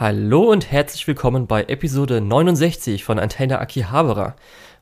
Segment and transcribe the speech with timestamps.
[0.00, 4.34] Hallo und herzlich willkommen bei Episode 69 von Antenna Akihabara.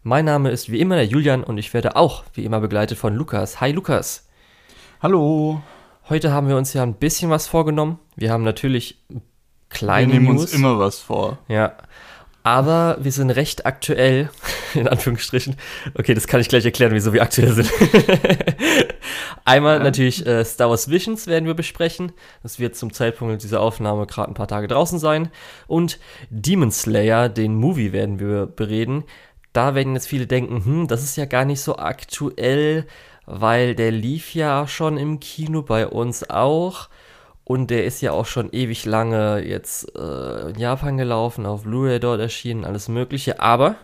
[0.05, 3.17] Mein Name ist wie immer der Julian und ich werde auch wie immer begleitet von
[3.17, 3.61] Lukas.
[3.61, 4.29] Hi Lukas.
[5.03, 5.61] Hallo.
[6.09, 7.99] Heute haben wir uns ja ein bisschen was vorgenommen.
[8.15, 9.03] Wir haben natürlich
[9.71, 10.43] kleine Wir nehmen News.
[10.43, 11.39] uns immer was vor.
[11.49, 11.73] Ja.
[12.43, 14.31] Aber wir sind recht aktuell,
[14.75, 15.57] in Anführungsstrichen.
[15.99, 17.71] Okay, das kann ich gleich erklären, wieso wir aktuell sind.
[19.45, 19.85] Einmal Ja.
[19.85, 22.13] natürlich äh, Star Wars Visions werden wir besprechen.
[22.43, 25.31] Das wird zum Zeitpunkt dieser Aufnahme gerade ein paar Tage draußen sein.
[25.67, 25.99] Und
[26.31, 29.05] Demon Slayer, den Movie, werden wir bereden.
[29.53, 32.87] Da werden jetzt viele denken, hm, das ist ja gar nicht so aktuell,
[33.27, 36.89] weil der lief ja schon im Kino bei uns auch.
[37.49, 41.99] Und der ist ja auch schon ewig lange jetzt äh, in Japan gelaufen, auf Blu-ray
[41.99, 43.41] dort erschienen, alles Mögliche.
[43.41, 43.77] Aber,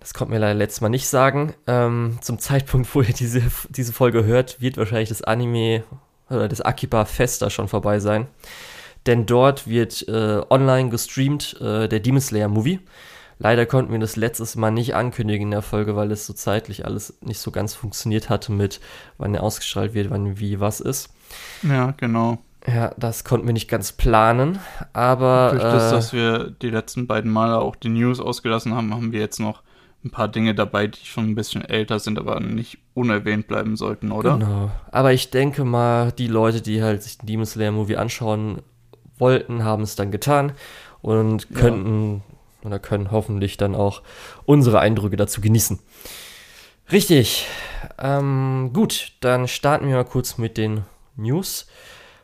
[0.00, 3.92] das konnte mir leider letztes Mal nicht sagen, ähm, zum Zeitpunkt, wo ihr diese, diese
[3.92, 5.84] Folge hört, wird wahrscheinlich das Anime
[6.28, 8.26] oder das Akiba Festa schon vorbei sein.
[9.06, 12.80] Denn dort wird äh, online gestreamt äh, der Demon Slayer Movie.
[13.38, 16.84] Leider konnten wir das letztes Mal nicht ankündigen in der Folge, weil es so zeitlich
[16.84, 18.80] alles nicht so ganz funktioniert hatte mit,
[19.18, 21.10] wann er ausgestrahlt wird, wann wie was ist.
[21.62, 22.38] Ja, genau.
[22.66, 24.60] Ja, das konnten wir nicht ganz planen,
[24.92, 28.94] aber Durch das, äh, dass wir die letzten beiden Male auch die News ausgelassen haben,
[28.94, 29.62] haben wir jetzt noch
[30.04, 34.12] ein paar Dinge dabei, die schon ein bisschen älter sind, aber nicht unerwähnt bleiben sollten,
[34.12, 34.34] oder?
[34.34, 34.70] genau.
[34.92, 38.62] Aber ich denke mal, die Leute, die halt sich den Demon Slayer Movie anschauen
[39.18, 40.52] wollten, haben es dann getan
[41.00, 41.58] und Ja.
[41.60, 42.22] könnten
[42.64, 44.02] oder können hoffentlich dann auch
[44.44, 45.80] unsere Eindrücke dazu genießen.
[46.90, 47.46] Richtig.
[47.98, 50.84] Ähm, gut, dann starten wir mal kurz mit den
[51.16, 51.66] News.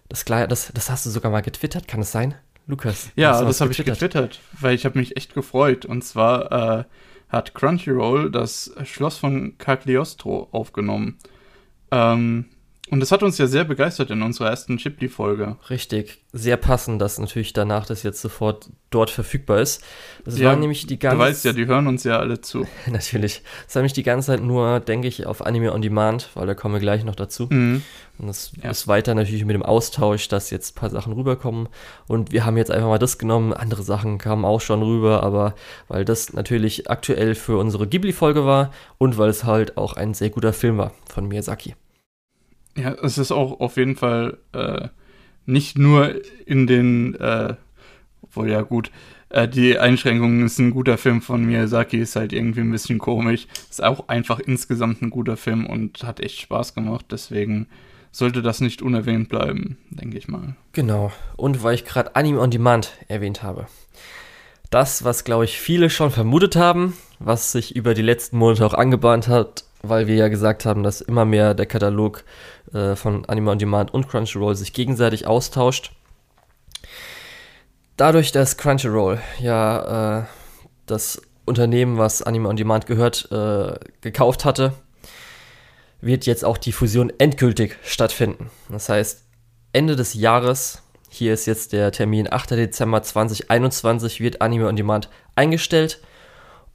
[0.08, 2.34] Das, das, das hast du sogar mal getwittert, kann es sein?
[2.66, 3.10] Lukas?
[3.16, 5.86] Ja, das habe ich getwittert, weil ich habe mich echt gefreut.
[5.86, 6.84] Und zwar äh,
[7.28, 11.18] hat Crunchyroll das Schloss von Cagliostro aufgenommen.
[11.90, 12.46] Ähm,
[12.90, 15.56] und das hat uns ja sehr begeistert in unserer ersten Ghibli-Folge.
[15.70, 19.82] Richtig, sehr passend, dass natürlich danach das jetzt sofort dort verfügbar ist.
[20.24, 22.66] Das Ja, war nämlich die ganze Du weißt ja, die hören uns ja alle zu.
[22.90, 23.42] natürlich.
[23.66, 26.54] Das war nämlich die ganze Zeit nur, denke ich, auf Anime on Demand, weil da
[26.54, 27.46] kommen wir gleich noch dazu.
[27.50, 27.82] Mhm.
[28.18, 28.70] Und das Ja.
[28.70, 31.68] ist weiter natürlich mit dem Austausch, dass jetzt ein paar Sachen rüberkommen.
[32.06, 33.52] Und wir haben jetzt einfach mal das genommen.
[33.52, 35.54] Andere Sachen kamen auch schon rüber, aber
[35.88, 40.30] weil das natürlich aktuell für unsere Ghibli-Folge war und weil es halt auch ein sehr
[40.30, 41.74] guter Film war von Miyazaki.
[42.76, 44.88] Ja, es ist auch auf jeden Fall äh,
[45.46, 47.54] nicht nur in den, äh,
[48.22, 48.90] obwohl ja gut,
[49.30, 53.46] äh, die Einschränkungen ist ein guter Film von Miyazaki, ist halt irgendwie ein bisschen komisch.
[53.68, 57.66] Ist auch einfach insgesamt ein guter Film und hat echt Spaß gemacht, deswegen
[58.10, 60.56] sollte das nicht unerwähnt bleiben, denke ich mal.
[60.72, 61.12] Genau.
[61.36, 63.66] Und weil ich gerade Anime on Demand erwähnt habe.
[64.70, 68.74] Das, was, glaube ich, viele schon vermutet haben, was sich über die letzten Monate auch
[68.74, 72.24] angebahnt hat, weil wir ja gesagt haben, dass immer mehr der Katalog
[72.72, 75.92] äh, von Anime on Demand und Crunchyroll sich gegenseitig austauscht.
[77.96, 80.24] Dadurch, dass Crunchyroll ja äh,
[80.86, 84.72] das Unternehmen, was Anime on Demand gehört, äh, gekauft hatte,
[86.00, 88.50] wird jetzt auch die Fusion endgültig stattfinden.
[88.70, 89.24] Das heißt,
[89.72, 92.52] Ende des Jahres, hier ist jetzt der Termin 8.
[92.52, 96.00] Dezember 2021, wird Anime on Demand eingestellt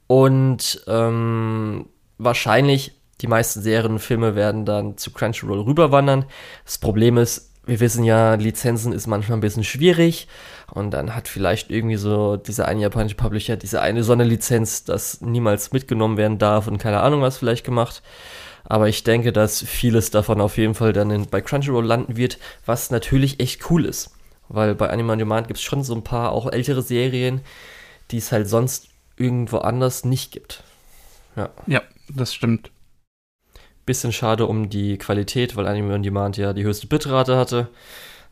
[0.06, 1.86] und ähm,
[2.18, 6.24] wahrscheinlich die meisten Serien und Filme werden dann zu Crunchyroll rüberwandern.
[6.64, 10.28] Das Problem ist, wir wissen ja, Lizenzen ist manchmal ein bisschen schwierig
[10.72, 15.72] und dann hat vielleicht irgendwie so dieser eine japanische Publisher diese eine Sonderlizenz, das niemals
[15.72, 18.02] mitgenommen werden darf und keine Ahnung was vielleicht gemacht.
[18.64, 22.38] Aber ich denke, dass vieles davon auf jeden Fall dann in, bei Crunchyroll landen wird,
[22.64, 24.10] was natürlich echt cool ist.
[24.48, 27.42] Weil bei Anime on Demand gibt es schon so ein paar auch ältere Serien,
[28.10, 30.62] die es halt sonst irgendwo anders nicht gibt.
[31.36, 31.50] Ja.
[31.66, 32.70] Ja, das stimmt.
[33.86, 37.68] Bisschen schade um die Qualität, weil Anime on Demand ja die höchste Bitrate hatte.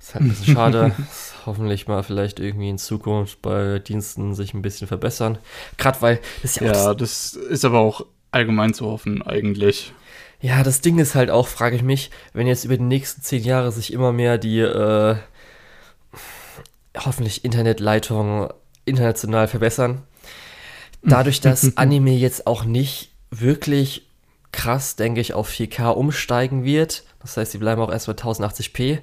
[0.01, 0.93] Ist halt ein bisschen schade.
[1.47, 5.39] Hoffentlich mal vielleicht irgendwie in Zukunft bei Diensten sich ein bisschen verbessern.
[5.77, 9.93] Gerade weil das ja, auch das, Ja, das ist aber auch allgemein zu hoffen, eigentlich.
[10.41, 13.45] ja, das Ding ist halt auch, frage ich mich, wenn jetzt über die nächsten zehn
[13.45, 15.17] Jahre sich immer mehr die äh,
[16.97, 18.49] hoffentlich Internetleitungen
[18.85, 20.03] international verbessern.
[21.03, 24.07] Dadurch, dass Anime jetzt auch nicht wirklich
[24.53, 28.99] krass, denke ich, auf 4K umsteigen wird, das heißt, sie bleiben auch erst bei 1080p,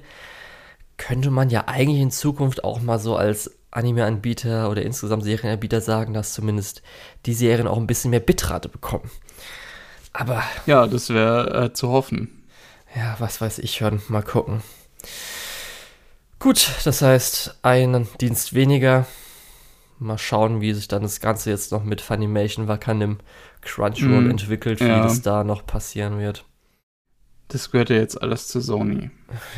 [0.96, 6.14] könnte man ja eigentlich in Zukunft auch mal so als Anime-Anbieter oder insgesamt Serienanbieter sagen,
[6.14, 6.82] dass zumindest
[7.26, 9.10] die Serien auch ein bisschen mehr Bitrate bekommen.
[10.12, 12.44] Aber Ja, das wäre äh, zu hoffen.
[12.94, 14.62] ja, was weiß ich schon, mal gucken.
[16.38, 19.06] Gut, das heißt, ein Dienst weniger.
[20.00, 23.18] Mal schauen, wie sich dann das Ganze jetzt noch mit Funimation Wakanim
[23.62, 25.02] Crunchyroll Mhm, entwickelt, wie ja.
[25.02, 26.44] das da noch passieren wird.
[27.48, 29.10] Das gehört ja jetzt alles zu Sony.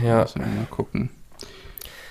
[0.02, 1.10] Ja, Müssen wir mal gucken.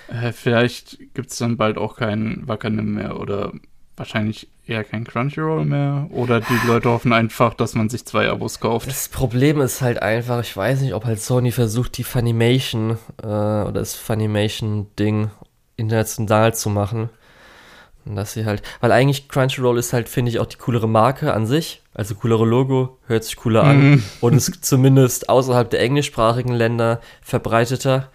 [0.08, 3.52] Äh, vielleicht gibt es dann bald auch kein Wakanim mehr oder
[3.96, 6.06] wahrscheinlich eher kein Crunchyroll mehr.
[6.10, 8.88] Oder die Leute hoffen einfach, dass man sich zwei Abos kauft.
[8.88, 13.26] Das Problem ist halt einfach, ich weiß nicht, ob halt Sony versucht, die Funimation äh,
[13.26, 15.30] oder das Funimation-Ding
[15.76, 17.10] international zu machen.
[18.04, 21.46] Dass sie halt, weil eigentlich Crunchyroll ist halt, finde ich, auch die coolere Marke an
[21.46, 21.82] sich.
[21.94, 24.02] Also coolere Logo, hört sich cooler an Mhm.
[24.20, 28.08] und ist zumindest außerhalb der englischsprachigen Länder verbreiteter.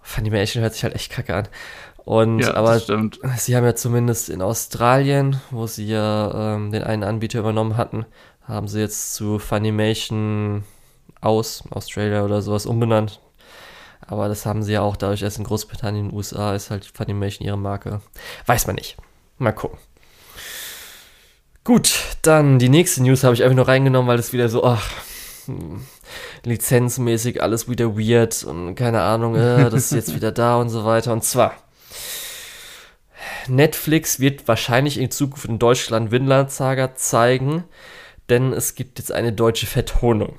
[0.00, 1.48] Funimation hört sich halt echt kacke an.
[2.04, 2.80] Und Ja, aber.
[2.80, 8.06] Sie haben ja zumindest in Australien, wo sie ja ähm, den einen Anbieter übernommen hatten,
[8.44, 10.64] haben sie jetzt zu Funimation
[11.20, 13.20] aus, Australia oder sowas umbenannt.
[14.06, 16.84] Aber das haben sie ja auch dadurch erst in Großbritannien, in den USA ist halt
[16.84, 18.00] Funimation ihre Marke.
[18.46, 18.96] Weiß man nicht.
[19.38, 19.78] Mal gucken.
[21.64, 24.90] Gut, dann die nächste News habe ich einfach nur reingenommen, weil es wieder so, ach,
[25.46, 25.86] hm,
[26.44, 30.84] lizenzmäßig alles wieder weird und keine Ahnung, äh, das ist jetzt wieder da und so
[30.84, 31.12] weiter.
[31.12, 31.54] Und zwar,
[33.46, 37.64] Netflix wird wahrscheinlich in Zukunft in Deutschland Vinland Saga zeigen,
[38.28, 40.36] denn es gibt jetzt eine deutsche Vertonung.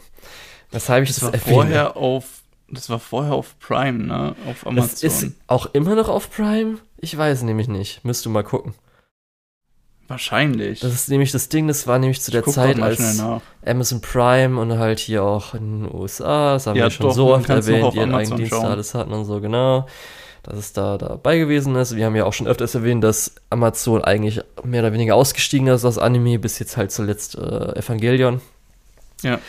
[0.71, 1.54] Weshalb ich Das das, war erwähne.
[1.54, 2.42] vorher auf.
[2.73, 4.35] Das war vorher auf Prime, ne?
[4.49, 4.89] Auf Amazon.
[4.89, 6.77] Das ist auch immer noch auf Prime?
[6.97, 8.03] Ich weiß nämlich nicht.
[8.03, 8.73] Müsst du mal gucken.
[10.07, 10.81] Wahrscheinlich.
[10.81, 13.23] Das ist nämlich das Ding, das war nämlich zu der Ich guck Zeit, als.
[13.65, 17.15] Amazon Prime und halt hier auch in den USA, das haben Ja, wir schon doch,
[17.15, 19.87] so oft erwähnt, ihren Amazon eigenen Dienst alles hatten und so, genau.
[20.43, 21.95] Dass es da dabei gewesen ist.
[21.95, 25.85] Wir haben ja auch schon öfters erwähnt, dass Amazon eigentlich mehr oder weniger ausgestiegen ist
[25.85, 28.41] aus Anime, bis jetzt halt zuletzt äh, Evangelion.
[29.21, 29.39] Ja.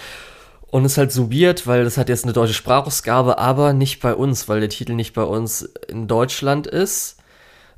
[0.74, 4.12] Und es ist halt weird, weil das hat jetzt eine deutsche Sprachausgabe, aber nicht bei
[4.12, 7.18] uns, weil der Titel nicht bei uns in Deutschland ist.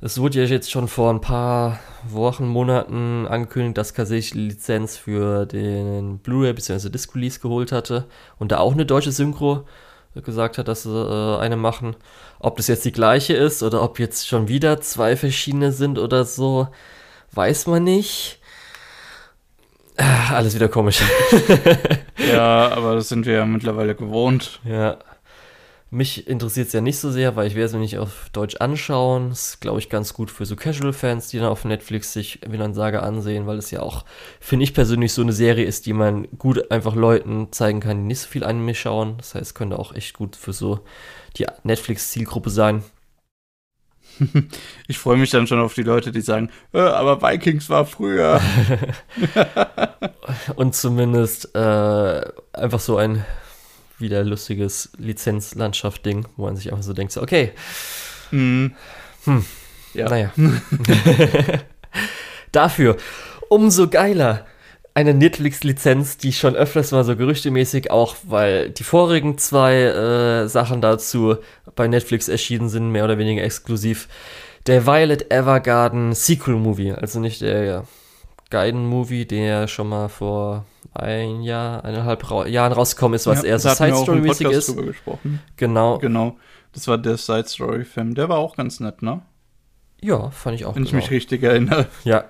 [0.01, 1.79] Es wurde ja jetzt schon vor ein paar
[2.09, 6.89] Wochen, Monaten angekündigt, dass Kasich die Lizenz für den Blu-ray bzw.
[6.89, 8.05] Disc-Release geholt hatte
[8.39, 9.67] und da auch eine deutsche Synchro
[10.15, 11.95] gesagt hat, dass sie äh, eine machen.
[12.39, 16.25] Ob das jetzt die gleiche ist oder ob jetzt schon wieder zwei verschiedene sind oder
[16.25, 16.67] so,
[17.33, 18.39] weiß man nicht.
[19.97, 21.01] Ah, Alles wieder komisch.
[22.31, 24.59] Ja, aber das sind wir ja mittlerweile gewohnt.
[24.65, 24.97] Ja.
[25.89, 28.57] Mich interessiert es ja nicht so sehr, weil ich werde es mir nicht auf Deutsch
[28.57, 29.31] anschauen.
[29.31, 32.99] Ist, glaube ich, ganz gut für so Casual-Fans, die dann auf Netflix sich Vinland Saga
[32.99, 34.03] ansehen, weil es ja auch,
[34.41, 38.03] finde ich persönlich, so eine Serie ist, die man gut einfach Leuten zeigen kann, die
[38.07, 39.15] nicht so viel Anime schauen.
[39.17, 40.81] Das heißt, könnte auch echt gut für so
[41.37, 42.83] die Netflix-Zielgruppe sein.
[44.87, 48.39] Ich freue mich dann schon auf die Leute, die sagen, äh, aber Vikings war früher.
[50.55, 52.21] Und zumindest äh,
[52.53, 53.25] einfach so ein
[53.99, 57.53] wieder lustiges Lizenzlandschaft-Ding, wo man sich einfach so denkt, so, okay,
[58.29, 58.75] Hm.
[59.25, 59.45] Hm.
[59.93, 60.09] Ja.
[60.09, 60.31] Naja.
[62.51, 62.97] Dafür
[63.49, 64.45] umso geiler
[64.97, 70.81] eine Netflix-Lizenz, die schon öfters mal so gerüchtemäßig, auch weil die vorigen zwei äh, Sachen
[70.81, 71.35] dazu
[71.75, 74.07] bei Netflix erschienen sind, mehr oder weniger exklusiv.
[74.65, 77.83] Der Violet Evergarden Sequel-Movie, also nicht der
[78.49, 80.65] Gaiden-Movie, der schon mal vor
[80.95, 84.75] ein Jahr, eineinhalb Ra Jahren rausgekommen ist, was Ja, eher so Side-Story-mäßig ist.
[85.57, 85.99] Genau.
[85.99, 86.37] Genau.
[86.73, 88.15] Das war der Side Story Film.
[88.15, 89.21] Der war auch ganz nett, ne?
[89.99, 90.75] Ja, fand ich auch.
[90.75, 91.01] Wenn ich genau.
[91.01, 91.87] mich richtig erinnere.
[92.03, 92.25] Ja.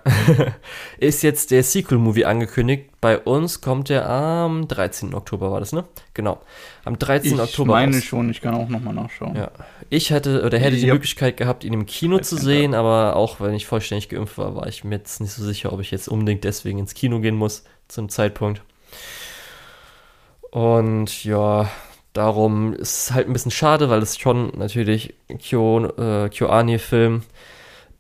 [0.99, 2.89] ist jetzt der Sequel-Movie angekündigt.
[3.01, 5.13] Bei uns kommt der am 13.
[5.13, 5.83] Oktober, war das, ne?
[6.13, 6.39] Genau.
[6.85, 7.33] Am 13.
[7.33, 7.73] Ich Oktober.
[7.73, 8.03] meine raus.
[8.05, 9.35] schon, ich kann auch nochmal nachschauen.
[9.35, 9.51] Ja.
[9.89, 10.93] Ich hätte oder hätte die Ja.
[10.93, 14.56] Möglichkeit gehabt, ihn im Kino zu 13., sehen, aber auch wenn ich vollständig geimpft war,
[14.56, 17.35] war ich mir jetzt nicht so sicher, ob ich jetzt unbedingt deswegen ins Kino gehen
[17.35, 18.61] muss zum Zeitpunkt.
[20.51, 21.69] Und ja,
[22.13, 27.27] darum ist es halt ein bisschen schade, weil es schon natürlich Kyo, äh, KyoAni-Film ist.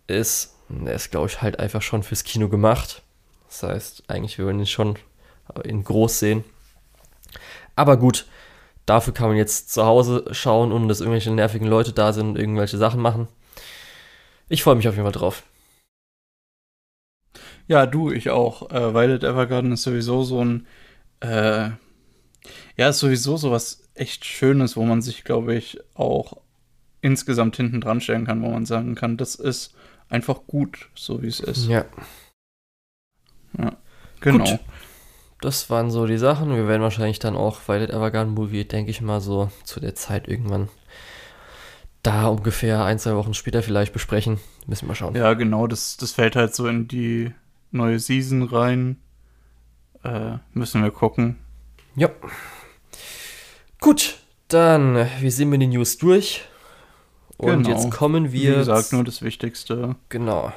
[0.09, 3.03] Der ist, glaube ich, halt einfach schon fürs Kino gemacht.
[3.47, 4.97] Das heißt, eigentlich würden wir ihn schon
[5.63, 6.43] in groß sehen.
[7.75, 8.25] Aber gut,
[8.85, 12.37] dafür kann man jetzt zu Hause schauen, ohne dass irgendwelche nervigen Leute da sind und
[12.37, 13.27] irgendwelche Sachen machen.
[14.49, 15.43] Ich freue mich auf jeden Fall drauf.
[17.67, 18.71] Ja, du, ich auch.
[18.71, 20.67] Äh, Violet Evergarden ist sowieso so ein,
[21.19, 21.69] äh,
[22.77, 26.37] ja, ist sowieso so was echt Schönes, wo man sich, glaube ich, auch
[27.01, 29.75] insgesamt hinten dran stellen kann, wo man sagen kann, das ist
[30.09, 31.67] einfach gut, so wie es ist.
[31.67, 31.85] Ja,
[34.19, 34.45] genau.
[34.45, 34.59] Gut.
[35.41, 36.55] das waren so die Sachen.
[36.55, 40.27] Wir werden wahrscheinlich dann auch Violet Evergarden Movie, denke ich mal, so zu der Zeit
[40.27, 40.69] irgendwann
[42.03, 44.39] da ungefähr ein, zwei Wochen später vielleicht besprechen.
[44.65, 45.15] Müssen wir mal schauen.
[45.15, 47.33] Ja, genau, das, das fällt halt so in die
[47.71, 48.97] neue Season rein.
[50.03, 51.37] Äh, müssen wir gucken.
[51.95, 52.09] Ja.
[53.81, 56.45] Gut, dann, wir sind mit den News durch.
[57.37, 57.69] Und Genau.
[57.69, 59.95] jetzt kommen Wie wir gesagt, nur das Wichtigste.
[60.09, 60.51] Genau.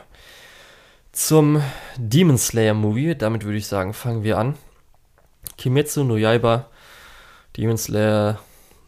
[1.12, 1.62] Zum
[1.99, 4.54] Demon Slayer Movie, damit würde ich sagen, fangen wir an.
[5.58, 6.68] Kimetsu no Yaiba,
[7.56, 8.38] Demon Slayer,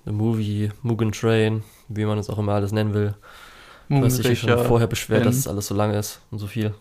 [0.04, 3.14] The Movie, Mugen Train, wie man es auch immer alles nennen will.
[3.88, 6.46] Du hast dich ja schon vorher beschwert, dass es alles so lang ist und so
[6.46, 6.72] viel.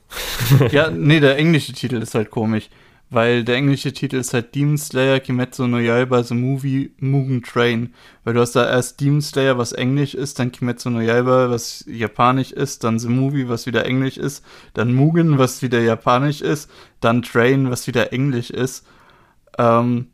[0.71, 2.69] ja, nee, der englische Titel ist halt komisch.
[3.13, 7.93] Weil der englische Titel ist halt Demon Slayer Kimetsu no Yaiba The Movie Mugen Train.
[8.23, 11.83] Weil du hast da erst Demon Slayer, was Englisch ist, dann Kimetsu no Yaiba, was
[11.87, 16.71] Japanisch ist, dann The Movie, was wieder Englisch ist, dann Mugen, was wieder Japanisch ist,
[17.01, 18.87] dann Train, was wieder Englisch ist.
[19.57, 20.07] Ähm,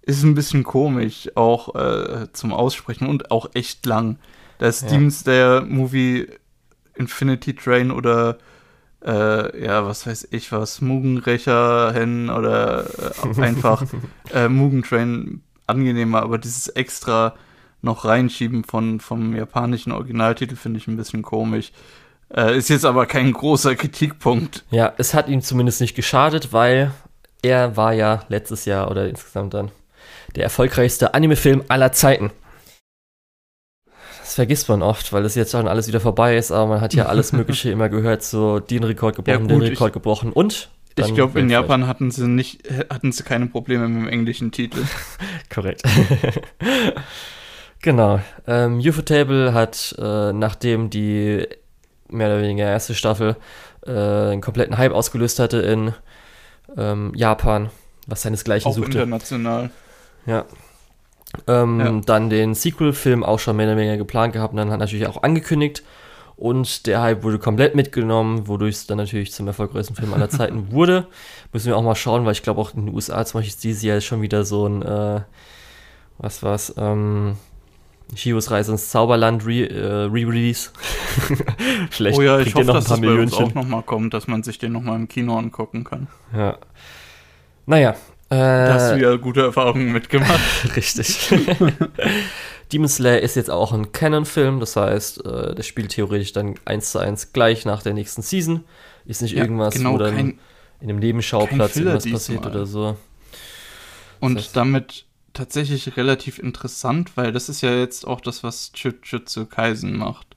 [0.00, 4.18] ist ein bisschen komisch, auch äh, zum Aussprechen und auch echt lang.
[4.56, 4.88] Da ist ja.
[4.88, 6.28] Demon Slayer Movie
[6.94, 8.38] Infinity Train oder
[9.04, 13.84] äh, ja, was weiß ich was, Mugenrecher hin oder äh, einfach
[14.34, 17.34] äh, Mugentrain angenehmer, aber dieses extra
[17.80, 21.72] noch reinschieben von, vom japanischen Originaltitel finde ich ein bisschen komisch.
[22.34, 24.64] Äh, ist jetzt aber kein großer Kritikpunkt.
[24.70, 26.92] Ja, es hat ihm zumindest nicht geschadet, weil
[27.42, 29.70] er war ja letztes Jahr oder insgesamt dann
[30.34, 32.30] der erfolgreichste Anime-Film aller Zeiten
[34.34, 37.06] vergisst man oft, weil das jetzt schon alles wieder vorbei ist, aber man hat ja
[37.06, 40.70] alles Mögliche immer gehört, so den Rekord gebrochen, ja, gut, den Rekord ich, gebrochen und.
[40.96, 44.82] Ich glaube, in Japan hatten sie nicht, hatten sie keine Probleme mit dem englischen Titel.
[45.48, 45.84] Korrekt.
[47.82, 48.20] genau.
[48.48, 51.46] Ähm, Ufotable hat, äh, nachdem die
[52.08, 53.36] mehr oder weniger erste Staffel
[53.86, 55.94] äh, einen kompletten Hype ausgelöst hatte in
[56.76, 57.70] ähm, Japan,
[58.08, 58.98] was seinesgleichen Auch suchte.
[58.98, 59.70] international.
[60.26, 60.46] Ja,
[61.46, 62.00] ähm, ja.
[62.04, 65.22] Dann den Sequel-Film auch schon mehr oder weniger geplant gehabt und dann hat natürlich auch
[65.22, 65.82] angekündigt.
[66.36, 70.70] Und der Hype wurde komplett mitgenommen, wodurch es dann natürlich zum erfolgreichsten Film aller Zeiten
[70.70, 71.08] wurde.
[71.52, 73.64] Müssen wir auch mal schauen, weil ich glaube auch in den USA zum Beispiel ist
[73.64, 75.20] dieses Jahr schon wieder so ein, äh,
[76.18, 77.36] was war's, ähm,
[78.14, 80.70] Chios Reise ins Zauberland äh, Re-Release.
[81.28, 81.36] Re
[81.90, 83.32] Vielleicht oh ja, ich hoffe, noch ein paar dass Millionen.
[83.32, 86.06] auch nochmal kommt, dass man sich den nochmal im Kino angucken kann.
[86.34, 86.56] Ja.
[87.66, 87.96] Naja,
[88.30, 90.40] äh, da hast du ja gute Erfahrungen mitgemacht.
[90.76, 91.30] Richtig.
[92.72, 96.92] Demon Slayer ist jetzt auch ein Canon-Film, das heißt, äh, der spielt theoretisch dann eins
[96.92, 98.64] zu eins gleich nach der nächsten Season.
[99.06, 100.38] Ist nicht ja, irgendwas, genau, wo dann kein,
[100.80, 102.96] in einem Nebenschauplatz irgendwas passiert oder so.
[104.20, 108.72] Und das heißt, damit tatsächlich relativ interessant, weil das ist ja jetzt auch das, was
[108.74, 110.36] Jujutsu Kaisen macht.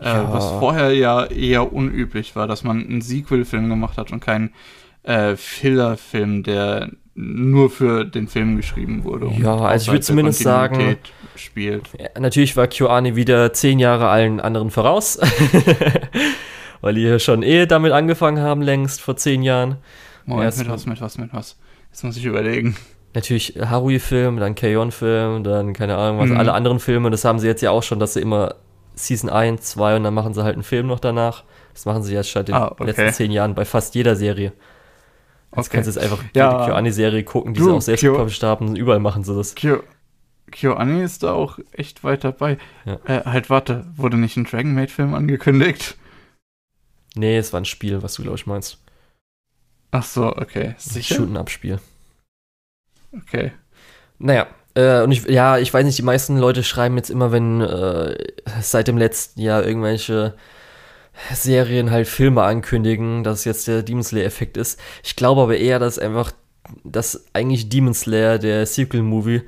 [0.00, 0.22] Äh, ja.
[0.22, 4.54] Äh, was vorher ja eher unüblich war, dass man einen Sequel-Film gemacht hat und keinen
[5.02, 9.30] äh, Filler-Film, der nur für den Film geschrieben wurde.
[9.38, 10.96] ja, also ich würde zumindest sagen,
[11.36, 11.88] spielt.
[11.98, 15.18] Ja, natürlich war KyoAni wieder zehn Jahre allen anderen voraus,
[16.80, 19.76] weil die schon eh damit angefangen haben, längst vor zehn Jahren.
[20.24, 21.58] Moment, mit was, mit was, mit was?
[21.90, 22.76] Jetzt muss ich überlegen.
[23.14, 26.36] Natürlich Harui-Film, dann K-On-Film, dann keine Ahnung was, mhm.
[26.36, 28.54] alle anderen Filme, das haben sie jetzt ja auch schon, dass sie immer
[28.94, 31.44] Season 1, 2 und dann machen sie halt einen Film noch danach.
[31.72, 32.84] Das machen sie jetzt seit den ah, okay.
[32.84, 34.52] letzten zehn Jahren bei fast jeder Serie.
[35.56, 35.76] Jetzt okay.
[35.76, 36.58] kannst du jetzt einfach ja.
[36.58, 38.76] die KyoAni-Serie gucken, die du, sie auch selbst gepublished haben.
[38.76, 39.54] Überall machen sie das.
[39.54, 39.82] Kyo
[40.52, 42.58] KyoAni ist da auch echt weit dabei.
[42.84, 42.98] Ja.
[43.04, 45.96] Äh, halt, warte, wurde nicht ein Dragon Maid-Film angekündigt?
[47.14, 48.78] Nee, es war ein Spiel, was du, glaube ich, meinst.
[49.92, 50.74] Ach so, okay.
[50.78, 51.16] Sicher?
[51.16, 51.78] Shooten-Up-Spiel.
[53.12, 53.52] Okay.
[54.18, 57.60] Naja, äh, und ich, ja, ich weiß nicht, die meisten Leute schreiben jetzt immer, wenn
[57.60, 58.16] äh,
[58.60, 60.34] seit dem letzten Jahr irgendwelche
[61.32, 64.80] Serien halt Filme ankündigen, dass jetzt der Demon Slayer-Effekt ist.
[65.02, 66.32] Ich glaube aber eher, dass einfach,
[66.84, 69.42] dass eigentlich Demon Slayer, der Sequel-Movie,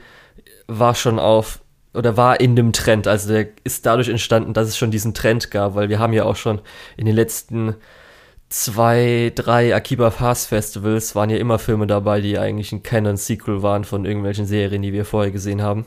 [0.69, 1.61] war schon auf
[1.95, 3.07] oder war in dem Trend.
[3.07, 6.25] Also der ist dadurch entstanden, dass es schon diesen Trend gab, weil wir haben ja
[6.25, 6.61] auch schon
[6.97, 7.75] in den letzten
[8.49, 13.85] zwei, drei Akiba Fast Festivals waren ja immer Filme dabei, die eigentlich ein Canon-Sequel waren
[13.85, 15.87] von irgendwelchen Serien, die wir vorher gesehen haben.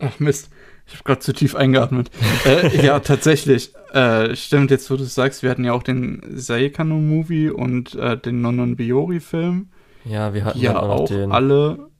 [0.00, 0.50] Ach Mist.
[0.86, 2.10] Ich habe gerade zu tief eingeatmet.
[2.46, 3.72] äh, ja, tatsächlich.
[3.92, 8.40] Äh, stimmt jetzt, wo du sagst, wir hatten ja auch den Saekano-Movie und äh, den
[8.40, 9.70] Nonon Biori-Film.
[10.04, 11.90] Ja, wir hatten ja auch, auch den alle.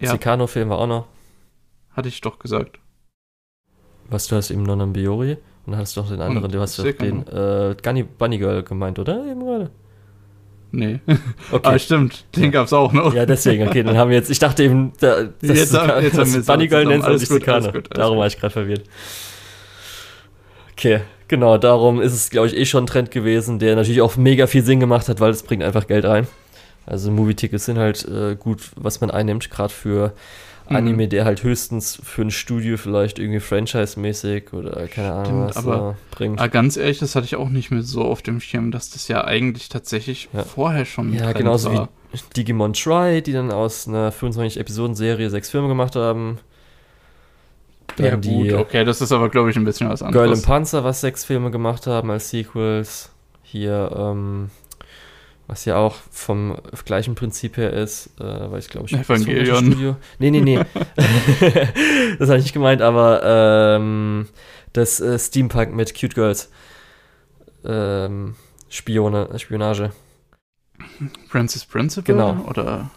[0.00, 0.12] Ja.
[0.12, 1.06] Sekano-Film war auch noch.
[1.92, 2.78] Hatte ich doch gesagt.
[4.08, 5.36] Was, du hast eben Nonon Biori?
[5.66, 8.38] Und dann hast du doch den anderen, und du hast doch den äh, Gunny Bunny
[8.38, 9.26] Girl gemeint, oder?
[9.26, 9.70] Eben gerade.
[10.76, 10.98] Nee.
[11.52, 11.68] Okay.
[11.68, 12.24] Ah, stimmt.
[12.34, 12.50] Den ja.
[12.50, 13.14] gab's auch noch.
[13.14, 13.68] Ja, deswegen.
[13.68, 14.30] Okay, dann haben wir jetzt.
[14.30, 17.72] Ich dachte eben, da, das, jetzt haben, jetzt haben Bunny Girl nennt sich Sikane.
[17.90, 18.82] Darum war ich gerade verwirrt.
[20.72, 21.58] Okay, genau.
[21.58, 24.64] Darum ist es, glaube ich, eh schon ein Trend gewesen, der natürlich auch mega viel
[24.64, 26.26] Sinn gemacht hat, weil es bringt einfach Geld rein.
[26.86, 30.12] Also Movie-Tickets sind halt äh, gut, was man einnimmt, gerade für
[30.68, 30.76] mhm.
[30.76, 35.56] Anime, der halt höchstens für ein Studio vielleicht irgendwie franchise-mäßig oder keine Ahnung Stimmt, was
[35.56, 36.38] aber, äh, bringt.
[36.38, 39.08] Aber ganz ehrlich, das hatte ich auch nicht mehr so auf dem Schirm, dass das
[39.08, 40.42] ja eigentlich tatsächlich ja.
[40.42, 41.88] vorher schon Ja, genauso war.
[42.12, 46.38] wie Digimon Try, die dann aus einer 25-Episoden-Serie sechs Filme gemacht haben.
[47.96, 50.26] Dann ja, die gut, okay, das ist aber, glaube ich, ein bisschen was anderes.
[50.26, 53.10] Girl im Panzer, was sechs Filme gemacht haben als Sequels.
[53.42, 54.50] Hier, ähm,
[55.46, 59.66] was ja auch vom gleichen Prinzip her ist, äh, weil ich glaube ich Evangelion.
[59.66, 59.96] Studio.
[60.18, 60.58] Nee, nee, nee.
[62.18, 64.26] das habe ich nicht gemeint, aber ähm,
[64.72, 66.50] das äh, Steampunk mit Cute Girls.
[67.64, 68.34] Ähm,
[68.68, 69.92] Spione, Spionage.
[71.30, 72.14] Princess Principal?
[72.14, 72.44] Genau.
[72.48, 72.90] Oder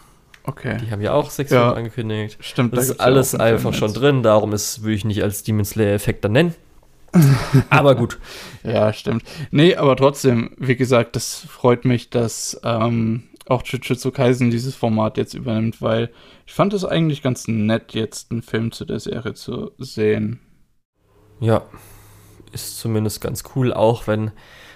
[0.44, 0.78] okay.
[0.84, 1.72] Die haben ja auch sechs Ja.
[1.72, 2.38] Angekündigt.
[2.40, 5.42] Stimmt, Das ist gibt's ja alles einfach schon drin, darum ist, würde ich nicht als
[5.42, 6.54] Demon Slayer-Effekt dann nennen.
[7.70, 8.18] Aber gut.
[8.62, 9.24] Ja, stimmt.
[9.50, 15.16] Nee, aber trotzdem, wie gesagt, das freut mich, dass ähm, auch Jujutsu Kaisen dieses Format
[15.16, 16.10] jetzt übernimmt, weil
[16.46, 20.40] ich fand es eigentlich ganz nett, jetzt einen Film zu der Serie zu sehen.
[21.40, 21.62] Ja,
[22.52, 24.32] ist zumindest ganz cool, auch wenn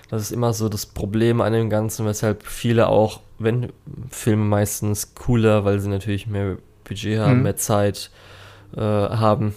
[0.08, 3.72] das ist immer so das Problem an dem Ganzen, weshalb viele auch, wenn
[4.10, 7.42] Filme meistens cooler, weil sie natürlich mehr Budget haben, Mhm.
[7.44, 8.10] mehr Zeit
[8.76, 9.54] äh, haben,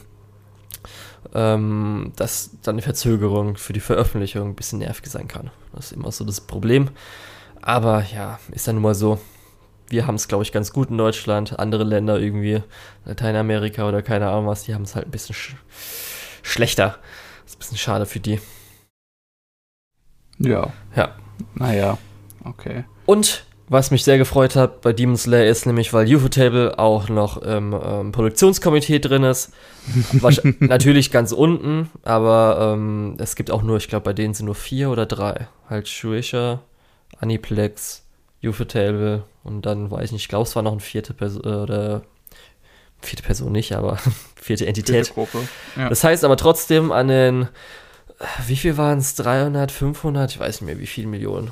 [1.33, 5.51] ähm, dass dann die Verzögerung für die Veröffentlichung ein bisschen nervig sein kann.
[5.73, 6.89] Das ist immer so das Problem.
[7.61, 9.19] Aber ja, ist dann nun mal so.
[9.87, 11.59] Wir haben es, glaube ich, ganz gut in Deutschland.
[11.59, 12.61] Andere Länder irgendwie,
[13.05, 15.55] Lateinamerika oder keine Ahnung was, die haben es halt ein bisschen sch
[16.41, 16.99] schlechter.
[17.45, 18.39] ist ein bisschen schade für die.
[20.37, 20.73] Ja.
[20.95, 21.15] Ja.
[21.55, 21.97] Naja,
[22.43, 22.85] okay.
[23.05, 27.41] Und was mich sehr gefreut hat bei Demon Slayer ist nämlich, weil Ufotable auch noch
[27.41, 29.53] im ähm, Produktionskomitee drin ist.
[30.59, 34.55] Natürlich ganz unten, aber ähm, es gibt auch nur, ich glaube, bei denen sind nur
[34.55, 35.47] vier oder drei.
[35.67, 36.61] Halt Shueisha,
[37.19, 38.03] Aniplex,
[38.43, 41.55] Ufotable und dann weiß ich nicht, ich glaube, es war noch eine vierte Person äh,
[41.55, 42.01] oder
[43.01, 43.97] vierte Person nicht, aber
[44.35, 45.07] vierte Entität.
[45.07, 45.39] Vierte.
[45.75, 45.89] Ja.
[45.89, 47.47] Das heißt aber trotzdem an den,
[48.45, 51.51] wie viel waren es, 300, 500, ich weiß nicht mehr, wie viele Millionen,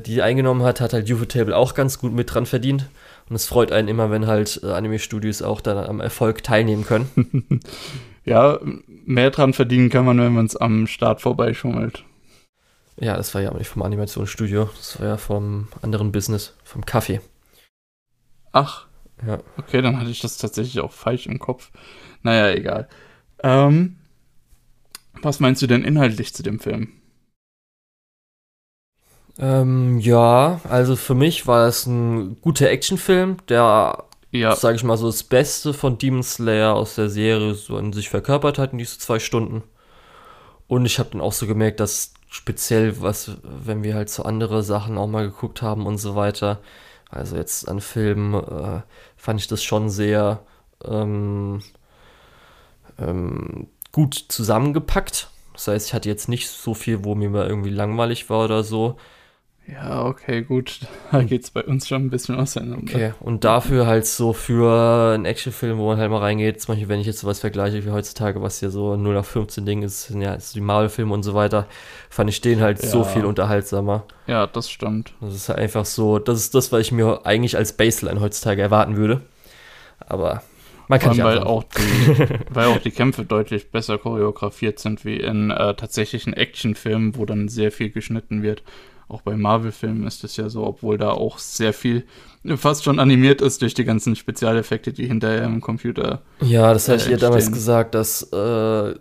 [0.00, 2.86] die die eingenommen hat, hat halt Ufotable auch ganz gut mit dran verdient.
[3.28, 7.60] Und es freut einen immer, wenn halt äh, Anime-Studios auch dann am Erfolg teilnehmen können.
[8.24, 12.04] ja, mehr dran verdienen kann man, wenn man es am Start vorbeischummelt.
[13.00, 16.84] ja, das war ja aber nicht vom Animationsstudio, das war ja vom anderen Business, vom
[16.84, 17.20] Kaffee.
[18.52, 18.86] Ach,
[19.26, 19.38] Ja.
[19.56, 21.70] okay, dann hatte ich das tatsächlich auch falsch im Kopf.
[22.22, 22.88] Naja, egal.
[23.42, 23.96] Ähm,
[25.22, 26.92] was meinst du denn inhaltlich zu dem Film?
[29.42, 34.96] Ähm, ja, also für mich war es ein guter Actionfilm, der Ja, sage ich mal
[34.96, 38.78] so, das Beste von Demon Slayer aus der Serie so in sich verkörpert hat in
[38.78, 39.64] diese zwei Stunden.
[40.68, 44.62] Und ich habe dann auch so gemerkt, dass speziell, was, wenn wir halt so andere
[44.62, 46.60] Sachen auch mal geguckt haben und so weiter,
[47.10, 48.82] also jetzt an Filmen, äh,
[49.16, 50.40] fand ich das schon sehr
[50.84, 51.62] ähm,
[52.98, 55.30] ähm, gut zusammengepackt.
[55.52, 58.62] Das heißt, ich hatte jetzt nicht so viel, wo mir mal irgendwie langweilig war oder
[58.64, 58.96] so.
[59.66, 60.80] Ja, okay, gut.
[61.12, 62.78] Da geht's bei uns schon ein bisschen auseinander.
[62.82, 66.88] Okay, und dafür halt so für einen Actionfilm, wo man halt mal reingeht, zum Beispiel,
[66.88, 69.82] wenn ich jetzt sowas vergleiche wie heutzutage, was hier so ein 0 auf 15 Ding
[69.82, 71.66] ist, ja jetzt die Marvel-Filme und so weiter,
[72.08, 73.04] fand ich den halt so Ja.
[73.04, 74.04] viel unterhaltsamer.
[74.26, 75.12] Ja, das stimmt.
[75.20, 78.62] Das ist halt einfach so, das ist das, was ich mir eigentlich als Baseline heutzutage
[78.62, 79.20] erwarten würde.
[80.00, 80.42] Aber
[80.88, 84.78] man kann Vor allem, nicht weil auch, die, weil auch die Kämpfe deutlich besser choreografiert
[84.78, 88.62] sind wie in äh, tatsächlichen Actionfilmen, wo dann sehr viel geschnitten wird.
[89.12, 92.04] Auch bei Marvel-Filmen ist es ja so, obwohl da auch sehr viel
[92.56, 96.22] fast schon animiert ist durch die ganzen Spezialeffekte, die hinterher im Computer.
[96.40, 98.94] Ja, das hatte ich äh, ja damals gesagt, dass äh,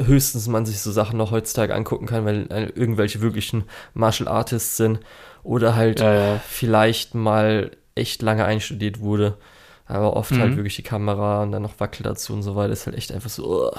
[0.00, 4.76] höchstens man sich so Sachen noch heutzutage angucken kann, weil äh, irgendwelche wirklichen Martial Artists
[4.76, 5.00] sind
[5.42, 6.40] oder halt Ja, ja.
[6.48, 9.36] vielleicht mal echt lange einstudiert wurde.
[9.86, 10.40] Aber oft Mhm.
[10.40, 13.12] halt wirklich die Kamera und dann noch Wackel dazu und so weiter ist halt echt
[13.12, 13.76] einfach so, oh,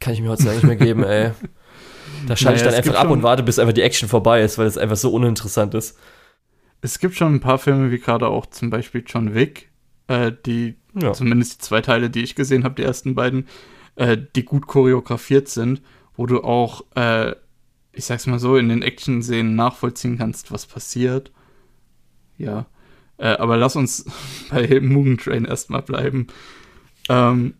[0.00, 1.32] kann ich mir heutzutage nicht mehr geben, ey.
[2.26, 4.08] Da schalte ich Naja, dann es einfach ab schon- und warte, bis einfach die Action
[4.08, 5.98] vorbei ist, weil es einfach so uninteressant ist.
[6.80, 9.70] Es gibt schon ein paar Filme, wie gerade auch zum Beispiel John Wick,
[10.08, 11.12] äh, die Ja.
[11.12, 13.46] zumindest die zwei Teile, die ich gesehen habe, die ersten beiden,
[13.96, 15.82] äh, die gut choreografiert sind,
[16.16, 17.32] wo du auch, äh,
[17.92, 21.32] ich sag's mal so, in den Action-Szenen nachvollziehen kannst, was passiert.
[22.36, 22.66] Ja.
[23.16, 24.04] Äh, aber lass uns
[24.50, 26.28] bei Mugen Train erstmal bleiben.
[27.08, 27.54] Ähm,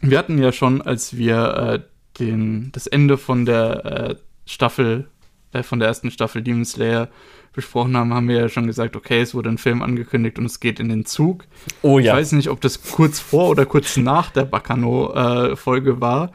[0.00, 1.82] wir hatten ja schon, als wir äh,
[2.20, 5.08] den, das Ende von der äh, Staffel,
[5.52, 7.08] äh, von der ersten Staffel Demon Slayer
[7.52, 10.60] besprochen haben, haben wir ja schon gesagt, okay, es wurde ein Film angekündigt und es
[10.60, 11.44] geht in den Zug.
[11.82, 16.32] Oh Ich weiß nicht, ob das kurz vor oder kurz nach der Bacano-Folge war.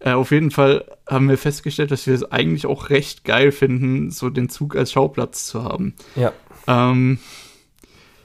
[0.00, 4.10] Äh, auf jeden Fall haben wir festgestellt, dass wir es eigentlich auch recht geil finden,
[4.10, 5.94] so den Zug als Schauplatz zu haben.
[6.14, 6.32] Ja.
[6.66, 7.18] Ähm,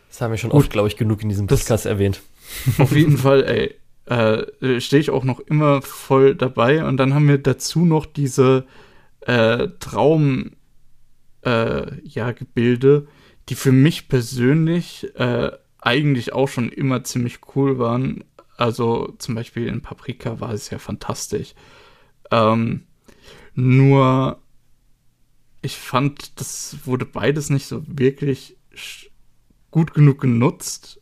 [0.09, 0.59] Das haben wir schon Gut.
[0.63, 2.21] oft, glaube ich, genug in diesem Podcast erwähnt.
[2.77, 3.73] auf jeden Fall, ey,
[4.05, 6.85] äh, stehe ich auch noch immer voll dabei.
[6.85, 8.65] Und dann haben wir dazu noch diese
[9.21, 10.51] äh, Traum,
[11.43, 13.07] äh, ja, Gebilde,
[13.49, 18.23] die für mich persönlich äh, eigentlich auch schon immer ziemlich cool waren.
[18.57, 21.55] Also zum Beispiel in Paprika war es ja fantastisch.
[22.31, 22.83] Ähm,
[23.55, 24.39] nur
[25.61, 28.57] ich fand, das wurde beides nicht so wirklich
[29.71, 31.01] gut genug genutzt,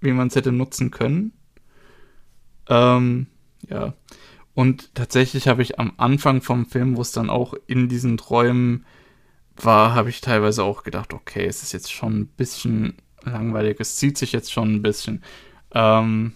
[0.00, 1.32] wie man es hätte nutzen können.
[2.68, 3.26] Ähm,
[3.68, 3.94] ja.
[4.54, 8.84] Und tatsächlich habe ich am Anfang vom Film, wo es dann auch in diesen Träumen
[9.56, 13.96] war, habe ich teilweise auch gedacht, okay, es ist jetzt schon ein bisschen langweilig, es
[13.96, 15.22] zieht sich jetzt schon ein bisschen.
[15.72, 16.34] Ähm,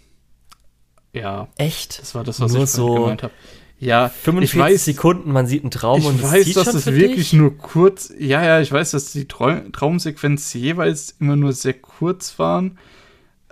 [1.12, 1.48] ja.
[1.56, 2.00] Echt?
[2.00, 3.34] Das war das, was Nur ich so gemeint habe.
[3.80, 6.84] Ja, 45 ich weiß, Sekunden, man sieht einen Traum ich und weiß, zieht dass es
[6.84, 7.38] für wirklich dich?
[7.38, 8.12] nur kurz.
[8.18, 12.78] Ja, ja, ich weiß, dass die Trau Traumsequenz jeweils immer nur sehr kurz waren.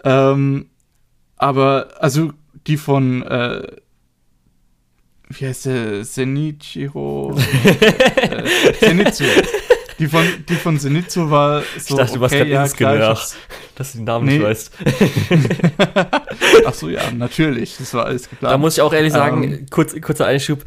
[0.02, 0.66] Ähm,
[1.36, 2.32] aber also
[2.66, 3.62] die von äh,
[5.28, 9.24] wie heißt der Senichiro äh, Zenitsu.
[9.98, 13.18] Die von die von Zenitsu war so Ich dachte, du warst okay, grad ja, klar,
[13.76, 14.32] dass du den Namen Nee.
[14.34, 14.70] nicht weißt.
[16.66, 18.52] Ach so, ja, natürlich, das war alles geplant.
[18.52, 19.66] Da muss ich auch ehrlich sagen, Ähm.
[19.70, 20.66] kurz, kurzer Einschub.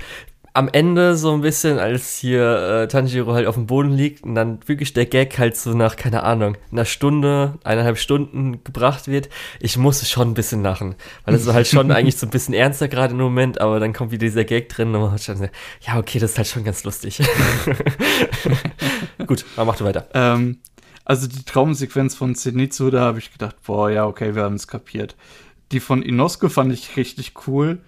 [0.59, 4.35] Am Ende so ein bisschen, als hier äh, Tanjiro halt auf dem Boden liegt und
[4.35, 9.29] dann wirklich der Gag halt so nach, keine Ahnung, einer Stunde, eineinhalb Stunden gebracht wird,
[9.61, 10.95] ich musste schon ein bisschen lachen.
[11.23, 13.93] Weil es war halt schon eigentlich so ein bisschen ernster gerade im Moment, aber dann
[13.93, 15.47] kommt wieder dieser Gag drin und man hat schon so,
[15.79, 17.21] ja, okay, das ist halt schon ganz lustig.
[19.25, 20.09] Gut, aber mach du weiter.
[20.13, 20.57] Ähm,
[21.05, 24.67] also die Traumsequenz von Zenitsu, da habe ich gedacht, boah, ja, okay, wir haben es
[24.67, 25.15] kapiert.
[25.71, 27.79] Die von Inosuke fand ich richtig cool.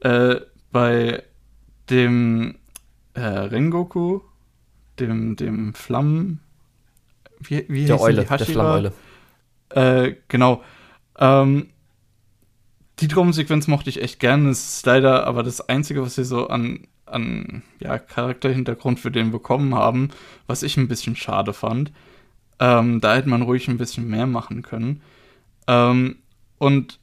[0.00, 0.36] Äh,
[0.70, 1.22] bei
[1.90, 2.56] dem
[3.14, 4.20] äh, Rengoku,
[4.98, 6.40] dem, dem Flammen.
[7.38, 8.28] Wie, wie Der Eule, die?
[8.28, 8.46] der?
[8.46, 8.92] Flammeule.
[9.70, 10.62] Äh, genau.
[11.18, 11.70] Ähm,
[13.00, 14.50] die Traumsequenz mochte ich echt gerne.
[14.50, 19.30] Es ist leider aber das Einzige, was wir so an, an ja, Charakterhintergrund für den
[19.30, 20.10] bekommen haben,
[20.46, 21.92] was ich ein bisschen schade fand.
[22.58, 25.00] Ähm, da hätte man ruhig ein bisschen mehr machen können.
[25.66, 26.16] Ähm,
[26.58, 26.98] und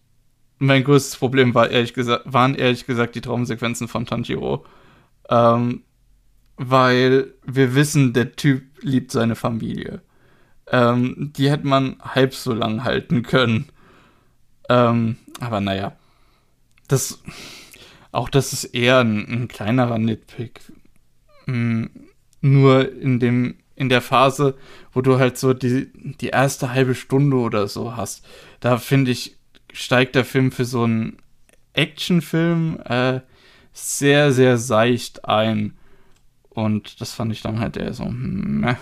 [0.60, 4.65] mein größtes Problem war ehrlich gesagt, waren ehrlich gesagt die Traumsequenzen von Tanjiro.
[5.30, 5.84] Ähm,
[6.58, 10.02] weil wir wissen, der Typ liebt seine Familie.
[10.70, 13.68] Ähm, die hätte man halb so lang halten können.
[14.70, 15.96] Ähm, aber naja.
[16.88, 17.22] Das,
[18.12, 20.62] auch das ist eher ein, ein kleinerer Nitpick.
[21.46, 21.86] Mm,
[22.42, 24.56] nur in dem, in der Phase,
[24.94, 28.26] wo du halt so die, die erste halbe Stunde oder so hast,
[28.60, 29.38] da finde ich,
[29.72, 31.18] steigt der Film für so einen
[31.74, 33.22] Actionfilm äh,
[33.78, 35.78] sehr, sehr seicht ein.
[36.50, 38.76] Und das fand ich dann halt eher so, meh.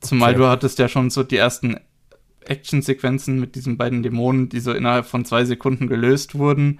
[0.00, 0.38] Zumal Okay.
[0.38, 1.78] du hattest ja schon so die ersten
[2.44, 6.78] Actionsequenzen mit diesen beiden Dämonen, die so innerhalb von zwei Sekunden gelöst wurden.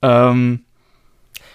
[0.00, 0.60] Ähm,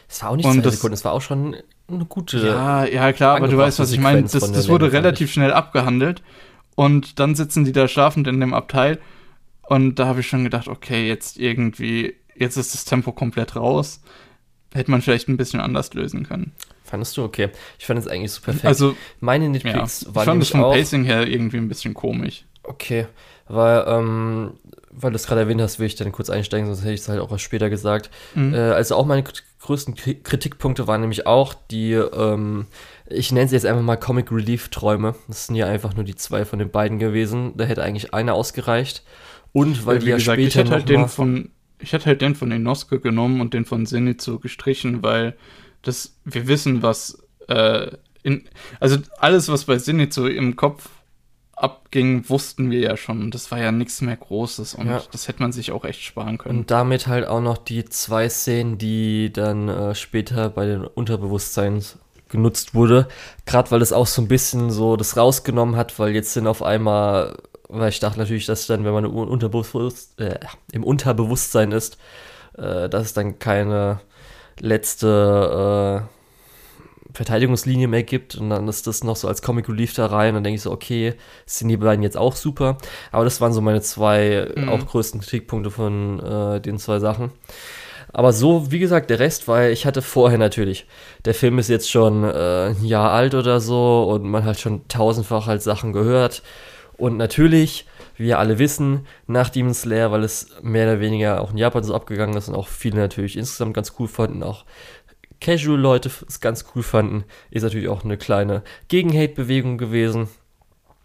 [0.08, 1.56] Es war auch nicht zwei das- Sekunden, es war auch schon
[1.88, 2.38] eine gute.
[2.46, 4.22] ja, ja, klar, aber du weißt, was ich meine.
[4.22, 6.22] Das, das wurde relativ schnell abgehandelt.
[6.76, 9.00] Und dann sitzen die da schlafend in dem Abteil.
[9.64, 14.02] Und da habe ich schon gedacht, okay, jetzt irgendwie, jetzt ist das Tempo komplett raus.
[14.73, 16.53] Hätte man vielleicht ein bisschen anders lösen können.
[16.84, 17.23] Fandest du?
[17.23, 17.49] Okay.
[17.79, 18.65] Ich fand es eigentlich so perfekt.
[18.65, 21.93] Also, Meine ja, Nitpicks ich waren fand es vom auch, Pacing her irgendwie ein bisschen
[21.93, 22.45] komisch.
[22.63, 23.07] Okay,
[23.47, 24.51] weil, ähm,
[24.91, 27.10] weil du es gerade erwähnt hast, will ich dann kurz einsteigen, sonst hätte ich es
[27.10, 28.10] halt auch erst später gesagt.
[28.36, 28.53] Mhm.
[28.53, 29.23] Äh, also auch meine
[29.62, 32.67] größten Kri- Kritikpunkte waren nämlich auch die, ähm,
[33.07, 35.15] ich nenne sie jetzt einfach mal Comic Relief Träume.
[35.27, 37.53] Das sind ja einfach nur die zwei von den beiden gewesen.
[37.57, 39.03] Da hätte eigentlich einer ausgereicht.
[39.53, 41.49] Und weil Ja, die ja gesagt, ich später hätte halt noch den von,
[41.82, 45.36] ich hätte halt den von Inosuke genommen und den von Zenitsu gestrichen, weil
[45.82, 47.91] das, wir wissen, was, äh,
[48.24, 48.44] in,
[48.80, 50.89] also alles, was bei Zenitsu im Kopf
[51.56, 53.30] abging, wussten wir ja schon.
[53.32, 55.02] Das war ja nichts mehr Großes und Ja.
[55.12, 56.60] das hätte man sich auch echt sparen können.
[56.60, 62.00] Und damit halt auch noch die zwei Szenen, die dann äh, später bei den Unterbewusstseins
[62.30, 63.08] genutzt wurde.
[63.46, 66.63] Gerade weil es auch so ein bisschen so das rausgenommen hat, weil jetzt sind auf
[66.63, 67.38] einmal,
[67.71, 70.39] weil ich dachte natürlich, dass dann, wenn man im, Unterbewusst, äh,
[70.71, 71.97] im Unterbewusstsein ist,
[72.57, 74.01] äh, dass es dann keine
[74.60, 80.05] letzte äh, Verteidigungslinie mehr gibt und dann ist das noch so als Comic Relief da
[80.05, 82.77] rein und dann denke ich so, okay, sind die beiden jetzt auch super.
[83.12, 84.69] Aber das waren so meine zwei Mhm.
[84.69, 87.31] auch größten Kritikpunkte von äh, den zwei Sachen.
[88.13, 90.86] Aber so, wie gesagt, der Rest, weil ich hatte vorher natürlich,
[91.25, 94.88] der Film ist jetzt schon äh, ein Jahr alt oder so und man hat schon
[94.88, 96.43] tausendfach halt Sachen gehört.
[97.02, 101.50] Und natürlich, wie wir alle wissen, nach Demon Slayer, weil es mehr oder weniger auch
[101.50, 104.66] in Japan so abgegangen ist und auch viele natürlich insgesamt ganz cool fanden, auch
[105.40, 110.28] Casual-Leute es ganz cool fanden, ist natürlich auch eine kleine Gegen-Hate-Bewegung gewesen.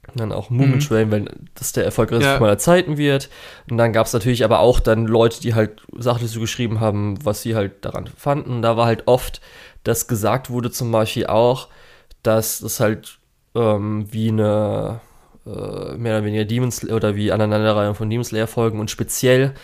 [0.09, 0.81] Und dann auch Moomin Mhm.
[0.81, 2.41] Train, wenn das der erfolgreichste Ja.
[2.43, 3.31] Aller Zeiten wird.
[3.71, 7.25] Und dann gab es natürlich aber auch dann Leute, die halt Sachen dazu geschrieben haben,
[7.25, 8.61] was sie halt daran fanden.
[8.61, 9.41] Da war halt oft,
[9.83, 11.69] dass gesagt wurde zum Beispiel auch,
[12.23, 13.19] dass das halt
[13.55, 15.01] ähm, wie eine
[15.51, 19.55] mehr oder weniger Demon Slayer oder wie Aneinanderreihung von Demon Slayer Folgen und speziell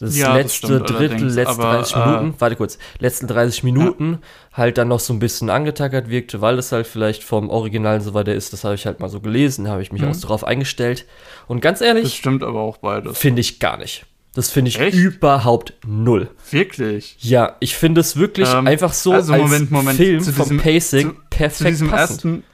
[0.00, 3.64] das Ja, das letzte stimmt Drittel, letzte aber, 30 äh, Minuten, warte kurz, letzten 30
[3.64, 4.18] Minuten
[4.52, 8.14] halt dann noch so ein bisschen angetackert wirkte, weil es halt vielleicht vom Original so
[8.14, 8.52] weiter ist.
[8.52, 10.08] Das habe ich halt mal so gelesen, habe ich mich Mhm.
[10.10, 11.04] auch so drauf eingestellt.
[11.48, 13.18] Und ganz Das ehrlich, stimmt aber auch beides.
[13.18, 14.06] finde ich gar nicht.
[14.34, 14.96] Das finde ich Echt?
[14.96, 16.30] überhaupt null.
[16.52, 17.16] Wirklich.
[17.18, 20.44] Ja, ich finde es wirklich Ähm, einfach so also als Moment, Moment, Film zu vom
[20.44, 22.10] diesem- Pacing zu- perfekt Zu diesem, passend.
[22.24, 22.44] ersten,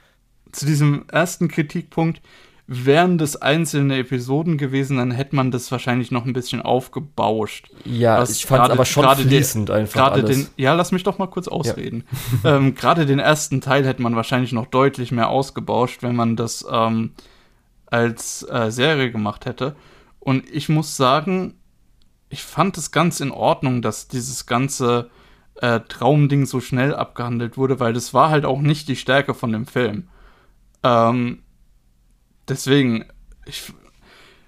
[0.51, 2.21] zu diesem ersten Kritikpunkt,
[2.67, 7.69] wären das einzelne Episoden gewesen, dann hätte man das wahrscheinlich noch ein bisschen aufgebauscht.
[7.85, 10.37] ja, was ich fand aber schon fließend einfach Gerade alles.
[10.37, 12.05] den, ja, lass mich doch mal kurz ausreden.
[12.43, 16.65] ähm, Gerade den ersten Teil hätte man wahrscheinlich noch deutlich mehr ausgebauscht, wenn man das
[16.69, 17.11] ähm,
[17.85, 19.75] als äh, Serie gemacht hätte.
[20.19, 21.53] Und ich muss sagen,
[22.29, 25.11] ich fand es ganz in Ordnung, dass dieses ganze
[25.61, 29.51] äh, Traumding so schnell abgehandelt wurde, weil das war halt auch nicht die Stärke von
[29.51, 30.07] dem Film.
[30.81, 31.43] Ähm,
[32.47, 33.05] deswegen,
[33.45, 33.71] ich,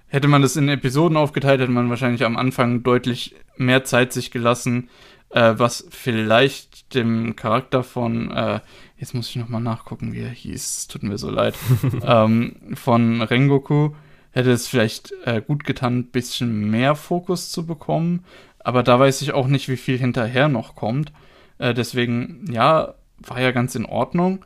[0.08, 4.30] hätte man das in Episoden aufgeteilt, hätte man wahrscheinlich am Anfang deutlich mehr Zeit sich
[4.30, 4.88] gelassen,
[5.30, 8.60] äh, was vielleicht dem Charakter von, äh,
[8.96, 11.54] jetzt muss ich nochmal nachgucken, wie er hieß, tut mir so leid,
[12.02, 13.90] ähm, von Rengoku,
[14.30, 18.24] hätte es vielleicht äh, gut getan, ein bisschen mehr Fokus zu bekommen.
[18.58, 21.12] Aber da weiß ich auch nicht, wie viel hinterher noch kommt.
[21.58, 24.44] Äh, deswegen, ja, war ja ganz in Ordnung.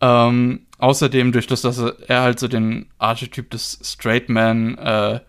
[0.00, 5.20] Ähm, außerdem, durch das, dass er halt so den Archetyp des Straight Man äh,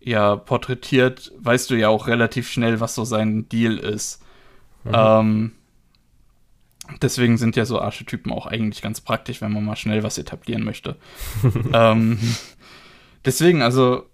[0.00, 4.20] ja porträtiert, weißt du ja auch relativ schnell, was so sein Deal ist.
[4.92, 5.52] Ähm,
[7.00, 10.64] deswegen sind ja so Archetypen auch eigentlich ganz praktisch, wenn man mal schnell was etablieren
[10.64, 10.96] möchte.
[11.72, 12.18] ähm,
[13.24, 14.10] deswegen, also,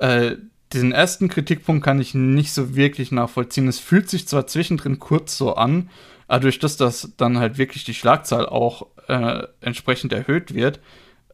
[0.00, 0.36] äh,
[0.72, 3.68] diesen ersten Kritikpunkt kann ich nicht so wirklich nachvollziehen.
[3.68, 5.90] Es fühlt sich zwar zwischendrin kurz so an,
[6.28, 10.80] aber durch das, dass dann halt wirklich die Schlagzahl auch äh, entsprechend erhöht wird,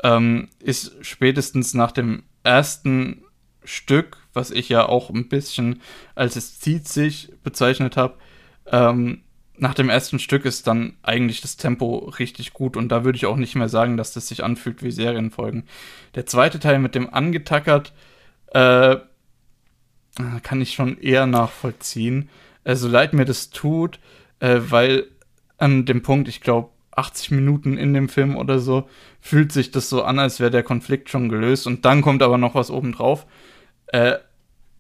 [0.03, 3.25] ähm, ist spätestens nach dem ersten
[3.65, 5.83] Stück, was ich ja auch ein bisschen
[6.15, 8.15] als es zieht sich bezeichnet habe,
[8.71, 9.23] ähm,
[9.59, 13.27] nach dem ersten Stück ist dann eigentlich das Tempo richtig gut und da würde ich
[13.27, 15.65] auch nicht mehr sagen, dass das sich anfühlt wie Serienfolgen.
[16.15, 17.93] Der zweite Teil mit dem angetackert,
[18.53, 18.97] äh,
[20.43, 22.29] kann ich schon eher nachvollziehen.
[22.65, 24.01] Also leid mir das tut,
[24.41, 25.07] äh, weil
[25.59, 28.89] an dem Punkt, ich glaube, 80 Minuten in dem Film oder so,
[29.21, 32.39] fühlt sich das so an, als wäre der Konflikt schon gelöst und dann kommt aber
[32.39, 33.27] noch was obendrauf.
[33.89, 34.15] Äh,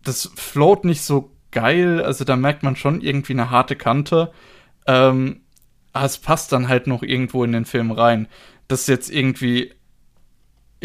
[0.02, 4.32] das float nicht so geil, also da merkt man schon irgendwie eine harte Kante.
[4.86, 5.40] Ähm,
[5.92, 8.28] aber es passt dann halt noch irgendwo in den Film rein.
[8.68, 9.72] Das jetzt irgendwie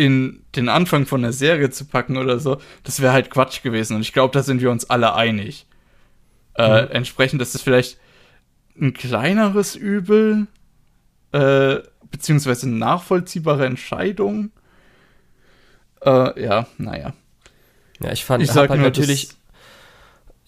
[0.01, 3.95] in den Anfang von der Serie zu packen oder so, das wäre halt Quatsch gewesen.
[3.95, 5.67] Und ich glaube, da sind wir uns alle einig.
[6.55, 7.99] Äh, Entsprechend ist es vielleicht
[8.79, 10.47] ein kleineres Übel,
[11.33, 11.75] äh,
[12.09, 14.49] beziehungsweise eine nachvollziehbare Entscheidung.
[16.03, 17.13] Äh, ja, naja.
[17.99, 19.29] ja, ich fand, Ich sag halt nur, natürlich,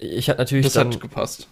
[0.03, 0.91] ich hatte natürlich das dann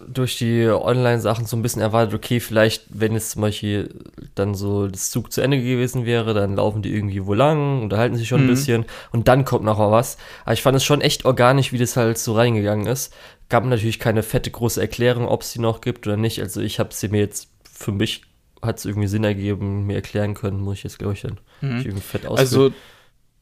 [0.06, 3.94] durch die Online-Sachen so ein bisschen erwartet, okay, vielleicht, wenn jetzt zum Beispiel
[4.34, 8.16] dann so das Zug zu Ende gewesen wäre, dann laufen die irgendwie wo lang, unterhalten
[8.16, 8.48] sich schon ein Mhm.
[8.50, 10.18] bisschen und dann kommt noch mal was.
[10.44, 13.12] Aber ich fand es schon echt organisch, wie das halt so reingegangen ist.
[13.48, 16.40] Gab natürlich keine fette große Erklärung, ob es die noch gibt oder nicht.
[16.40, 18.22] Also ich habe sie mir jetzt, für mich
[18.62, 21.86] hat es irgendwie Sinn ergeben, mir erklären können, muss ich jetzt, glaube ich, dann nicht
[21.86, 22.38] irgendwie fett ausführen.
[22.38, 22.72] Also,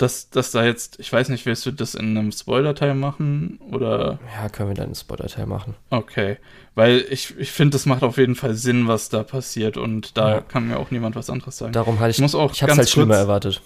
[0.02, 3.58] dass, dass da jetzt, ich weiß nicht, willst du das in einem Spoiler-Teil machen?
[3.70, 4.18] Oder.
[4.34, 5.74] ja, können wir dann einen Spoiler-Teil machen.
[5.90, 6.36] Okay.
[6.74, 10.36] Weil ich, ich finde, das macht auf jeden Fall Sinn, was da passiert und da
[10.36, 10.40] Ja.
[10.40, 11.72] kann mir auch niemand was anderes sagen.
[11.72, 13.62] Darum hatte ich, Ich muss auch ich habe es ganz halt schlimmer kurz- erwartet.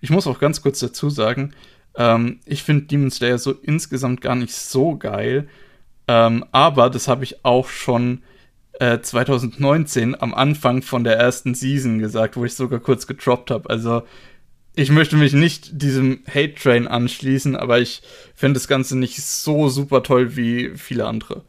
[0.00, 1.52] Ich muss auch ganz kurz dazu sagen,
[1.94, 5.48] ähm, ich finde Demon Slayer so insgesamt gar nicht so geil.
[6.08, 8.22] Ähm, aber das habe ich auch schon
[8.80, 13.68] äh, 2019 am Anfang von der ersten Season gesagt, wo ich sogar kurz getroppt habe.
[13.68, 14.02] Also
[14.74, 18.02] ich möchte mich nicht diesem Hate-Train anschließen, aber ich
[18.34, 21.42] finde das Ganze nicht so super toll wie viele andere.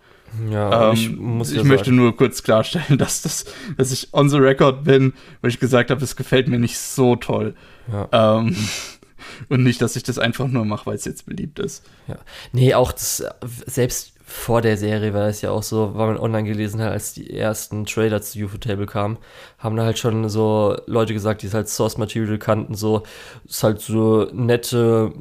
[0.49, 3.45] Ja, Ähm, ich ich muss ja möchte sagen, nur kurz klarstellen, dass, das,
[3.77, 7.15] dass ich on the record bin, weil ich gesagt habe, es gefällt mir nicht so
[7.15, 7.55] toll.
[7.91, 8.39] ja.
[8.39, 8.55] Ähm,
[9.49, 11.85] und nicht, dass ich das einfach nur mache, weil es jetzt beliebt ist.
[12.07, 12.17] Ja.
[12.53, 13.23] Nee, auch das,
[13.65, 17.13] selbst vor der Serie war es ja auch so, weil man online gelesen hat, als
[17.13, 19.17] die ersten Trailer zu UFO Table kamen,
[19.57, 23.03] haben da halt schon so Leute gesagt, die es halt Source Material kannten, so,
[23.45, 25.11] ist halt so nette,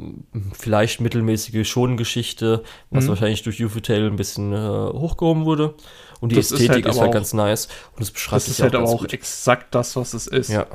[0.52, 3.08] vielleicht mittelmäßige Schongeschichte, was Mhm.
[3.08, 5.74] wahrscheinlich durch UFO Table ein bisschen äh, hochgehoben wurde.
[6.20, 7.68] Und die Das ist Ästhetik halt ist halt auch- ganz nice.
[7.96, 9.12] Und es beschreibt Das sich ist halt auch aber auch gut.
[9.12, 10.50] exakt das, was es ist.
[10.50, 10.66] Ja,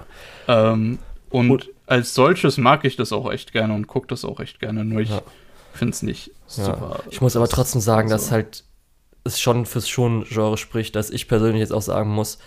[0.48, 4.40] Ähm, und, Und- als solches mag ich das auch echt gerne und gucke das auch
[4.40, 4.84] echt gerne.
[4.84, 5.22] Nur ich Ja.
[5.76, 6.66] Finde es nicht Ja.
[6.66, 7.04] super.
[7.10, 8.64] Ich muss aber trotzdem sagen, dass also- halt
[9.24, 12.38] es schon fürs Schon-Genre spricht, dass ich persönlich jetzt auch sagen muss,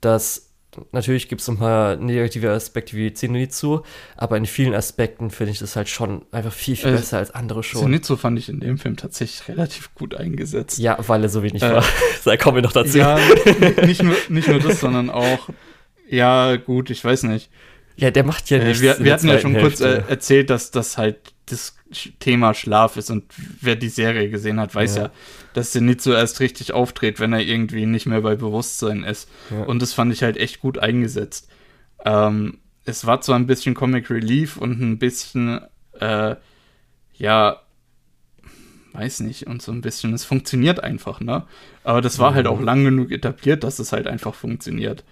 [0.00, 0.50] dass
[0.90, 3.82] natürlich gibt es ein paar negative Aspekte wie Zenitsu,
[4.16, 7.30] aber in vielen Aspekten finde ich das halt schon einfach viel, viel äh, besser als
[7.30, 7.82] andere schon.
[7.82, 10.78] Zenitsu fand ich in dem Film tatsächlich relativ gut eingesetzt.
[10.78, 11.84] Ja, weil er so wenig äh, war.
[12.24, 12.98] da kommen wir noch dazu.
[12.98, 13.18] Ja,
[13.84, 15.48] nicht nur, nicht nur das, sondern auch,
[16.08, 17.50] ja, gut, ich weiß nicht.
[17.96, 18.82] Ja, der macht ja äh, nichts.
[18.82, 19.68] wir, wir hatten ja schon Hälfte.
[19.68, 21.76] kurz äh, erzählt, dass das halt das
[22.18, 23.24] Thema Schlaf ist und
[23.60, 25.10] wer die Serie gesehen hat, weiß ja, ja
[25.54, 29.30] dass nicht so erst richtig auftritt, wenn er irgendwie nicht mehr bei Bewusstsein ist.
[29.50, 29.62] Ja.
[29.62, 31.48] Und das fand ich halt echt gut eingesetzt.
[32.04, 35.60] Ähm, es war zwar ein bisschen Comic Relief und ein bisschen,
[35.98, 36.34] äh,
[37.14, 37.60] ja,
[38.92, 41.44] weiß nicht, und so ein bisschen, es funktioniert einfach, ne?
[41.84, 45.04] Aber das war halt auch lang genug etabliert, dass es halt einfach funktioniert.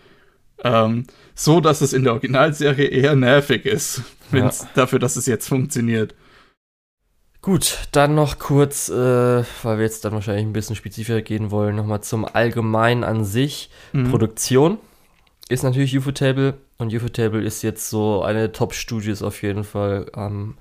[0.65, 4.51] Ähm, so, dass es in der Originalserie eher nervig ist, ja.
[4.75, 6.15] dafür, dass es jetzt funktioniert.
[7.43, 11.75] Gut, dann noch kurz, äh, weil wir jetzt dann wahrscheinlich ein bisschen spezifischer gehen wollen,
[11.75, 13.69] nochmal zum Allgemeinen an sich.
[13.93, 14.11] Mhm.
[14.11, 14.79] Produktion
[15.49, 20.07] ist natürlich Ufotable und Ufotable ist jetzt so eine Top-Studios auf jeden Fall.
[20.17, 20.55] Ähm,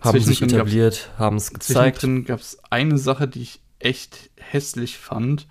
[0.00, 1.98] haben sich etabliert, haben es gezeigt.
[1.98, 5.48] Zwischendrin gab es eine Sache, die ich echt hässlich fand.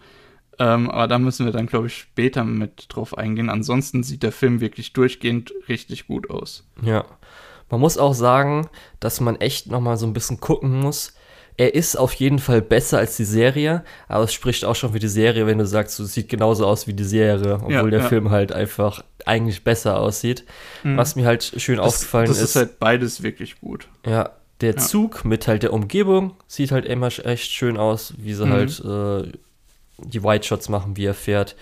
[0.59, 3.49] Ähm, aber da müssen wir dann, glaube ich, später mit drauf eingehen.
[3.49, 6.65] Ansonsten sieht der Film wirklich durchgehend richtig gut aus.
[6.81, 7.05] Ja.
[7.71, 11.13] Man muss auch sagen, dass man echt nochmal so ein bisschen gucken muss.
[11.57, 14.99] Er ist auf jeden Fall besser als die Serie, aber es spricht auch schon für
[14.99, 17.99] die Serie, wenn du sagst, es sieht genauso aus wie die Serie, obwohl ja, der
[17.99, 18.07] ja.
[18.07, 20.45] Film halt einfach eigentlich besser aussieht.
[20.83, 20.97] Mhm.
[20.97, 22.43] Was mir halt schön das, aufgefallen das ist.
[22.43, 23.87] Das ist halt beides wirklich gut.
[24.05, 24.77] Ja, der ja.
[24.77, 28.51] Zug mit halt der Umgebung sieht halt immer echt schön aus, wie sie mhm.
[28.51, 29.31] halt äh,
[29.97, 31.55] die White Shots machen, wie er fährt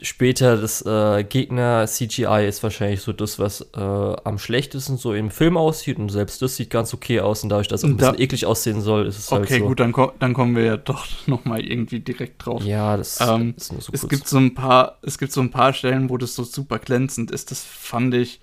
[0.00, 5.56] später das äh, Gegner-CGI ist wahrscheinlich so das, was äh, am schlechtesten so im Film
[5.56, 5.98] aussieht.
[5.98, 7.42] Und selbst das sieht ganz okay aus.
[7.42, 9.54] Und dadurch, dass es ein bisschen eklig aussehen soll, ist es okay, halt so.
[9.54, 12.64] Okay, gut, dann, ko dann kommen wir ja doch noch mal irgendwie direkt drauf.
[12.64, 14.10] Ja, das ähm, ist nur so es kurz.
[14.10, 17.30] Gibt so ein paar, es gibt so ein paar Stellen, wo das so super glänzend
[17.30, 17.50] ist.
[17.50, 18.40] Das fand ich,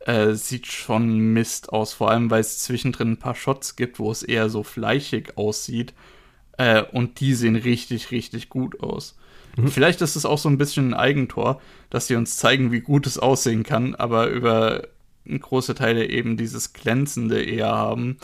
[0.00, 1.92] äh, sieht schon Mist aus.
[1.92, 5.94] Vor allem, weil es zwischendrin ein paar Shots gibt, wo es eher so fleischig aussieht.
[6.58, 9.16] Äh, und die sehen richtig, richtig gut aus.
[9.56, 9.68] Mhm.
[9.68, 13.06] Vielleicht ist es auch so ein bisschen ein Eigentor, dass sie uns zeigen, wie gut
[13.06, 14.82] es aussehen kann, aber über
[15.26, 18.18] große Teile eben dieses Glänzende eher haben.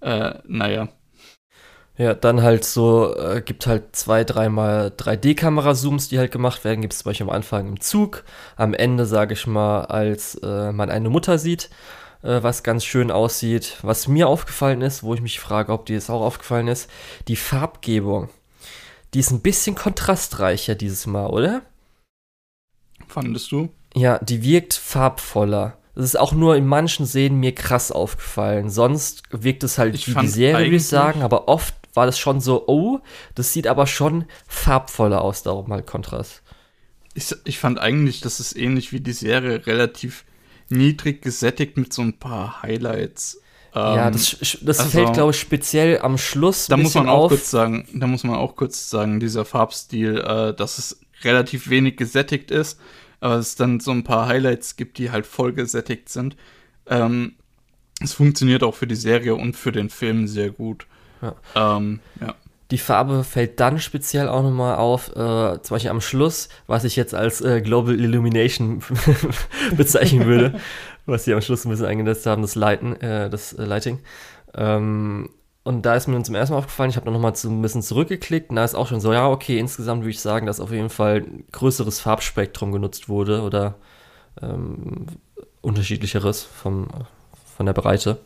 [0.00, 0.88] Äh, naja.
[1.98, 6.80] Ja, dann halt so, äh, gibt halt zwei, dreimal 3D-Kamera-Zooms, die halt gemacht werden.
[6.80, 8.24] Gibt es zum Beispiel am Anfang im Zug,
[8.56, 11.68] am Ende, sage ich mal, als äh, man eine Mutter sieht,
[12.22, 13.76] äh, was ganz schön aussieht.
[13.82, 16.88] Was mir aufgefallen ist, wo ich mich frage, ob dir das auch aufgefallen ist,
[17.28, 18.30] die Farbgebung
[19.14, 21.62] die ist ein bisschen kontrastreicher dieses Mal, oder?
[23.08, 23.70] Fandest du?
[23.94, 25.76] Ja, die wirkt farbvoller.
[25.94, 28.70] Das ist auch nur in manchen Szenen mir krass aufgefallen.
[28.70, 32.18] Sonst wirkt es halt ich wie die Serie, würde ich sagen, aber oft war das
[32.18, 33.00] schon so, oh,
[33.34, 36.42] das sieht aber schon farbvoller aus, darum halt Kontrast.
[37.14, 40.24] Ich, ich fand eigentlich, das ist ähnlich wie die Serie, relativ
[40.68, 43.40] niedrig gesättigt mit so ein paar Highlights.
[43.74, 46.66] Ja, ähm, das, das also, fällt, glaube ich, speziell am Schluss.
[46.66, 47.30] Da muss man auch auf.
[47.30, 51.96] kurz sagen, da muss man auch kurz sagen, dieser Farbstil, äh, dass es relativ wenig
[51.96, 52.80] gesättigt ist,
[53.20, 56.36] aber es dann so ein paar Highlights gibt, die halt voll gesättigt sind.
[56.86, 57.34] Ähm,
[58.02, 60.86] es funktioniert auch für die Serie und für den Film sehr gut.
[61.22, 61.36] Ja.
[61.54, 62.34] Ähm, ja.
[62.70, 66.94] Die Farbe fällt dann speziell auch nochmal auf, äh, zum Beispiel am Schluss, was ich
[66.94, 68.82] jetzt als äh, Global Illumination
[69.76, 70.60] bezeichnen würde.
[71.06, 73.98] was sie am Schluss ein bisschen eingesetzt haben, das Lighten, äh, das äh, Lighting.
[74.54, 75.30] Ähm,
[75.62, 77.82] und da ist mir zum ersten Mal aufgefallen, ich habe noch mal zu, ein bisschen
[77.82, 80.72] zurückgeklickt und da ist auch schon so, ja, okay, insgesamt würde ich sagen, dass auf
[80.72, 83.74] jeden Fall ein größeres Farbspektrum genutzt wurde oder
[84.40, 85.06] ähm,
[85.60, 86.88] unterschiedlicheres vom,
[87.56, 88.18] von der Breite.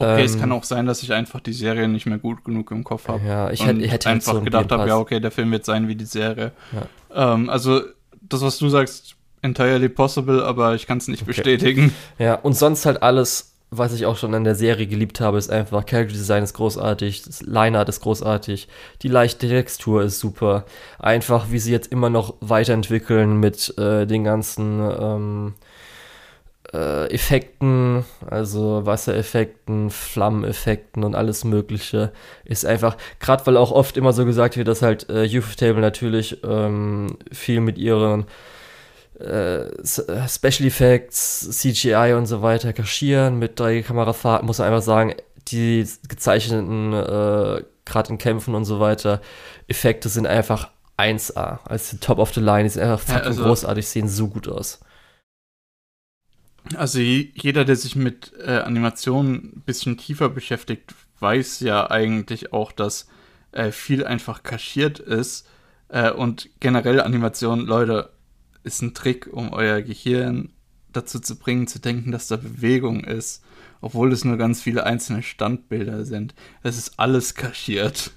[0.00, 2.70] Okay, ähm, es kann auch sein, dass ich einfach die Serie nicht mehr gut genug
[2.70, 3.26] im Kopf habe.
[3.26, 5.88] Ja, ich hätte, ich hätte einfach so gedacht habe, ja, okay, der Film wird sein
[5.88, 6.52] wie die Serie.
[6.72, 7.34] Ja.
[7.34, 7.80] Ähm, also,
[8.20, 11.32] das, was du sagst, entirely possible, aber ich kann es nicht okay.
[11.32, 11.92] bestätigen.
[12.18, 15.50] Ja, und sonst halt alles, was ich auch schon an der Serie geliebt habe, ist
[15.50, 18.68] einfach Character Design ist großartig, das Line-Art ist großartig,
[19.02, 20.64] die leichte Textur ist super.
[21.00, 25.54] Einfach, wie sie jetzt immer noch weiterentwickeln mit äh, den ganzen ähm,
[26.72, 32.12] äh, Effekten, also Wassereffekten, Flammeneffekten und alles Mögliche,
[32.44, 35.80] ist einfach, gerade weil auch oft immer so gesagt wird, dass halt äh, Youth Table
[35.80, 38.26] natürlich ähm, viel mit ihren
[39.20, 44.82] äh, äh, Special Effects, CGI und so weiter kaschieren mit drei Kamerafahrten, muss man einfach
[44.82, 45.14] sagen,
[45.48, 49.20] die gezeichneten, äh, gerade in Kämpfen und so weiter,
[49.66, 51.60] Effekte sind einfach 1A.
[51.64, 54.48] Also Top of the Line, die sind einfach fucking ja, also, großartig, sehen so gut
[54.48, 54.80] aus.
[56.76, 62.72] Also jeder, der sich mit äh, Animationen ein bisschen tiefer beschäftigt, weiß ja eigentlich auch,
[62.72, 63.08] dass
[63.52, 65.46] äh, viel einfach kaschiert ist.
[65.88, 68.10] Äh, und generell Animationen, Leute,
[68.64, 70.52] ist ein Trick, um euer Gehirn
[70.92, 73.42] dazu zu bringen, zu denken, dass da Bewegung ist,
[73.80, 76.34] obwohl es nur ganz viele einzelne Standbilder sind.
[76.62, 78.12] Es ist alles kaschiert.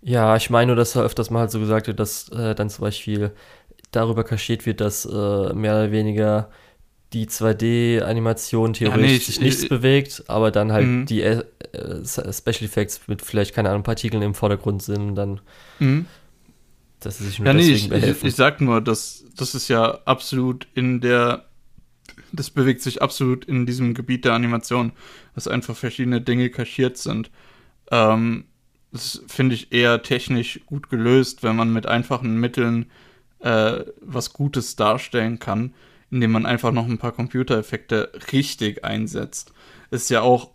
[0.00, 2.70] Ja, ich meine nur, dass er öfters mal halt so gesagt wird, dass äh, dann
[2.70, 3.32] zum Beispiel
[3.90, 6.50] darüber kaschiert wird, dass äh, mehr oder weniger
[7.12, 11.06] die 2D-Animation theoretisch ja, nee, sich nichts ich, bewegt, aber dann halt mhm.
[11.06, 11.44] die äh,
[12.04, 15.40] Special Effects mit vielleicht, keine Ahnung, Partikeln im Vordergrund sind, dann
[15.78, 16.06] mhm.
[17.00, 19.68] dass sie sich nur ja, deswegen nee, ich, ich, ich, sag nur, dass das ist
[19.68, 21.44] ja absolut in der
[22.32, 24.92] das bewegt sich absolut in diesem Gebiet der Animation,
[25.34, 27.30] dass einfach verschiedene Dinge kaschiert sind.
[27.90, 28.44] Ähm,
[28.92, 32.86] das finde ich eher technisch gut gelöst, wenn man mit einfachen Mitteln
[33.40, 35.74] äh, was Gutes darstellen kann,
[36.10, 39.52] indem man einfach noch ein paar Computereffekte richtig einsetzt.
[39.90, 40.50] Ist ja auch,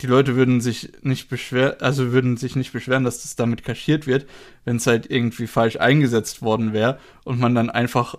[0.00, 4.06] die Leute würden sich nicht beschweren, also würden sich nicht beschweren, dass das damit kaschiert
[4.06, 4.26] wird,
[4.64, 8.16] wenn es halt irgendwie falsch eingesetzt worden wäre und man dann einfach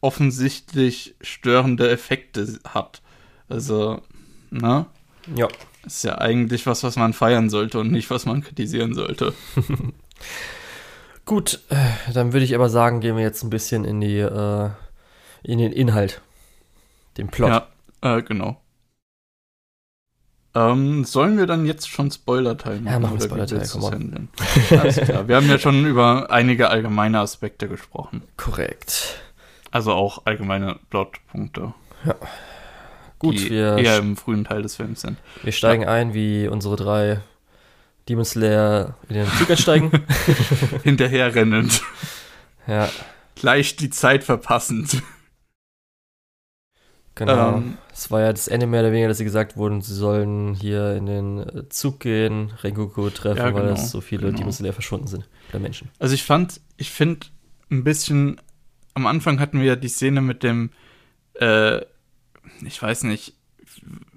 [0.00, 3.02] offensichtlich störende Effekte hat.
[3.48, 4.02] Also,
[4.50, 4.86] ne?
[5.34, 5.48] Ja.
[5.84, 9.32] Ist ja eigentlich was, was man feiern sollte und nicht, was man kritisieren sollte.
[11.24, 14.70] Gut, äh, dann würde ich aber sagen, gehen wir jetzt ein bisschen in die äh,
[15.42, 16.20] in den Inhalt,
[17.16, 17.48] den Plot.
[17.48, 17.68] Ja,
[18.16, 18.60] äh, genau.
[20.52, 22.92] Ähm, sollen wir dann jetzt schon Spoiler-Teil machen?
[22.92, 24.28] Ja, machen wir Spoiler-Teil, komm
[24.80, 25.28] Alles klar.
[25.28, 28.22] Wir haben ja schon über einige allgemeine Aspekte gesprochen.
[28.36, 29.20] Korrekt.
[29.70, 31.72] Also auch allgemeine Plotpunkte.
[32.04, 32.16] Ja.
[33.20, 35.18] Gut, die wir eher im frühen Teil des Films sind.
[35.42, 35.88] Wir steigen ja.
[35.88, 37.20] ein, wie unsere drei
[38.08, 39.90] Demon Slayer in den Zug einsteigen.
[40.82, 41.82] Hinterherrennend.
[42.66, 42.88] Ja.
[43.36, 45.02] Gleich die Zeit verpassend.
[47.20, 47.58] Genau.
[47.58, 50.54] Ähm, es war ja das Ende mehr oder weniger, dass sie gesagt wurden, sie sollen
[50.54, 54.38] hier in den Zug gehen, Rengoku treffen, ja, genau, weil es so viele genau.
[54.38, 55.90] Demon Slayer verschwunden sind, der Menschen.
[55.98, 57.26] Also ich fand, ich finde
[57.70, 58.40] ein bisschen,
[58.94, 60.70] am Anfang hatten wir ja die Szene mit dem,
[61.34, 61.82] äh,
[62.64, 63.34] ich weiß nicht,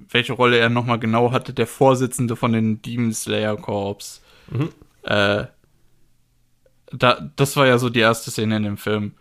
[0.10, 4.22] welche Rolle er nochmal genau hatte, der Vorsitzende von den Demon Slayer Corps.
[4.50, 4.70] Mhm.
[5.04, 5.48] Äh,
[6.94, 9.12] da, das war ja so die erste Szene in dem Film.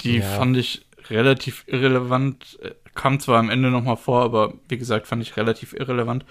[0.00, 0.24] Die ja.
[0.24, 2.58] fand ich relativ irrelevant.
[2.94, 6.24] Kam zwar am Ende nochmal vor, aber wie gesagt, fand ich relativ irrelevant.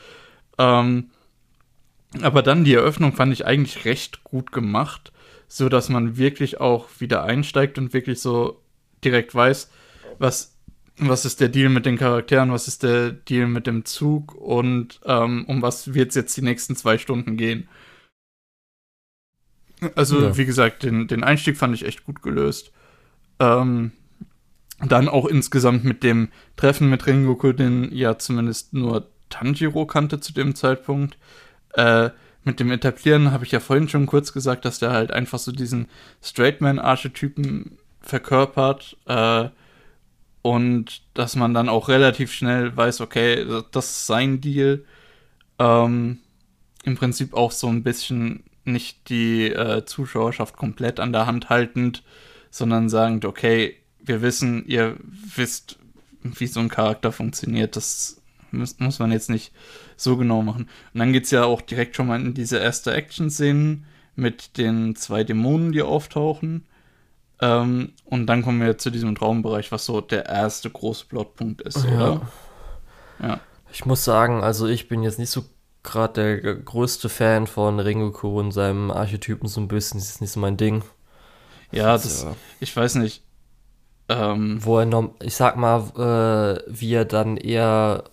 [0.57, 1.11] Ähm,
[2.21, 5.11] aber dann die Eröffnung fand ich eigentlich recht gut gemacht,
[5.47, 8.61] so dass man wirklich auch wieder einsteigt und wirklich so
[9.03, 9.69] direkt weiß,
[10.19, 10.57] was,
[10.97, 14.99] was ist der Deal mit den Charakteren, was ist der Deal mit dem Zug und
[15.05, 17.67] ähm, um was wird es jetzt die nächsten zwei Stunden gehen.
[19.95, 20.37] Also, ja.
[20.37, 22.71] wie gesagt, den, den Einstieg fand ich echt gut gelöst.
[23.39, 23.91] Ähm,
[24.79, 30.33] dann auch insgesamt mit dem Treffen mit Rengoku, den ja zumindest nur Tanjiro kannte zu
[30.33, 31.17] dem Zeitpunkt.
[31.73, 32.11] Äh,
[32.43, 35.51] mit dem Etablieren habe ich ja vorhin schon kurz gesagt, dass der halt einfach so
[35.51, 35.87] diesen
[36.23, 38.97] Straightman-Archetypen verkörpert.
[39.05, 39.49] Äh,
[40.43, 44.85] und dass man dann auch relativ schnell weiß, okay, das ist sein Deal.
[45.59, 46.19] Ähm,
[46.83, 52.03] Im Prinzip auch so ein bisschen nicht die äh, Zuschauerschaft komplett an der Hand haltend,
[52.49, 53.75] sondern sagend, okay,
[54.07, 54.97] wir wissen, ihr
[55.35, 55.77] wisst,
[56.21, 57.75] wie so ein Charakter funktioniert.
[57.75, 59.51] Das muss, muss man jetzt nicht
[59.95, 60.69] so genau machen.
[60.93, 63.83] Und dann geht es ja auch direkt schon mal in diese erste Action-Szene
[64.15, 66.65] mit den zwei Dämonen, die auftauchen.
[67.39, 71.83] Ähm, und dann kommen wir zu diesem Traumbereich, was so der erste große Plotpunkt ist,
[71.85, 71.91] ja.
[71.91, 72.31] oder?
[73.21, 73.39] Ja.
[73.71, 75.45] Ich muss sagen, also ich bin jetzt nicht so
[75.83, 79.99] gerade der größte Fan von Rengoku und seinem Archetypen so ein bisschen.
[79.99, 80.83] Das ist nicht so mein Ding.
[81.71, 82.35] Ja, das, ja.
[82.59, 83.23] ich weiß nicht.
[84.09, 88.05] Ähm, Wo er, noch, ich sag mal, äh, wie er dann eher,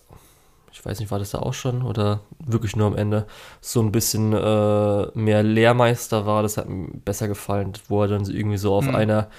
[0.71, 3.27] ich weiß nicht, war das da auch schon oder wirklich nur am Ende,
[3.61, 8.25] so ein bisschen äh, mehr Lehrmeister war, das hat mir besser gefallen, wo er dann
[8.25, 8.95] irgendwie so auf mhm.
[8.95, 9.29] einer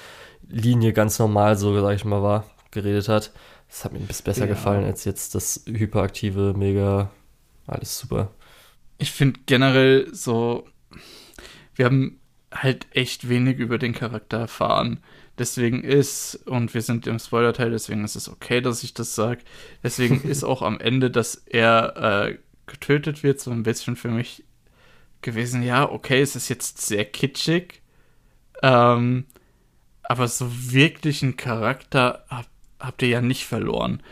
[0.48, 3.32] Linie ganz normal, so sag ich mal, war, geredet hat.
[3.68, 4.46] Das hat mir ein bisschen besser ja.
[4.46, 7.11] gefallen als jetzt das hyperaktive, mega,
[7.66, 8.30] alles super.
[8.98, 10.66] Ich finde generell so,
[11.74, 12.20] wir haben
[12.52, 15.00] halt echt wenig über den Charakter erfahren.
[15.39, 19.43] Deswegen ist, und wir sind im Spoiler-Teil, deswegen ist es okay, dass ich das sage.
[19.82, 24.45] Deswegen ist auch am Ende, dass er äh, getötet wird, so ein bisschen für mich
[25.20, 25.62] gewesen.
[25.62, 27.82] Ja, okay, es ist jetzt sehr kitschig.
[28.62, 29.26] Ähm,
[30.03, 32.47] aber so wirklich einen Charakter hab,
[32.80, 34.03] habt ihr ja nicht verloren.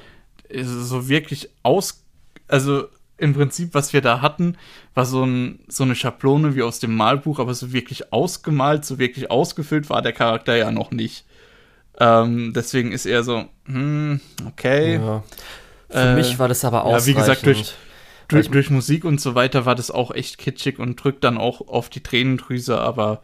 [0.53, 2.05] So wirklich aus.
[2.49, 4.56] Also im Prinzip, was wir da hatten,
[4.94, 8.98] war so, ein, so eine Schablone wie aus dem Malbuch, aber so wirklich ausgemalt, so
[8.98, 11.24] wirklich ausgefüllt war der Charakter ja noch nicht.
[11.98, 14.96] Ähm, deswegen ist er so, hm, okay.
[14.96, 15.22] Ja.
[15.90, 16.92] Für äh, mich war das aber auch.
[16.92, 17.74] Ja, wie gesagt, durch,
[18.26, 21.68] durch, durch, Musik und so weiter war das auch echt kitschig und drückt dann auch
[21.68, 23.22] auf die Tränendrüse, aber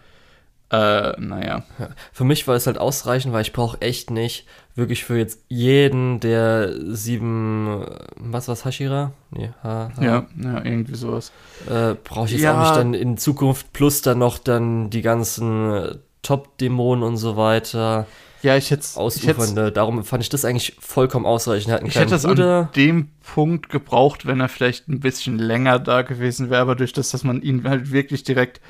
[0.70, 1.64] Äh, naja.
[1.78, 1.88] Ja.
[2.12, 4.46] Für mich war es halt ausreichend, weil ich brauche echt nicht
[4.76, 7.84] wirklich für jetzt jeden der sieben,
[8.16, 9.12] was was Hashira?
[9.30, 10.02] Nee, ha, ha.
[10.02, 11.32] Ja, ja, irgendwie sowas.
[11.68, 12.54] Äh, brauche ich jetzt ja.
[12.54, 18.06] auch nicht dann in Zukunft plus dann noch dann die ganzen Top-Dämonen und so weiter.
[18.42, 19.72] Ja, ich hätte ausufernde.
[19.72, 21.82] Darum fand ich das eigentlich vollkommen ausreichend.
[21.86, 26.48] ich hätte es an dem Punkt gebraucht, wenn er vielleicht ein bisschen länger da gewesen
[26.48, 28.60] wäre, aber durch das, dass man ihn halt wirklich direkt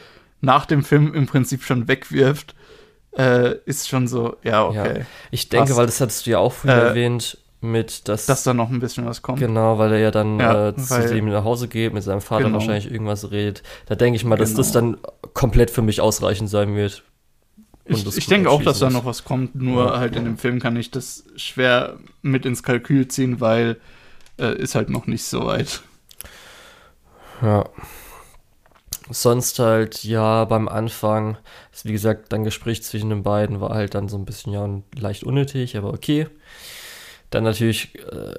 [0.40, 2.54] nach dem Film im Prinzip schon wegwirft,
[3.16, 5.00] äh, ist schon so, ja, okay.
[5.00, 5.06] Ja.
[5.30, 5.78] Ich denke, Passt.
[5.78, 8.26] weil das hattest du ja auch früher äh, erwähnt, mit dass.
[8.26, 9.38] Dass da noch ein bisschen was kommt.
[9.38, 12.44] Genau, weil er ja dann ja, äh, zu ihm nach Hause geht, mit seinem Vater
[12.44, 12.58] genau.
[12.58, 13.62] wahrscheinlich irgendwas redet.
[13.86, 14.58] Da denke ich mal, dass genau.
[14.58, 14.96] das dann
[15.34, 17.02] komplett für mich ausreichend sein wird.
[17.84, 19.98] Ich, ich denke auch, dass da noch was kommt, nur ja.
[19.98, 23.80] halt in dem Film kann ich das schwer mit ins Kalkül ziehen, weil
[24.38, 25.82] äh, ist halt noch nicht so weit.
[27.42, 27.64] Ja.
[29.10, 31.36] Sonst halt, ja, beim Anfang,
[31.72, 34.68] ist wie gesagt, dann Gespräch zwischen den beiden war halt dann so ein bisschen, ja,
[34.98, 36.28] leicht unnötig, aber okay.
[37.30, 38.34] Dann natürlich, äh,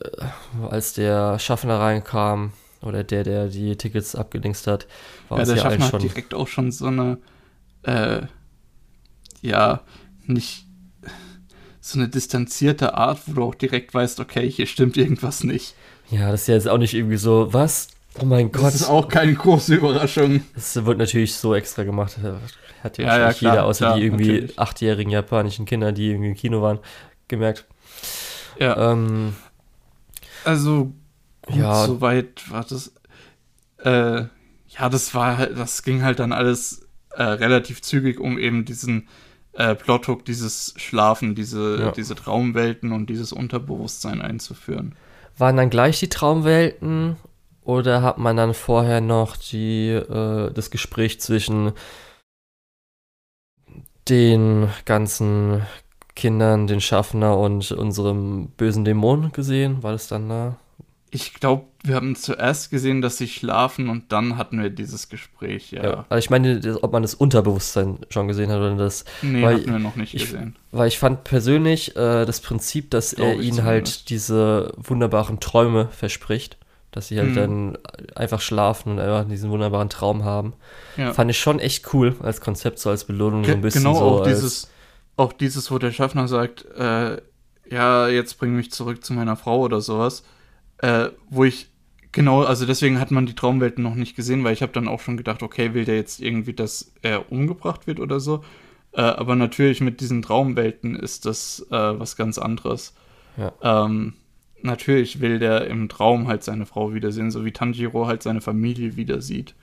[0.69, 4.88] als der Schaffner reinkam, oder der, der die Tickets abgedingst hat,
[5.30, 6.01] war ja, es der ja Schaffner schon.
[6.01, 7.17] Hat direkt auch schon so eine,
[7.84, 8.22] äh,
[9.41, 9.82] ja,
[10.26, 10.65] nicht
[11.80, 15.76] so eine distanzierte Art, wo du auch direkt weißt, okay, hier stimmt irgendwas nicht.
[16.09, 17.89] Ja, das ist ja jetzt auch nicht irgendwie so, was?
[18.20, 18.66] Oh mein Gott.
[18.66, 20.43] Das ist auch keine große Überraschung.
[20.53, 22.18] Das wird natürlich so extra gemacht.
[22.84, 24.59] Hat ja, ja, klar, jeder, außer klar, die irgendwie natürlich.
[24.59, 26.80] achtjährigen japanischen Kinder, die irgendwie im Kino waren,
[27.28, 27.66] gemerkt.
[28.59, 28.91] Ja.
[28.91, 29.34] Ähm,
[30.43, 30.91] also,
[31.45, 31.86] gut, ja.
[31.86, 32.93] soweit war das.
[33.78, 34.26] Äh,
[34.68, 39.07] ja, das war halt, das ging halt dann alles äh, relativ zügig, um eben diesen
[39.53, 41.91] äh, Plothook, dieses Schlafen, diese, ja.
[41.91, 44.95] diese Traumwelten und dieses Unterbewusstsein einzuführen.
[45.38, 47.18] Waren dann gleich die Traumwelten
[47.72, 51.72] oder hat man dann vorher noch die, äh, das Gespräch zwischen
[54.09, 55.61] den ganzen
[56.13, 59.84] Kindern, den Schaffner und unserem bösen Dämon gesehen?
[59.84, 60.57] War das dann da?
[61.11, 65.72] Ich glaube, wir haben zuerst gesehen, dass sie schlafen und dann hatten wir dieses Gespräch,
[65.72, 65.84] ja.
[65.84, 69.05] ja also ich meine, ob man das Unterbewusstsein schon gesehen hat oder das.
[69.22, 70.55] Nee, weil hatten wir noch nicht ich, gesehen.
[70.72, 76.57] Weil ich fand persönlich äh, das Prinzip, dass er ihnen halt diese wunderbaren Träume verspricht,
[76.92, 77.36] dass sie halt mhm.
[77.36, 77.78] dann
[78.16, 80.54] einfach schlafen und einfach diesen wunderbaren Traum haben.
[80.98, 81.14] Ja.
[81.14, 83.96] Fand ich schon echt cool als Konzept, so als Belohnung, Ge so ein bisschen genau
[83.96, 84.06] so.
[84.06, 84.70] Auch dieses,
[85.18, 87.22] auch dieses, wo der Schaffner sagt, äh,
[87.70, 90.24] ja, jetzt bring mich zurück zu meiner Frau oder sowas
[90.82, 91.70] äh, wo ich
[92.12, 95.00] genau, also deswegen hat man die Traumwelten noch nicht gesehen, weil ich habe dann auch
[95.00, 98.44] schon gedacht, okay, will der jetzt irgendwie, dass er umgebracht wird oder so.
[98.92, 102.94] Äh, aber natürlich mit diesen Traumwelten ist das äh, was ganz anderes.
[103.38, 103.54] Ja.
[103.86, 104.14] Ähm,
[104.64, 108.95] natürlich will der im Traum halt seine Frau wiedersehen, so wie Tanjiro halt seine Familie
[108.95, 109.55] wieder sieht.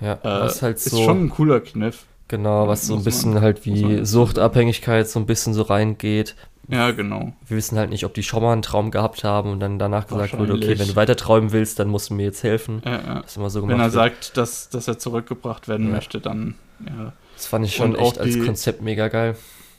[0.00, 0.98] Ja, äh, ist halt so.
[0.98, 2.06] Ist schon ein cooler Kniff.
[2.28, 6.34] Genau, was so ein bisschen man, halt wie Suchtabhängigkeit so ein bisschen so reingeht.
[6.68, 7.32] Ja, genau.
[7.46, 10.06] Wir wissen halt nicht, ob die schon mal einen Traum gehabt haben und dann danach
[10.06, 12.80] gesagt wurde, okay, wenn du weiter träumen willst, dann musst du mir jetzt helfen.
[12.84, 13.20] Ja, ja.
[13.22, 13.92] Das immer so wenn er wird.
[13.92, 15.92] sagt, dass, dass er zurückgebracht werden ja.
[15.92, 16.54] möchte, dann
[16.86, 17.12] ja.
[17.36, 19.36] Das fand ich schon und echt als Konzept mega geil.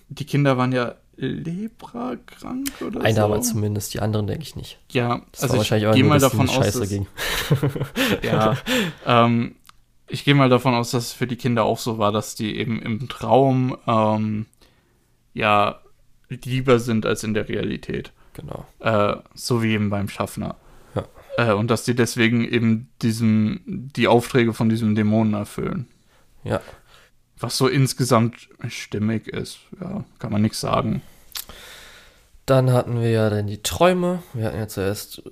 [0.10, 3.22] Die Kinder waren ja Lepra-krank oder Einer so.
[3.22, 4.80] aber zumindest, die anderen denke ich nicht.
[4.92, 7.08] Ja, das also wahrscheinlich ich gehe mal davon aus, Scheiße dass, ging.
[8.24, 8.58] ja,
[9.06, 9.56] ähm,
[10.08, 12.58] ich gehe mal davon aus, dass es für die Kinder auch so war, dass die
[12.58, 14.48] eben im Traum ähm,
[15.34, 15.80] ja
[16.30, 18.12] lieber sind als in der Realität.
[18.34, 18.66] Genau.
[18.80, 20.56] Äh, so wie eben beim Schaffner.
[20.96, 21.06] Ja.
[21.38, 25.88] Äh, und dass die deswegen eben diesem, die Aufträge von diesem Dämonen erfüllen.
[26.44, 26.62] Ja.
[27.44, 31.02] Was so insgesamt stimmig ist, ja, kann man nichts sagen.
[32.46, 34.24] Dann hatten wir ja dann die Träume.
[34.34, 35.24] Wir hatten ja zuerst,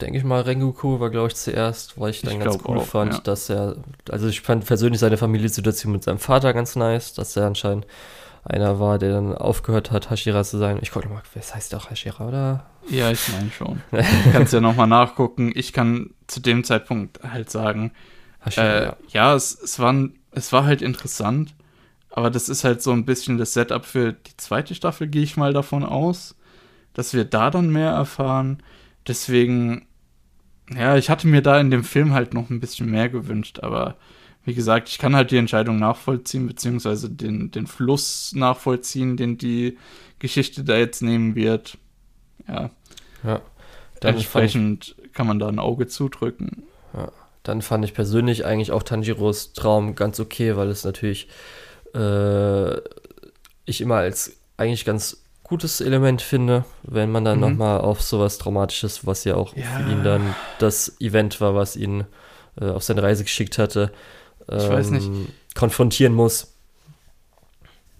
[0.00, 2.84] denke ich mal, Rengoku war, glaube ich, zuerst, weil ich dann ich ganz cool auch,
[2.84, 3.20] fand, ja.
[3.20, 3.76] dass er,
[4.08, 7.86] also ich fand persönlich seine Familiensituation mit seinem Vater ganz nice, dass er anscheinend
[8.44, 10.78] einer war, der dann aufgehört hat, Hashira zu sein.
[10.82, 12.66] Ich gucke mal, was heißt auch Hashira, oder?
[12.88, 13.82] Ja, ich meine schon.
[13.92, 14.02] du
[14.32, 15.52] kannst ja nochmal nachgucken.
[15.54, 17.92] Ich kann zu dem Zeitpunkt halt sagen,
[18.44, 19.94] Hashira, äh, ja, ja es, es, war,
[20.32, 21.54] es war halt interessant,
[22.10, 25.36] aber das ist halt so ein bisschen das Setup für die zweite Staffel, gehe ich
[25.36, 26.36] mal davon aus,
[26.92, 28.62] dass wir da dann mehr erfahren.
[29.06, 29.86] Deswegen,
[30.74, 33.96] ja, ich hatte mir da in dem Film halt noch ein bisschen mehr gewünscht, aber
[34.44, 39.76] wie gesagt, ich kann halt die Entscheidung nachvollziehen, beziehungsweise den, den Fluss nachvollziehen, den die
[40.18, 41.78] Geschichte da jetzt nehmen wird.
[42.48, 42.70] Ja.
[43.22, 43.42] Ja.
[44.02, 46.62] Entsprechend kann man da ein Auge zudrücken.
[46.94, 47.12] Ja.
[47.42, 51.28] Dann fand ich persönlich eigentlich auch Tanjiros Traum ganz okay, weil es natürlich
[51.94, 52.76] äh,
[53.64, 57.40] ich immer als eigentlich ganz gutes Element finde, wenn man dann mhm.
[57.42, 59.64] nochmal auf sowas Traumatisches, was ja auch ja.
[59.64, 62.04] für ihn dann das Event war, was ihn
[62.60, 63.90] äh, auf seine Reise geschickt hatte.
[64.48, 66.54] Ähm, konfrontieren muss.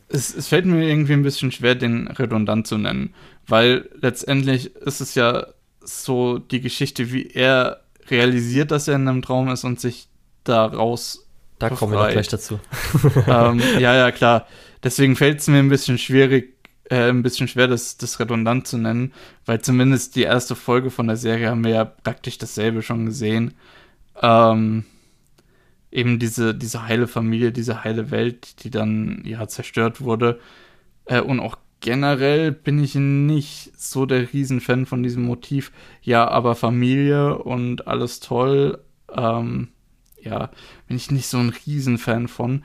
[0.08, 3.14] es, es fällt mir irgendwie ein bisschen schwer, den redundant zu nennen,
[3.46, 5.46] weil letztendlich ist es ja
[5.80, 7.80] so die Geschichte, wie er
[8.10, 10.08] realisiert, dass er in einem Traum ist und sich
[10.44, 11.26] daraus.
[11.58, 11.78] Da befreit.
[11.78, 12.58] kommen wir gleich dazu.
[13.26, 14.46] ähm, ja, ja, klar.
[14.82, 16.56] Deswegen fällt es mir ein bisschen schwierig,
[16.88, 19.12] äh, ein bisschen schwer, das, das redundant zu nennen,
[19.44, 23.54] weil zumindest die erste Folge von der Serie haben wir ja praktisch dasselbe schon gesehen.
[24.22, 24.84] Ähm,
[25.90, 30.40] eben diese, diese heile Familie, diese heile Welt, die dann ja zerstört wurde.
[31.04, 35.72] Äh, und auch generell bin ich nicht so der Riesenfan von diesem Motiv.
[36.02, 38.78] Ja, aber Familie und alles toll,
[39.14, 39.68] ähm,
[40.20, 40.50] ja,
[40.86, 42.64] bin ich nicht so ein Riesenfan von.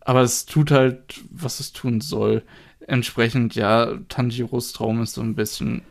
[0.00, 2.42] Aber es tut halt, was es tun soll.
[2.86, 5.82] Entsprechend, ja, Tanjiros Traum ist so ein bisschen,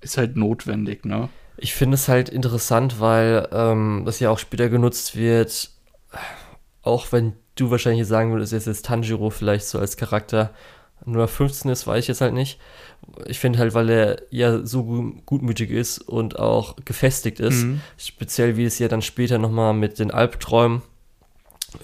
[0.00, 1.28] ist halt notwendig, ne?
[1.56, 5.70] Ich finde es halt interessant, weil ähm, das ja auch später genutzt wird,
[6.82, 10.52] auch wenn du wahrscheinlich sagen würdest, jetzt ist Tanjiro vielleicht so als Charakter
[11.06, 12.58] nur 15 ist, weiß ich jetzt halt nicht.
[13.26, 17.80] Ich finde halt, weil er ja so gutmütig ist und auch gefestigt ist, mhm.
[17.98, 20.82] speziell wie es ja dann später nochmal mit den Albträumen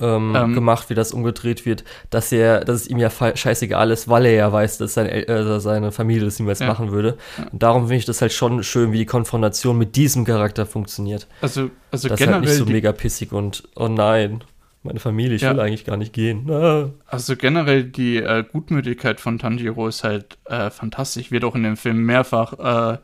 [0.00, 0.54] ähm, ähm.
[0.54, 4.32] gemacht, wie das umgedreht wird, dass er, dass es ihm ja scheißegal ist, weil er
[4.32, 6.66] ja weiß, dass seine, äh, seine Familie das niemals ja.
[6.66, 7.16] machen würde.
[7.50, 11.26] Und darum finde ich das halt schon schön, wie die Konfrontation mit diesem Charakter funktioniert.
[11.40, 12.44] Also, also das generell.
[12.44, 14.44] Ist halt nicht so mega pissig und oh nein
[14.82, 15.52] meine Familie, ich ja.
[15.52, 16.50] will eigentlich gar nicht gehen.
[16.50, 16.90] Ah.
[17.06, 21.76] Also generell die äh, Gutmütigkeit von Tanjiro ist halt äh, fantastisch, wird auch in dem
[21.76, 22.98] Film mehrfach äh,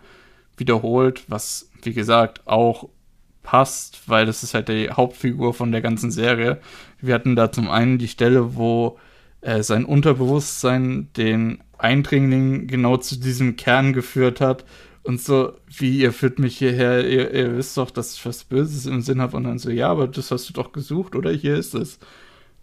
[0.57, 2.89] wiederholt, was wie gesagt auch
[3.43, 6.61] passt, weil das ist halt die Hauptfigur von der ganzen Serie.
[7.01, 8.99] Wir hatten da zum einen die Stelle, wo
[9.43, 14.65] äh, sein Unterbewusstsein den Eindringling genau zu diesem Kern geführt hat,
[15.07, 18.87] und so, wie, ihr führt mich hierher, ihr, ihr wisst doch, dass ich was Böses
[18.87, 19.37] im Sinn habe.
[19.37, 21.31] Und dann so, ja, aber das hast du doch gesucht, oder?
[21.31, 21.99] Hier ist es.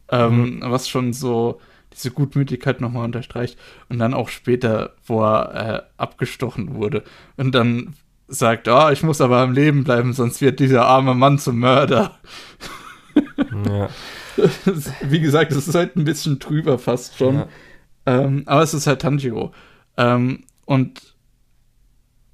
[0.10, 0.62] Ähm, mhm.
[0.66, 1.60] Was schon so
[1.94, 3.58] diese Gutmütigkeit nochmal unterstreicht.
[3.90, 7.04] Und dann auch später, wo er äh, abgestochen wurde.
[7.38, 7.96] Und dann
[8.28, 11.60] sagt, ah, oh, ich muss aber am Leben bleiben, sonst wird dieser arme Mann zum
[11.60, 12.18] Mörder.
[13.68, 13.90] Ja.
[15.02, 17.36] Wie gesagt, es ist halt ein bisschen trüber fast schon.
[17.36, 17.48] Ja.
[18.06, 19.54] Ähm, aber es ist halt Tanjiro.
[19.98, 21.13] Ähm, und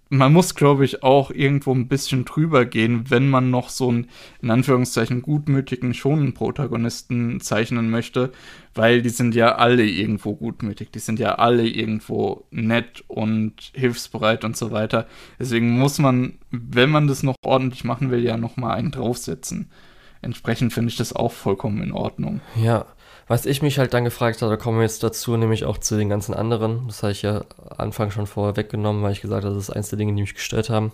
[0.10, 4.10] man muss, glaube ich, auch irgendwo ein bisschen drüber gehen, wenn man noch so einen,
[4.41, 8.32] in Anführungszeichen, gutmütigen, schonen Protagonisten zeichnen möchte,
[8.74, 14.43] weil die sind ja alle irgendwo gutmütig, die sind ja alle irgendwo nett und hilfsbereit
[14.43, 15.07] und so weiter.
[15.39, 19.70] Deswegen muss man, wenn man das noch ordentlich machen will, ja nochmal einen draufsetzen.
[20.22, 22.41] Entsprechend finde ich das auch vollkommen in Ordnung.
[22.62, 22.86] Ja,
[23.30, 25.96] was ich mich halt dann gefragt habe, da kommen wir jetzt dazu, nämlich auch zu
[25.96, 26.88] den ganzen anderen.
[26.88, 27.44] Das habe ich ja
[27.78, 30.34] Anfang schon vorher weggenommen, weil ich gesagt habe, das ist eins der Dinge, die mich
[30.34, 30.92] gestört haben.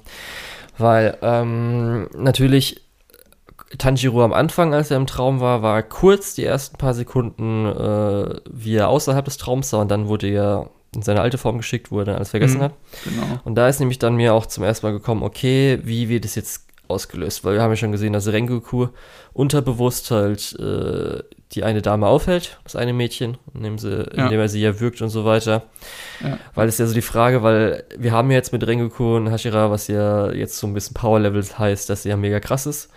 [0.77, 2.81] Weil ähm, natürlich
[3.77, 8.41] Tanjiro am Anfang, als er im Traum war, war kurz die ersten paar Sekunden, äh,
[8.51, 11.89] wie er außerhalb des Traums sah und dann wurde er in seine alte Form geschickt,
[11.89, 12.73] wo er dann alles vergessen mhm, hat.
[13.05, 13.39] Genau.
[13.45, 16.35] Und da ist nämlich dann mir auch zum ersten Mal gekommen, okay, wie wird es
[16.35, 18.87] jetzt ausgelöst, weil wir haben ja schon gesehen, dass Rengoku
[19.33, 24.25] unterbewusst halt äh, die eine Dame aufhält, das eine Mädchen, indem, sie, ja.
[24.25, 25.63] indem er sie ja wirkt und so weiter.
[26.23, 26.37] Ja.
[26.53, 29.71] Weil es ja so die Frage, weil wir haben ja jetzt mit Rengoku und Hashira,
[29.71, 32.89] was ja jetzt so ein bisschen Power Levels heißt, dass sie ja mega krass ist.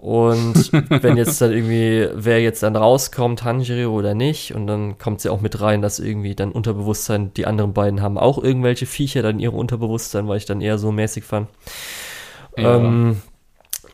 [0.00, 0.72] Und
[1.02, 5.28] wenn jetzt dann irgendwie, wer jetzt dann rauskommt, Tanjiro oder nicht, und dann kommt sie
[5.28, 9.38] auch mit rein, dass irgendwie dann Unterbewusstsein, die anderen beiden haben auch irgendwelche Viecher dann
[9.38, 11.48] ihre Unterbewusstsein, weil ich dann eher so mäßig fand.
[12.60, 12.76] Ja.
[12.76, 13.22] Ähm,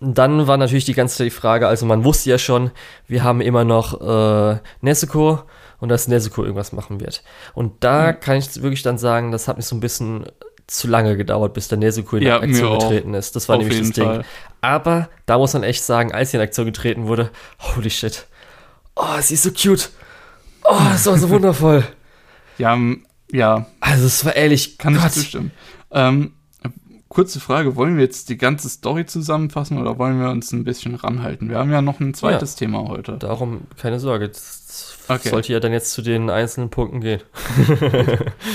[0.01, 2.71] dann war natürlich die ganze Frage, also man wusste ja schon,
[3.07, 5.43] wir haben immer noch äh, Nezuko
[5.81, 7.23] und dass Nezuko irgendwas machen wird.
[7.55, 8.21] Und da mhm.
[8.21, 10.27] kann ich wirklich dann sagen, das hat mich so ein bisschen
[10.67, 13.37] zu lange gedauert, bis der Nezuko in ja, Aktion getreten ist.
[13.37, 14.05] Das war Auf nämlich das Ding.
[14.05, 14.25] Fall.
[14.61, 18.27] Aber da muss man echt sagen, als sie in Aktion getreten wurde, holy shit.
[18.97, 19.91] Oh, sie ist so cute.
[20.65, 21.85] Oh, es war so wundervoll.
[22.59, 22.77] Ja,
[23.31, 23.67] ja.
[23.81, 25.07] Also es war ehrlich, kann Gott.
[25.07, 25.53] ich zustimmen.
[25.93, 26.33] Ähm,
[27.17, 30.97] kurze Frage, wollen wir jetzt die ganze Story zusammenfassen oder wollen wir uns ein bisschen
[30.97, 31.49] ranhalten?
[31.49, 33.17] Wir haben ja noch ein zweites ja, Thema heute.
[33.17, 34.29] Darum keine Sorge.
[34.29, 35.31] Das okay.
[35.31, 37.23] sollte ja dann jetzt zu den einzelnen Punkten gehen.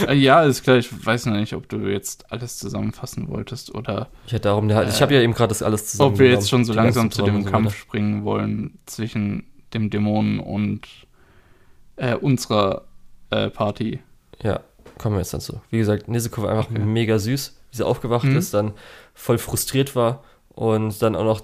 [0.08, 0.78] Äh, ja, ist klar.
[0.78, 4.10] Ich weiß noch nicht, ob du jetzt alles zusammenfassen wolltest oder.
[4.28, 4.70] Ja, darum.
[4.70, 6.14] Äh, ich habe ja eben gerade das alles zusammen.
[6.14, 10.88] Ob wir jetzt schon so langsam zu dem Kampf springen wollen zwischen dem Dämonen und
[11.96, 12.84] äh, unserer
[13.32, 14.02] äh, Party.
[14.44, 14.60] Ja,
[15.00, 15.62] kommen wir jetzt dazu.
[15.72, 16.80] Wie gesagt, war einfach okay.
[16.80, 18.38] mega süß wie sie aufgewacht mhm.
[18.38, 18.74] ist, dann
[19.14, 21.42] voll frustriert war und dann auch noch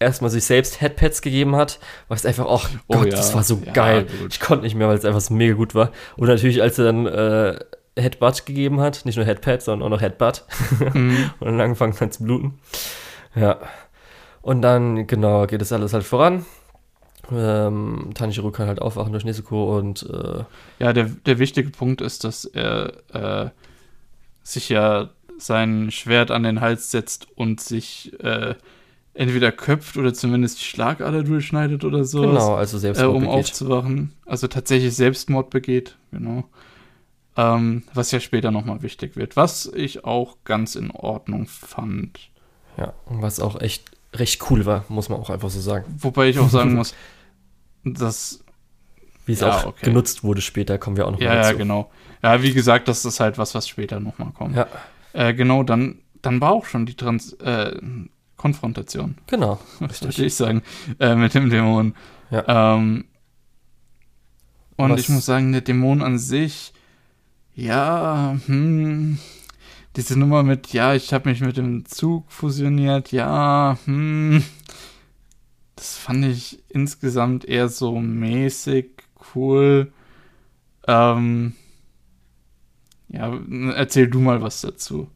[0.00, 3.16] erstmal sich selbst Headpads gegeben hat, was einfach auch, oh, Gott, ja.
[3.16, 4.06] das war so ja, geil.
[4.20, 4.32] Gut.
[4.32, 5.90] Ich konnte nicht mehr, weil es einfach so mega gut war.
[6.16, 7.58] Und natürlich, als er dann äh,
[7.96, 10.44] Headbutt gegeben hat, nicht nur Headpad, sondern auch noch Headbutt.
[10.94, 11.30] Mhm.
[11.40, 12.58] und dann angefangen hat zu bluten.
[13.34, 13.58] Ja.
[14.42, 16.46] Und dann, genau, geht es alles halt voran.
[17.30, 20.44] Ähm, Tanjiro kann halt aufwachen durch Nezuko und äh,
[20.78, 23.50] Ja, der, der wichtige Punkt ist, dass er äh,
[24.42, 28.54] sich ja sein Schwert an den Hals setzt und sich äh,
[29.14, 32.20] entweder köpft oder zumindest die Schlagader durchschneidet oder so.
[32.22, 34.12] genau, also selbst äh, um aufzuwachen.
[34.26, 36.44] Also tatsächlich Selbstmord begeht, genau.
[37.36, 39.36] Ähm, was ja später nochmal wichtig wird.
[39.36, 42.18] Was ich auch ganz in Ordnung fand.
[42.76, 45.84] Ja, was auch echt recht cool war, muss man auch einfach so sagen.
[45.98, 46.94] Wobei ich auch sagen muss,
[47.84, 48.44] dass.
[49.26, 49.86] Wie es Ja, auch okay.
[49.86, 51.58] genutzt wurde später, kommen wir auch noch Ja, mal ja, dazu.
[51.58, 51.90] genau.
[52.22, 54.56] Ja, wie gesagt, das ist halt was, was später nochmal kommt.
[54.56, 54.66] Ja,
[55.12, 57.80] Äh, genau, dann, dann war auch schon die Trans äh,
[58.36, 59.58] Konfrontation, genau.
[59.80, 60.62] was wollte ich sagen,
[61.00, 61.94] äh, mit dem Dämon.
[62.30, 62.74] Ja.
[62.76, 63.04] Ähm,
[64.76, 66.72] und Was- ich muss sagen, der Dämon an sich,
[67.54, 69.18] ja, hm,
[69.96, 74.44] diese Nummer mit, ja, ich habe mich mit dem Zug fusioniert, ja, hm,
[75.74, 78.90] das fand ich insgesamt eher so mäßig
[79.34, 79.92] cool.
[80.86, 81.54] Ähm,
[83.08, 83.38] ja,
[83.74, 85.08] erzähl du mal was dazu.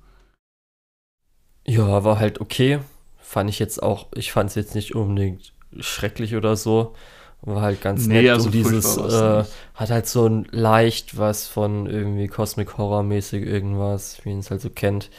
[1.66, 2.80] Ja, war halt okay.
[3.20, 6.94] Fand ich jetzt auch, ich fand es jetzt nicht unbedingt schrecklich oder so.
[7.42, 8.30] War halt ganz Nee, nett.
[8.30, 13.44] also und dieses äh, hat halt so ein leicht was von irgendwie Cosmic Horror mäßig
[13.44, 15.10] irgendwas, wie man es halt so kennt.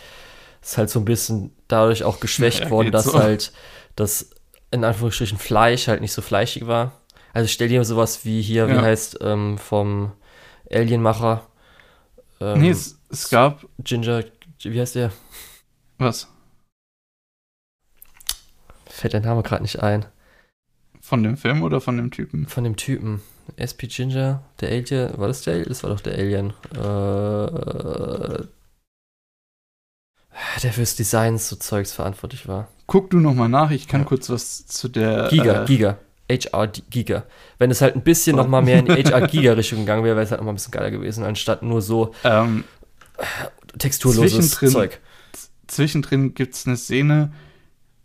[0.62, 3.18] Ist halt so ein bisschen dadurch auch geschwächt Ja, worden, dass so.
[3.18, 3.54] halt
[3.96, 4.32] das
[4.72, 6.94] in Anführungsstrichen Fleisch halt nicht so fleischig war.
[7.34, 8.82] Also stell dir sowas wie hier, wie Ja.
[8.82, 10.14] heißt, ähm, vom
[10.72, 11.48] Alienmacher.
[12.42, 14.24] Ähm, nee, es, es gab, Ginger,
[14.62, 15.12] wie heißt der?
[15.98, 16.28] was?
[18.86, 20.06] Fällt der Name gerade nicht ein.
[21.02, 22.48] Von dem Film oder von dem Typen?
[22.48, 23.22] Von dem Typen.
[23.60, 25.70] SP Ginger, der Alien, war das der Alien?
[25.70, 26.54] Das war doch der Alien.
[26.72, 28.48] Äh,
[30.64, 32.68] der fürs Design so Zeugs verantwortlich war.
[32.88, 34.08] Guck du noch mal nach, ich kann Ja.
[34.08, 35.28] kurz was zu der.
[35.30, 35.98] Giga, äh, Giga.
[36.38, 37.24] HR D- Giga.
[37.58, 40.16] Wenn es halt ein bisschen noch mal mehr in die HR Giga Richtung gegangen wäre,
[40.16, 42.64] wäre es halt noch mal ein bisschen geiler gewesen, anstatt nur so Ähm,
[43.78, 45.00] texturloses Zwischendrin- Zeug.
[45.68, 47.32] zwischendrin gibt es eine Szene,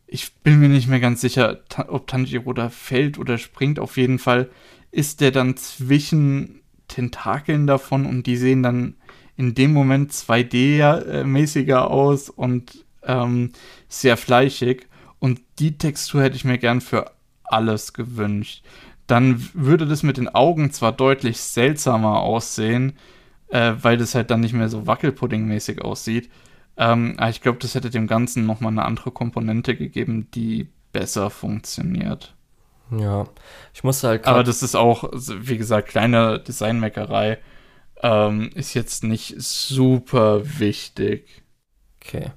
[0.06, 3.78] ich bin mir nicht mehr ganz sicher, ob Tanjiro da fällt oder springt.
[3.78, 4.48] Auf jeden Fall
[4.90, 8.94] ist der dann zwischen Tentakeln davon und die sehen dann
[9.36, 13.52] in dem Moment 2D-mäßiger aus und ähm,
[13.88, 14.86] sehr fleischig.
[15.18, 17.10] Und die Textur hätte ich mir gern für
[17.50, 18.62] alles gewünscht.
[19.06, 22.96] Dann würde das mit den Augen zwar deutlich seltsamer aussehen,
[23.48, 26.30] äh, weil das halt dann nicht mehr so Wackelpudding-mäßig aussieht.
[26.76, 31.30] Ähm, aber ich glaube, das hätte dem Ganzen nochmal eine andere Komponente gegeben, die besser
[31.30, 32.34] funktioniert.
[32.90, 33.26] Ja.
[33.74, 37.38] Ich musste halt Aber das ist auch, wie gesagt, kleine Designmeckerei.
[38.02, 41.42] Ähm, ist jetzt nicht super wichtig.
[42.00, 42.30] Okay.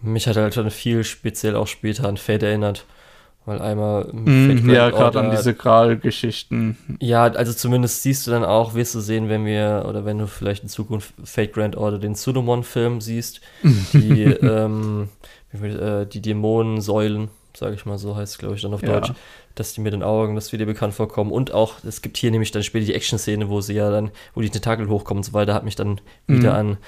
[0.00, 2.86] Mich hat halt schon viel speziell auch später an Fate erinnert.
[3.48, 6.76] Weil einmal Mm, ja, gerade an diese Kral-Geschichten.
[7.00, 10.26] Ja, also zumindest siehst du dann auch, wirst du sehen, wenn wir, oder wenn du
[10.26, 13.40] vielleicht in Zukunft Fate Grand Order den Sudomon-Film siehst,
[13.94, 15.08] die, ähm,
[15.62, 18.88] äh, die Dämonensäulen, sage ich mal so, heißt es, glaube ich, dann auf Ja.
[19.00, 19.12] Deutsch,
[19.54, 21.32] dass die mit den Augen, das dir bekannt vorkommen.
[21.32, 24.40] Und auch, es gibt hier nämlich dann später die Action-Szene, wo sie ja dann, wo
[24.40, 26.78] die Tentakel hochkommen und so weiter, hat mich dann wieder an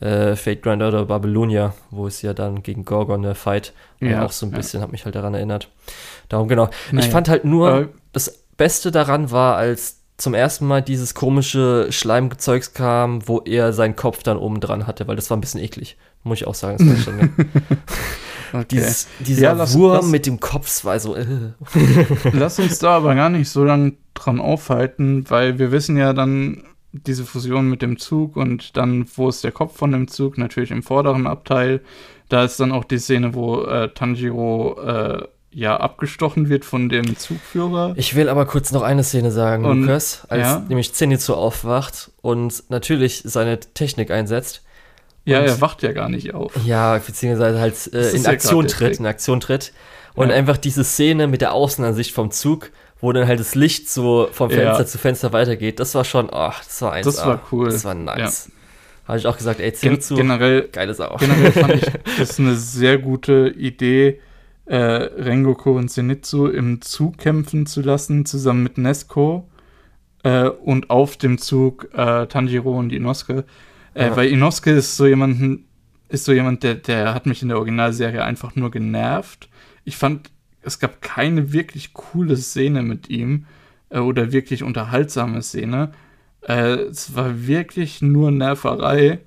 [0.00, 4.32] äh, Fate Grand Order Babylonia, wo es ja dann gegen Gorgon der Fight, Ja, auch
[4.32, 4.58] so ein ja.
[4.58, 5.70] bisschen, hat mich halt daran erinnert.
[6.28, 6.68] Darum genau.
[6.88, 7.10] Ich Naja.
[7.10, 12.74] fand halt nur, Äh, das Beste daran war, als zum ersten Mal dieses komische Schleimzeugs
[12.74, 15.96] kam, wo er seinen Kopf dann oben dran hatte, weil das war ein bisschen eklig.
[16.28, 16.76] Muss ich auch sagen.
[16.78, 17.30] Das war schon,
[18.52, 18.64] okay.
[18.70, 21.14] dieses, dieser Ja, lass- Wurm lass- mit dem Kopf war so.
[21.16, 21.26] Äh.
[22.32, 26.62] Lass uns da aber gar nicht so lange dran aufhalten, weil wir wissen ja dann
[26.92, 30.38] diese Fusion mit dem Zug und dann, wo ist der Kopf von dem Zug?
[30.38, 31.80] Natürlich im vorderen Abteil.
[32.28, 37.16] Da ist dann auch die Szene, wo äh, Tanjiro äh, ja abgestochen wird von dem
[37.16, 37.92] Zugführer.
[37.96, 40.64] Ich will aber kurz noch eine Szene sagen, Und- Lukas, als ja.
[40.68, 44.62] nämlich Zenitsu aufwacht und natürlich seine Technik einsetzt.
[45.24, 46.52] Ja, er wacht ja gar nicht auf.
[46.64, 49.72] Ja, beziehungsweise halt äh, ist in ja Aktion tritt, in Aktion tritt.
[50.14, 50.34] Und Ja.
[50.36, 54.50] einfach diese Szene mit der Außenansicht vom Zug, wo dann halt das Licht so vom
[54.50, 54.56] Ja.
[54.56, 57.06] Fenster zu Fenster weitergeht, das war schon, ach, das war eins.
[57.06, 57.66] Das war cool.
[57.70, 58.50] Das war nice.
[59.06, 61.16] Habe ich auch gesagt, ey, Gen Zenitsu, generell geile Sau.
[61.18, 61.84] Generell fand ich
[62.18, 64.20] das eine sehr gute Idee,
[64.66, 69.48] äh, Rengoku und Zenitsu im Zug kämpfen zu lassen, zusammen mit Nesco.
[70.24, 73.44] Äh, und auf dem Zug äh, Tanjiro und Inosuke.
[73.98, 74.16] Äh.
[74.16, 75.64] Weil Inosuke ist so jemanden,
[76.08, 79.48] ist so jemand, der, der hat mich in der Originalserie einfach nur genervt.
[79.84, 80.30] Ich fand,
[80.62, 83.46] es gab keine wirklich coole Szene mit ihm
[83.90, 85.92] äh, oder wirklich unterhaltsame Szene.
[86.42, 89.18] Äh, es war wirklich nur Nerverei.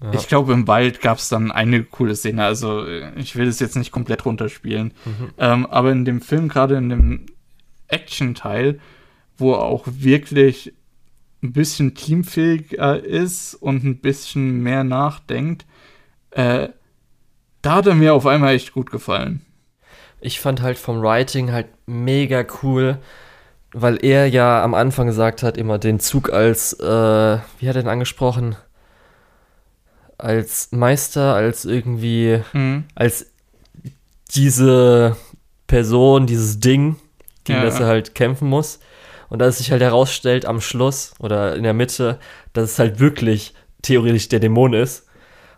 [0.00, 0.12] Ja.
[0.12, 2.44] Ich glaube, im Wald gab es dann eine coole Szene.
[2.44, 4.92] Also, äh, ich will das jetzt nicht komplett runterspielen.
[5.04, 5.30] Mhm.
[5.38, 7.26] Ähm, aber in dem Film, gerade in dem
[7.88, 8.78] Action-Teil,
[9.38, 10.72] wo auch wirklich
[11.42, 15.66] ein bisschen teamfähiger ist und ein bisschen mehr nachdenkt,
[16.30, 16.68] äh,
[17.62, 19.44] da hat er mir auf einmal echt gut gefallen.
[20.20, 22.98] Ich fand halt vom Writing halt mega cool,
[23.72, 26.84] weil er ja am Anfang gesagt hat, immer den Zug als, äh,
[27.58, 28.56] wie hat er denn angesprochen?
[30.16, 32.84] Als Meister, als irgendwie, mhm.
[32.96, 33.26] als
[34.34, 35.16] diese
[35.68, 36.96] Person, dieses Ding,
[37.44, 38.80] gegen ja, das er halt kämpfen muss.
[39.28, 42.18] Und dass es sich halt herausstellt am Schluss oder in der Mitte,
[42.52, 45.06] dass es halt wirklich theoretisch der Dämon ist.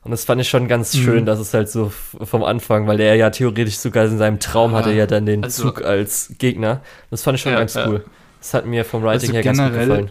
[0.03, 1.03] Und das fand ich schon ganz mhm.
[1.03, 4.73] schön, dass es halt so vom Anfang, weil er ja theoretisch sogar in seinem Traum
[4.73, 6.81] hatte ja dann den also, Zug als Gegner.
[7.11, 8.05] Das fand ich schon ja, ganz cool.
[8.39, 10.11] Das hat mir vom Writing also her ganz gut gefallen.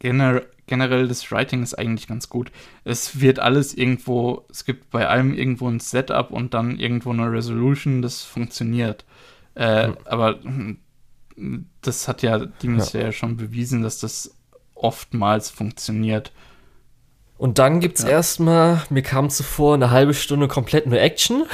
[0.00, 2.52] Generell, generell das Writing ist eigentlich ganz gut.
[2.84, 7.32] Es wird alles irgendwo, es gibt bei allem irgendwo ein Setup und dann irgendwo eine
[7.32, 9.06] Resolution, das funktioniert.
[9.54, 9.96] Äh, mhm.
[10.04, 10.78] Aber hm,
[11.82, 13.12] das hat ja Demon Slayer ja.
[13.12, 14.34] schon bewiesen, dass das
[14.74, 16.32] oftmals funktioniert.
[17.42, 18.10] Und dann gibt es ja.
[18.10, 21.44] erstmal, mir kam zuvor eine halbe Stunde komplett nur Action.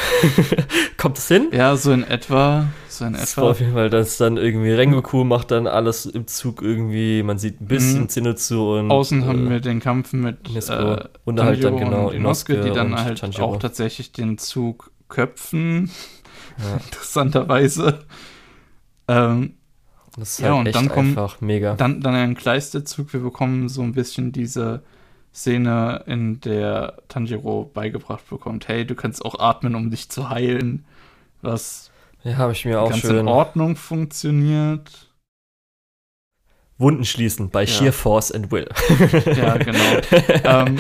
[0.99, 1.49] Kommt es hin?
[1.51, 2.67] Ja, so in etwa.
[2.91, 3.51] So in das etwa.
[3.51, 7.63] Auf jeden Fall, dass dann irgendwie Rengoku macht dann alles im Zug irgendwie, man sieht
[7.63, 8.09] ein bisschen mhm.
[8.11, 8.91] Zinnozu und.
[8.91, 10.37] Außen äh, haben wir den Kampf mit
[10.69, 13.47] äh, und halt dann genau Inosuke, die dann halt Tanjiro.
[13.47, 15.91] auch tatsächlich den Zug köpfen.
[16.59, 16.81] Ja.
[16.85, 18.01] Interessanterweise.
[19.09, 19.55] Ähm,
[20.19, 21.75] das ist ja, halt und dann kommt einfach mega.
[21.75, 23.13] Dann, dann ein Kleisterzug.
[23.13, 24.83] Wir bekommen so ein bisschen diese
[25.35, 30.85] Szene, in der Tanjiro beigebracht bekommt: Hey, du kannst auch atmen, um dich zu heilen.
[31.43, 31.91] Was
[32.25, 33.19] ja, habe ich mir auch ganz schön.
[33.19, 34.91] in Ordnung funktioniert.
[36.79, 37.67] Wunden schließen bei ja.
[37.67, 38.69] Sheer Force and Will.
[39.37, 39.79] ja, genau.
[40.67, 40.79] ähm,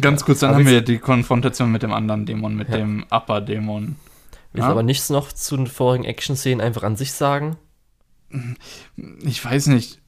[0.00, 2.78] ganz kurz, dann aber haben wir die Konfrontation mit dem anderen Dämon, mit ja.
[2.78, 3.96] dem Upper-Dämon.
[4.52, 4.70] Willst ja?
[4.70, 7.58] aber nichts noch zu den vorigen Action-Szenen einfach an sich sagen?
[9.24, 10.00] Ich weiß nicht.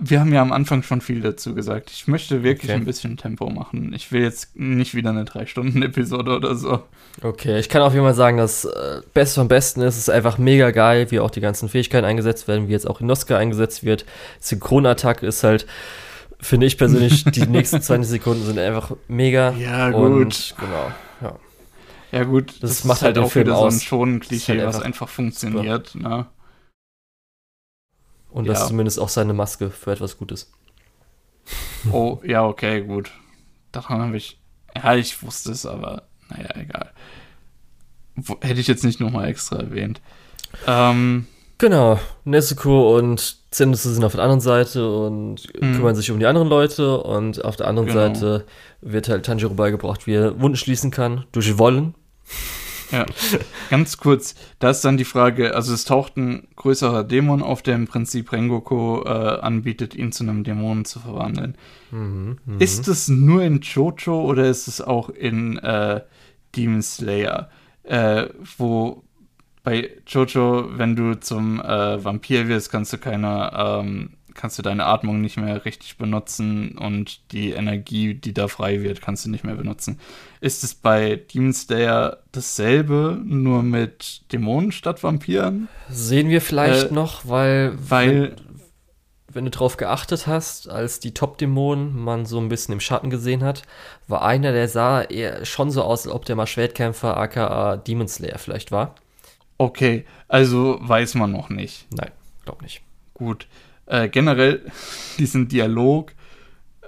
[0.00, 1.90] Wir haben ja am Anfang schon viel dazu gesagt.
[1.90, 2.78] Ich möchte wirklich okay.
[2.78, 3.94] ein bisschen Tempo machen.
[3.94, 6.82] Ich will jetzt nicht wieder eine 3-Stunden-Episode oder so.
[7.22, 9.94] Okay, ich kann auf jeden Fall sagen, dass äh, Beste vom Besten ist.
[9.94, 13.00] Es ist einfach mega geil, wie auch die ganzen Fähigkeiten eingesetzt werden, wie jetzt auch
[13.00, 14.04] Inosuke eingesetzt wird.
[14.38, 15.66] Synchronattacke ist halt,
[16.40, 19.52] finde ich persönlich, die nächsten 20 Sekunden sind einfach mega.
[19.52, 20.10] Ja, gut.
[20.10, 20.92] Und, genau,
[22.12, 22.24] ja.
[22.24, 23.72] Gut, das, das macht halt, halt auch Film wieder aus.
[23.72, 25.94] so ein Schonen-Klischee, halt was einfach funktioniert.
[25.94, 26.26] Ne?
[28.30, 28.52] Und ja.
[28.52, 30.52] das ist zumindest auch seine Maske für etwas Gutes.
[31.90, 33.10] Oh, ja, okay, gut.
[33.72, 34.38] Daran habe ich.
[34.76, 36.90] Ja, ich wusste es, aber naja, egal.
[38.40, 40.00] Hätte ich jetzt nicht nochmal extra erwähnt.
[40.66, 41.26] Ähm,
[41.58, 45.74] genau, Nezuko und Zenitsu sind auf der anderen Seite und mhm.
[45.74, 48.00] kümmern sich um die anderen Leute und auf der anderen genau.
[48.00, 48.46] Seite
[48.80, 51.94] wird halt Tanjiro beigebracht, wie er Wunden schließen kann, durch Wollen.
[52.92, 53.06] Ja,
[53.70, 57.76] ganz kurz, da ist dann die Frage, also es taucht ein größerer Dämon auf, der
[57.76, 61.56] im Prinzip Rengoku äh, anbietet, ihn zu einem Dämonen zu verwandeln.
[61.92, 62.56] Mhm, mh.
[62.58, 66.00] Ist es nur in Jojo oder ist es auch in äh,
[66.56, 67.50] Demon Slayer,
[67.84, 68.26] äh,
[68.58, 69.04] wo
[69.62, 74.10] bei Jojo, wenn du zum äh, Vampir wirst, kannst du keine ähm,
[74.40, 79.02] kannst du deine Atmung nicht mehr richtig benutzen und die Energie, die da frei wird,
[79.02, 80.00] kannst du nicht mehr benutzen.
[80.40, 85.68] Ist es bei Demon Slayer dasselbe, nur mit Dämonen statt Vampiren?
[85.90, 88.36] Sehen wir vielleicht äh, noch, weil, weil wenn,
[89.28, 93.44] wenn, du drauf geachtet hast, als die Top-Dämonen man so ein bisschen im Schatten gesehen
[93.44, 93.62] hat,
[94.08, 98.08] war einer, der sah eher schon so aus, als ob der mal Schwertkämpfer aka Demon
[98.08, 98.94] Slayer vielleicht war.
[99.58, 101.86] Okay, also weiß man noch nicht.
[101.90, 102.10] Nein,
[102.46, 102.80] glaub nicht.
[103.12, 103.46] Gut
[103.90, 104.62] äh, generell
[105.18, 106.12] diesen Dialog,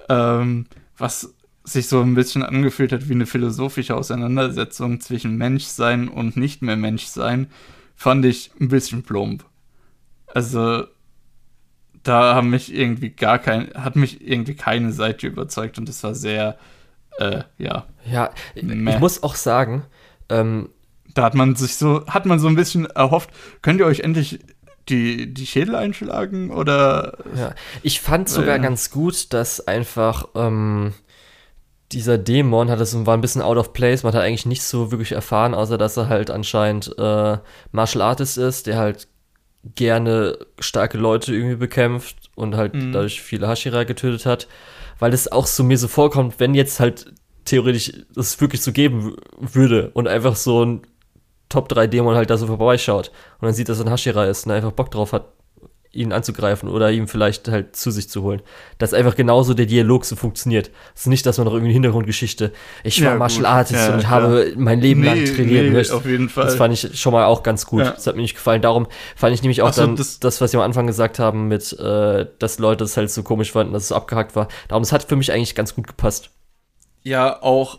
[0.09, 0.65] ähm,
[0.97, 1.33] was
[1.65, 6.75] sich so ein bisschen angefühlt hat wie eine philosophische Auseinandersetzung zwischen Menschsein und nicht mehr
[6.75, 7.47] Menschsein,
[7.95, 9.45] fand ich ein bisschen plump.
[10.27, 10.85] Also
[12.03, 16.15] da haben mich irgendwie gar kein, hat mich irgendwie keine Seite überzeugt und es war
[16.15, 16.57] sehr,
[17.17, 17.85] äh, ja.
[18.11, 18.31] Ja,
[18.61, 18.93] meh.
[18.93, 19.85] ich muss auch sagen,
[20.27, 20.69] ähm,
[21.13, 23.29] da hat man sich so, hat man so ein bisschen erhofft,
[23.61, 24.39] könnt ihr euch endlich
[24.89, 27.17] die, die Schädel einschlagen oder.
[27.35, 28.61] Ja, ich fand sogar ja.
[28.61, 30.93] ganz gut, dass einfach ähm,
[31.91, 34.03] dieser Dämon hat es war ein bisschen out of place.
[34.03, 37.37] Man hat eigentlich nicht so wirklich erfahren, außer dass er halt anscheinend äh,
[37.71, 39.07] Martial Artist ist, der halt
[39.75, 42.91] gerne starke Leute irgendwie bekämpft und halt mhm.
[42.91, 44.47] dadurch viele Hashira getötet hat.
[44.99, 47.13] Weil es auch so mir so vorkommt, wenn jetzt halt
[47.45, 50.81] theoretisch das wirklich so geben würde und einfach so ein
[51.53, 54.47] Top 3 Dämon halt da so vorbeischaut und dann sieht, dass er ein Hashira ist
[54.47, 55.25] und einfach Bock drauf hat,
[55.91, 58.41] ihn anzugreifen oder ihm vielleicht halt zu sich zu holen.
[58.79, 60.71] Dass einfach genauso der Dialog so funktioniert.
[60.95, 62.51] Es ist nicht, dass man noch irgendwie eine Hintergrundgeschichte,
[62.83, 65.71] ich war ja, Martial Artist ja, und habe mein Leben nee, lang trainiert.
[65.71, 66.45] Nee, auf jeden Fall.
[66.45, 67.81] Das fand ich schon mal auch ganz gut.
[67.81, 67.91] Ja.
[67.91, 68.63] Das hat mir nicht gefallen.
[68.63, 71.47] Darum fand ich nämlich auch so, dann das, das, was wir am Anfang gesagt haben,
[71.47, 74.47] mit, äh, dass Leute es halt so komisch fanden, dass es abgehackt war.
[74.69, 76.31] Darum, es hat für mich eigentlich ganz gut gepasst.
[77.03, 77.77] Ja, auch,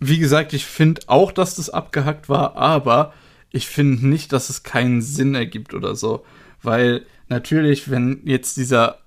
[0.00, 3.12] wie gesagt, ich finde auch, dass das abgehackt war, aber
[3.50, 6.24] ich finde nicht, dass es keinen Sinn ergibt oder so.
[6.62, 8.98] Weil natürlich, wenn jetzt dieser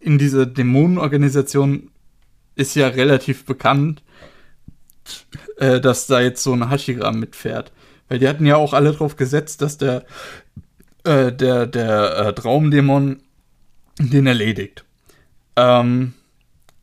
[0.00, 1.90] in dieser Dämonenorganisation
[2.54, 4.02] ist ja relativ bekannt,
[5.56, 7.72] äh, dass da jetzt so ein Hashira mitfährt.
[8.08, 10.04] Weil die hatten ja auch alle drauf gesetzt, dass der,
[11.04, 13.20] äh, der, der äh, Traumdämon
[13.98, 14.84] den erledigt.
[15.56, 16.14] Ähm,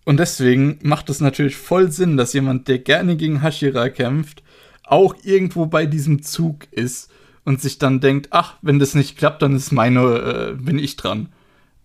[0.06, 4.44] und deswegen macht es natürlich voll Sinn, dass jemand, der gerne gegen Hashira kämpft,
[4.84, 7.12] auch irgendwo bei diesem Zug ist
[7.46, 10.96] und sich dann denkt, ach, wenn das nicht klappt, dann ist meine, äh, bin ich
[10.96, 11.30] dran.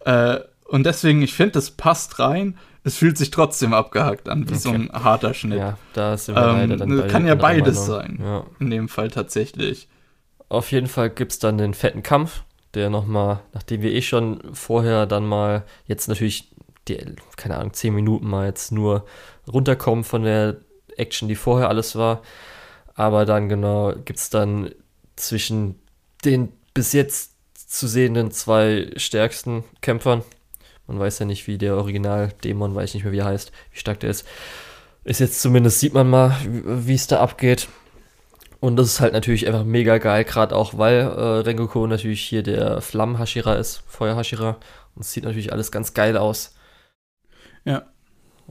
[0.01, 2.59] Äh, und deswegen, ich finde, das passt rein.
[2.85, 4.59] Es fühlt sich trotzdem abgehackt an, wie okay.
[4.59, 5.59] so ein harter Schnitt.
[5.59, 8.19] Ja, da sind wir ähm, dann bei Kann ja beides sein.
[8.23, 8.45] Ja.
[8.61, 9.89] In dem Fall tatsächlich.
[10.49, 12.45] Auf jeden Fall gibt es dann den fetten Kampf,
[12.75, 16.51] der nochmal, nachdem wir eh schon vorher dann mal, jetzt natürlich,
[16.89, 16.99] die,
[17.37, 19.07] keine Ahnung, zehn Minuten mal jetzt nur
[19.47, 20.57] runterkommen von der
[20.97, 22.23] Action, die vorher alles war.
[22.95, 24.71] Aber dann genau gibt es dann
[25.17, 25.81] zwischen
[26.25, 30.23] den bis jetzt zu sehenden zwei stärksten Kämpfern.
[30.87, 33.79] Man weiß ja nicht, wie der Original-Dämon, weiß ich nicht mehr, wie er heißt, wie
[33.79, 34.27] stark der ist.
[35.05, 37.69] Ist jetzt zumindest, sieht man mal, wie es da abgeht.
[38.61, 42.43] Und das ist halt natürlich einfach mega geil, gerade auch, weil äh, Rengoku natürlich hier
[42.43, 44.57] der Flammen-Hashira ist, Feuer-Hashira.
[44.97, 46.55] Und es sieht natürlich alles ganz geil aus.
[47.65, 47.87] Ja.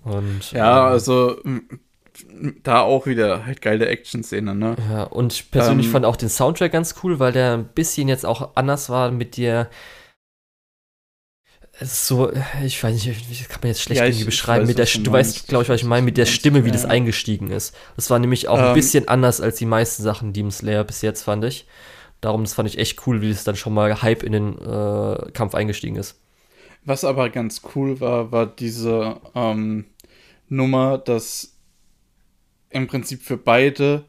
[0.03, 1.37] Und, ja, ähm, also
[2.63, 4.75] da auch wieder halt geile Action-Szene, ne?
[4.91, 8.07] Ja, und ich persönlich ähm, fand auch den Soundtrack ganz cool, weil der ein bisschen
[8.07, 9.69] jetzt auch anders war mit der
[11.79, 12.31] so,
[12.63, 15.11] ich weiß nicht, wie kann man jetzt schlecht ja, irgendwie beschreiben, weiß, mit der, du
[15.11, 17.75] weißt, glaube ich, was ich meine, mit der Stimme, wie das eingestiegen ist.
[17.95, 21.03] Das war nämlich auch ähm, ein bisschen anders als die meisten Sachen Demon Slayer bis
[21.03, 21.67] jetzt, fand ich.
[22.19, 25.31] Darum, das fand ich echt cool, wie es dann schon mal Hype in den äh,
[25.33, 26.19] Kampf eingestiegen ist.
[26.87, 29.83] Was aber ganz cool war, war diese ähm,
[30.47, 31.57] Nummer, dass
[32.69, 34.05] im Prinzip für beide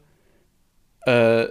[1.01, 1.47] äh,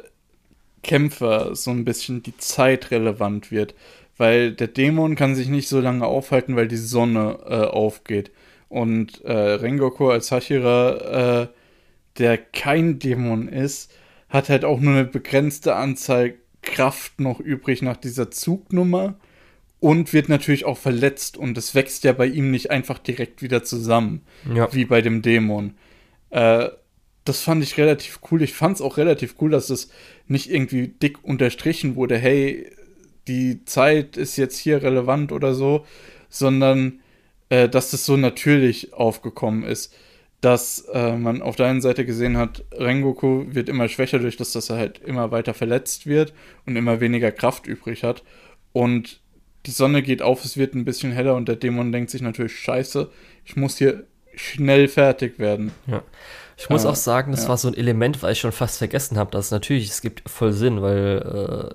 [0.83, 3.75] Kämpfer so ein bisschen die Zeit relevant wird.
[4.17, 8.31] Weil der Dämon kann sich nicht so lange aufhalten, weil die Sonne äh, aufgeht.
[8.71, 11.49] Und äh, Rengoku als Hashira, äh,
[12.17, 13.93] der kein Dämon ist,
[14.31, 19.17] hat halt auch nur eine begrenzte Anzahl Kraft noch übrig nach dieser Zugnummer
[19.81, 23.63] und wird natürlich auch verletzt und es wächst ja bei ihm nicht einfach direkt wieder
[23.63, 24.23] zusammen,
[24.53, 24.73] ja.
[24.73, 25.75] wie bei dem Dämon.
[26.31, 26.69] Äh,
[27.25, 28.43] das fand ich relativ cool.
[28.43, 29.91] Ich fand es auch relativ cool, dass es
[30.27, 32.71] nicht irgendwie dick unterstrichen wurde, hey,
[33.29, 35.85] die Zeit ist jetzt hier relevant oder so,
[36.31, 37.01] sondern
[37.51, 39.95] äh, dass das so natürlich aufgekommen ist.
[40.41, 44.53] Dass äh, man auf der einen Seite gesehen hat, Rengoku wird immer schwächer durch das,
[44.53, 46.33] dass er halt immer weiter verletzt wird
[46.65, 48.23] und immer weniger Kraft übrig hat.
[48.73, 49.21] Und
[49.69, 52.59] die Sonne geht auf, es wird ein bisschen heller und der Dämon denkt sich natürlich,
[52.59, 53.11] scheiße,
[53.45, 54.05] ich muss hier
[54.35, 55.73] schnell fertig werden.
[55.87, 56.03] Ja.
[56.57, 57.51] Ich muss äh, auch sagen, das ja.
[57.51, 60.55] war so ein Element, weil ich schon fast vergessen habe, dass natürlich, es gibt voll
[60.55, 61.75] Sinn, weil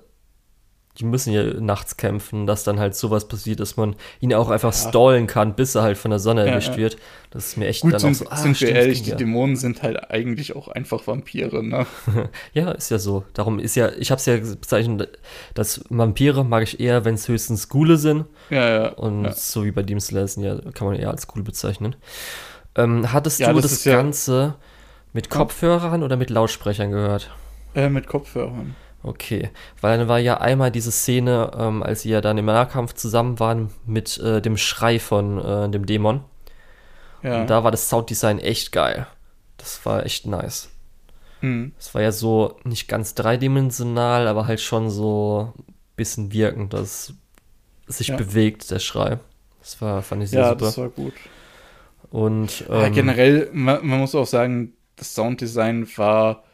[0.98, 4.72] die müssen ja nachts kämpfen, dass dann halt sowas passiert, dass man ihn auch einfach
[4.72, 4.88] ja.
[4.88, 6.96] stallen kann, bis er halt von der Sonne erwischt ja, wird.
[7.30, 9.56] Das ist mir echt Gut, dann sind, auch so, ah, sind wir ehrlich, die Dämonen
[9.56, 11.86] sind halt eigentlich auch einfach Vampire, ne?
[12.52, 13.24] ja, ist ja so.
[13.34, 15.18] Darum ist ja, ich hab's ja bezeichnet,
[15.54, 18.26] dass Vampire mag ich eher, wenn es höchstens Gule sind.
[18.50, 18.88] Ja, ja.
[18.90, 21.96] Und so wie bei Demon Slayer ja, kann man eher als Gule bezeichnen.
[22.76, 24.54] Ähm, hattest du das, das Ganze
[25.12, 27.30] mit Kopfhörern oder mit Lautsprechern gehört?
[27.74, 28.76] Äh, mit Kopfhörern.
[29.04, 29.50] Okay,
[29.82, 33.38] weil dann war ja einmal diese Szene, ähm, als sie ja dann im Nahkampf zusammen
[33.38, 36.24] waren mit äh, dem Schrei von äh, dem Dämon.
[37.22, 37.42] Ja.
[37.42, 39.06] Und da war das Sounddesign echt geil.
[39.58, 40.70] Das war echt nice.
[41.42, 41.72] Mhm.
[41.76, 47.12] Das war ja so nicht ganz dreidimensional, aber halt schon so ein bisschen wirkend, dass
[47.86, 48.16] sich ja.
[48.16, 49.18] bewegt, der Schrei.
[49.60, 50.64] Das war, fand ich sehr ja, super.
[50.64, 51.14] Ja, das war gut.
[52.10, 56.44] Und ähm, ja, generell, man, man muss auch sagen, das Sounddesign war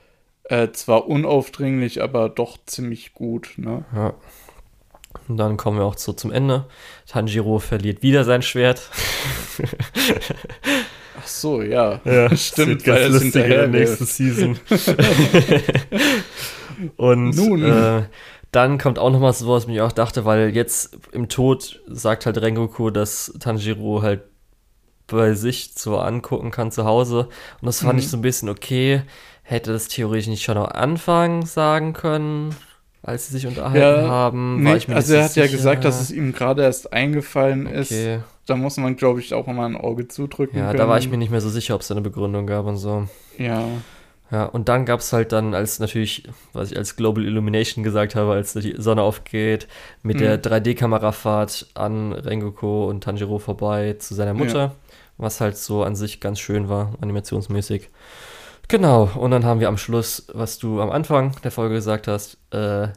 [0.50, 3.52] äh, zwar unaufdringlich, aber doch ziemlich gut.
[3.56, 3.84] Ne?
[3.94, 4.14] Ja.
[5.28, 6.66] Und dann kommen wir auch so zum Ende.
[7.06, 8.90] Tanjiro verliert wieder sein Schwert.
[11.18, 12.00] Ach so, ja.
[12.04, 14.58] ja Stimmt, weil es hinterher nächste Season.
[16.96, 17.64] Und Nun.
[17.64, 18.02] Äh,
[18.50, 22.26] dann kommt auch noch mal so, was ich auch dachte, weil jetzt im Tod sagt
[22.26, 24.22] halt Rengoku, dass Tanjiro halt
[25.06, 27.28] bei sich so angucken kann zu Hause.
[27.60, 27.98] Und das fand mhm.
[28.00, 29.02] ich so ein bisschen okay.
[29.50, 32.54] Hätte das theoretisch nicht schon am Anfang sagen können?
[33.02, 34.62] als sie sich unterhalten Ja, haben.
[34.62, 35.56] Nee, war ich mir also er hat ja sicher.
[35.56, 37.90] gesagt, dass es ihm gerade erst eingefallen ist.
[37.90, 38.20] Okay.
[38.44, 40.78] Da muss man, glaube ich, auch immer ein Auge zudrücken Ja, können.
[40.78, 43.08] da war ich mir nicht mehr so sicher, ob es eine Begründung gab und so.
[43.38, 43.64] Ja,
[44.30, 48.14] Ja, und dann gab es halt dann, als natürlich, was ich als Global Illumination gesagt
[48.16, 49.66] habe, als die Sonne aufgeht,
[50.02, 50.20] mit Mhm.
[50.20, 54.74] der 3D-Kamerafahrt an Rengoku und Tanjiro vorbei zu seiner Mutter,
[55.16, 57.88] was halt so an sich ganz schön war, animationsmäßig.
[58.68, 62.38] Genau, und dann haben wir am Schluss, was du am Anfang der Folge gesagt hast,
[62.52, 62.90] äh, äh,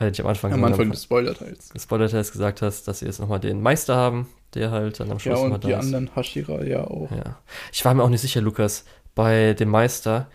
[0.00, 1.70] nicht am Anfang, am Anfang des Spoiler-Teils.
[1.70, 5.18] gespoilert hast, gesagt hast, dass sie jetzt nochmal den Meister haben, der halt dann am
[5.18, 5.86] Ja, Schluss nochmal und die da ist.
[5.86, 7.10] anderen Hashira ja auch.
[7.10, 7.38] Ja.
[7.72, 8.84] Ich war mir auch nicht sicher, Lukas,
[9.14, 10.28] bei dem Meister.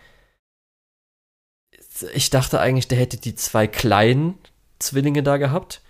[2.14, 4.38] Ich dachte eigentlich, der hätte die zwei kleinen
[4.78, 5.80] Zwillinge da gehabt.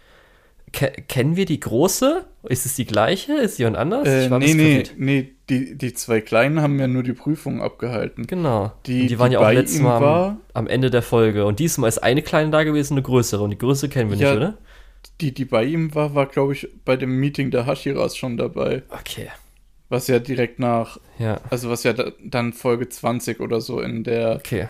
[0.76, 2.26] Ke kennen wir die große?
[2.42, 3.32] Ist es die gleiche?
[3.32, 4.06] Ist jemand anders?
[4.06, 8.26] Äh, nee, nee, nee, die, die zwei Kleinen haben ja nur die Prüfung abgehalten.
[8.26, 8.72] Genau.
[8.84, 11.46] Die, Und die waren ja auch letztes Mal am, am Ende der Folge.
[11.46, 13.42] Und diesmal ist eine kleine da gewesen, eine größere.
[13.42, 14.28] Und die größere kennen wir Ja.
[14.28, 14.58] nicht, oder?
[15.22, 18.82] die, die bei ihm war, war, glaube ich, bei dem Meeting der Hashiras schon dabei.
[18.90, 19.28] Okay.
[19.88, 21.40] Was ja direkt nach, Ja.
[21.48, 24.68] also was ja da, dann Folge 20 oder so in der Okay.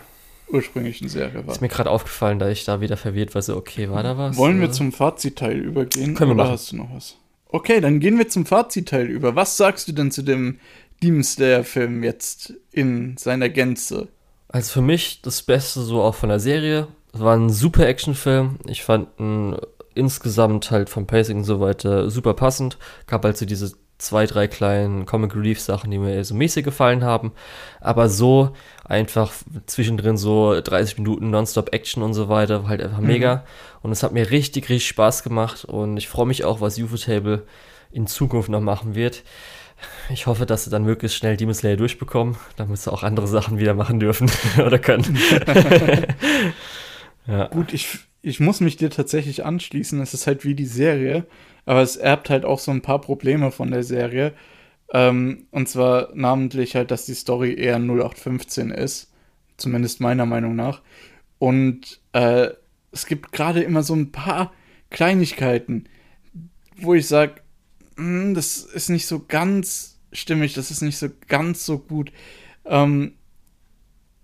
[0.49, 1.53] Ursprünglichen Serie war.
[1.55, 3.43] Ist mir gerade aufgefallen, da ich da wieder verwirrt war.
[3.43, 4.37] So, okay, war da was?
[4.37, 6.15] Wollen wir Äh, zum Fazitteil übergehen?
[6.15, 6.53] Können wir oder machen.
[6.53, 7.17] hast du noch was?
[7.49, 9.35] Okay, dann gehen wir zum Fazitteil über.
[9.37, 10.59] Was sagst du denn zu dem
[11.03, 14.09] Demon Slayer-Film jetzt in seiner Gänze?
[14.49, 16.89] Also für mich das Beste so auch von der Serie.
[17.13, 18.59] Es war ein super Actionfilm.
[18.67, 19.57] Ich fand ihn
[19.95, 22.79] insgesamt halt vom Pacing und so weiter super passend.
[23.07, 27.03] Gab halt so diese zwei, drei kleinen Comic Relief Sachen, die mir so mäßig gefallen
[27.05, 27.33] haben.
[27.81, 28.53] Aber so
[28.85, 29.33] einfach
[29.67, 33.07] zwischendrin so 30 Minuten Nonstop Action und so weiter, war halt einfach Mhm.
[33.07, 33.45] mega.
[33.83, 35.65] Und es hat mir richtig, richtig Spaß gemacht.
[35.65, 37.45] Und ich freue mich auch, was UFO-Table
[37.91, 39.23] in Zukunft noch machen wird.
[40.11, 43.59] Ich hoffe, dass sie dann möglichst schnell Demon Slayer durchbekommen, damit sie auch andere Sachen
[43.59, 44.31] wieder machen dürfen
[44.65, 45.19] oder können.
[47.27, 47.49] ja.
[47.49, 50.01] Gut, ich, ich muss mich dir tatsächlich anschließen.
[50.01, 51.27] Es ist halt wie die Serie,
[51.65, 54.33] aber es erbt halt auch so ein paar Probleme von der Serie.
[54.93, 59.13] Ähm, und zwar namentlich halt, dass die Story eher 0815 ist.
[59.57, 60.83] Zumindest meiner Meinung nach.
[61.39, 62.49] Und äh,
[62.93, 64.53] es gibt gerade immer so ein paar
[64.91, 65.89] Kleinigkeiten,
[66.77, 67.43] wo ich sage,
[67.97, 72.13] das ist nicht so ganz stimmig, das ist nicht so ganz so gut.
[72.65, 73.15] Ähm,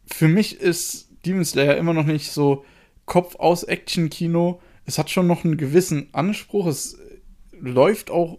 [0.07, 2.64] für mich ist Demon Slayer immer noch nicht so
[3.07, 4.61] Kopf aus Action-Kino.
[4.84, 6.66] Es hat schon noch einen gewissen Anspruch.
[6.66, 6.98] Es
[7.53, 8.38] läuft auch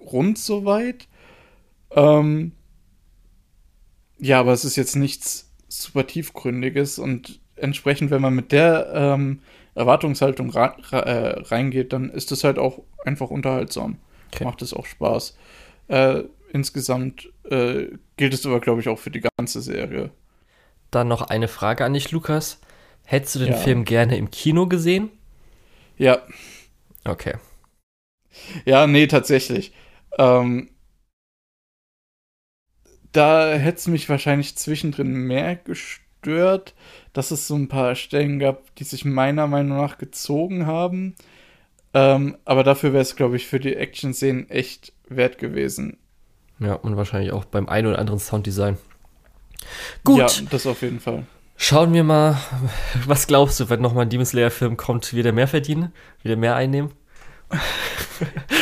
[0.00, 1.08] rund soweit.
[1.90, 2.52] Ähm,
[4.18, 9.40] ja, aber es ist jetzt nichts super tiefgründiges und entsprechend, wenn man mit der ähm,
[9.74, 13.98] Erwartungshaltung äh, reingeht, dann ist es halt auch einfach unterhaltsam.
[14.32, 14.44] Okay.
[14.44, 15.36] Macht es auch Spaß.
[15.88, 20.10] Äh, insgesamt äh, gilt es aber, glaube ich, auch für die ganze Serie.
[20.90, 22.60] Dann noch eine Frage an dich, Lukas.
[23.06, 23.56] Hättest du den Ja.
[23.56, 25.10] Film gerne im Kino gesehen?
[25.98, 26.22] Ja,
[27.04, 27.34] Okay.
[28.64, 29.72] Ja, nee, tatsächlich.
[30.18, 30.70] Ähm,
[33.12, 36.74] da hätte es mich wahrscheinlich zwischendrin mehr gestört,
[37.12, 41.14] dass es so ein paar Stellen gab, die sich meiner Meinung nach gezogen haben.
[41.94, 45.98] Ähm, aber dafür wäre es, glaube ich, für die Action-Szenen echt wert gewesen.
[46.58, 48.78] Ja, und wahrscheinlich auch beim einen oder anderen Sounddesign.
[50.04, 51.26] Gut, Ja, das auf jeden Fall.
[51.56, 52.38] Schauen wir mal,
[53.06, 55.92] was glaubst du, wenn nochmal ein Demon Slayer-Film kommt, wieder mehr verdienen?
[56.22, 56.92] Wieder mehr einnehmen?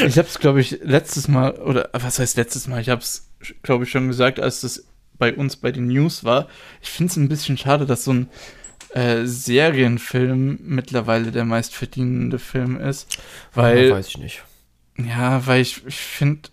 [0.06, 2.80] Ich habe es, glaube ich, letztes Mal, oder was heißt letztes Mal?
[2.80, 3.30] Ich habe es,
[3.62, 4.84] glaube ich, schon gesagt, als das
[5.16, 6.48] bei uns bei den News war.
[6.82, 8.28] Ich finde es ein bisschen schade, dass so ein
[8.94, 13.16] äh, Serienfilm mittlerweile der meistverdienende Film ist.
[13.54, 14.42] Weil, Ja, weiß ich nicht.
[14.98, 16.48] ja, weil ich, ich finde,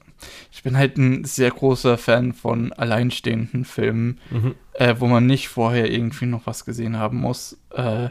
[0.52, 4.56] ich bin halt ein sehr großer Fan von alleinstehenden Filmen, Mhm.
[4.82, 7.56] Äh, wo man nicht vorher irgendwie noch was gesehen haben muss.
[7.70, 8.10] Äh,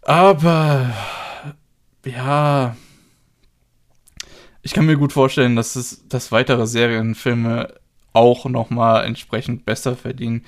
[0.00, 0.90] aber
[2.06, 2.74] ja,
[4.62, 7.74] ich kann mir gut vorstellen, dass es, dass weitere Serienfilme
[8.14, 10.46] auch noch mal entsprechend besser verdienen.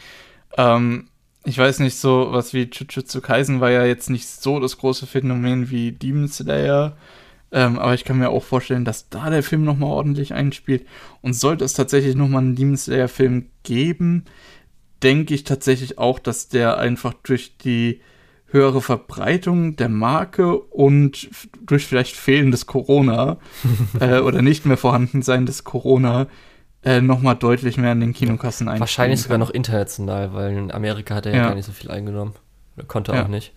[0.56, 1.10] Ähm,
[1.44, 5.06] ich weiß nicht, so was wie Jujutsu Kaisen war ja jetzt nicht so das große
[5.06, 6.96] Phänomen wie Demon Slayer.
[7.50, 10.86] Ähm, aber ich kann mir auch vorstellen, dass da der Film nochmal ordentlich einspielt.
[11.22, 14.24] Und sollte es tatsächlich nochmal einen Demon Slayer-Film geben,
[15.02, 18.00] denke ich tatsächlich auch, dass der einfach durch die
[18.50, 21.28] höhere Verbreitung der Marke und
[21.64, 23.36] durch vielleicht fehlendes Corona
[24.00, 26.26] äh, oder nicht mehr vorhanden sein des Corona
[26.82, 31.14] äh, nochmal deutlich mehr in den Kinokassen einspielen Wahrscheinlich sogar noch international, weil in Amerika
[31.14, 31.48] hat er ja, Ja.
[31.48, 32.34] gar nicht so viel eingenommen.
[32.86, 33.24] Konnte Ja.
[33.24, 33.52] auch nicht.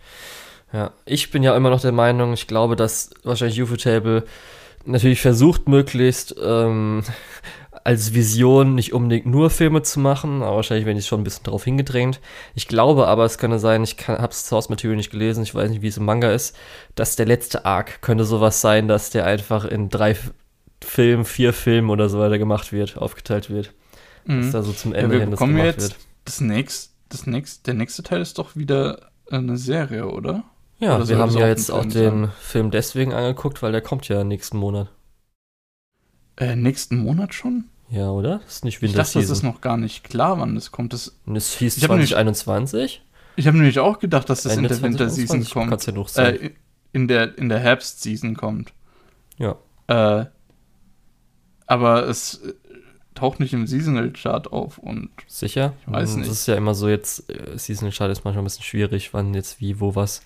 [0.73, 4.23] Ja, ich bin ja immer noch der Meinung, ich glaube, dass wahrscheinlich UFO-Table
[4.85, 7.03] natürlich versucht, möglichst ähm,
[7.83, 11.43] als Vision nicht unbedingt nur Filme zu machen, aber wahrscheinlich werden die schon ein bisschen
[11.43, 12.19] darauf hingedrängt.
[12.55, 15.69] Ich glaube aber, es könnte sein, ich habe das Source Material nicht gelesen, ich weiß
[15.69, 16.55] nicht, wie es im Manga ist,
[16.95, 20.15] dass der letzte Arc könnte sowas sein, dass der einfach in drei
[20.83, 23.73] Filmen, vier Filmen oder so weiter gemacht wird, aufgeteilt wird.
[24.25, 24.41] Mhm.
[24.41, 25.95] Dass da so zum Ende Ja, wir hin das gemacht jetzt wird.
[26.25, 30.43] das nächste, das nächste, der nächste Teil ist doch wieder eine Serie, oder?
[30.81, 32.31] Ja, wir haben das ja jetzt auch den sein?
[32.39, 34.89] Film deswegen angeguckt, weil der kommt ja nächsten Monat.
[36.37, 37.65] Äh, nächsten Monat schon?
[37.89, 38.39] Ja, oder?
[38.39, 40.93] Das ist nicht Ich Winter dachte, das ist noch gar nicht klar, wann das kommt.
[40.93, 43.03] Das, es hieß Ich hab nämlich- 2021.
[43.35, 45.87] ich habe nämlich auch gedacht, dass das Ende in der Winterseason 2021, Kann's kommt.
[45.87, 46.41] ja noch sein.
[46.41, 46.51] Äh,
[46.93, 48.73] in der, in der Herbstseason kommt.
[49.37, 49.55] ja.
[49.87, 50.25] Äh,
[51.67, 52.53] aber es äh,
[53.15, 55.73] taucht nicht im Seasonal Chart auf und Sicher?
[55.85, 56.29] Ich weiß Mm, nicht.
[56.29, 59.33] Das ist ja immer so jetzt, äh, Season Chart ist manchmal ein bisschen schwierig, wann
[59.33, 60.21] jetzt wie, wo, was.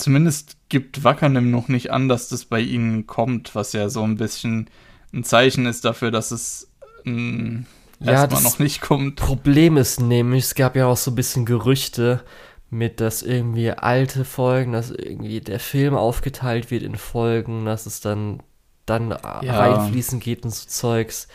[0.00, 4.16] Zumindest gibt Wackernem noch nicht an, dass das bei ihnen kommt, was ja so ein
[4.16, 4.68] bisschen
[5.12, 6.68] ein Zeichen ist dafür, dass es
[7.04, 7.64] mh,
[8.00, 9.16] Ja, erstmal noch nicht kommt.
[9.16, 12.24] Problem ist nämlich, es gab ja auch so ein bisschen Gerüchte
[12.70, 18.00] mit, dass irgendwie alte Folgen, dass irgendwie der Film aufgeteilt wird in Folgen, dass es
[18.00, 18.42] dann
[18.86, 19.52] dann Ja.
[19.54, 21.28] reinfließen geht und so Zeugs.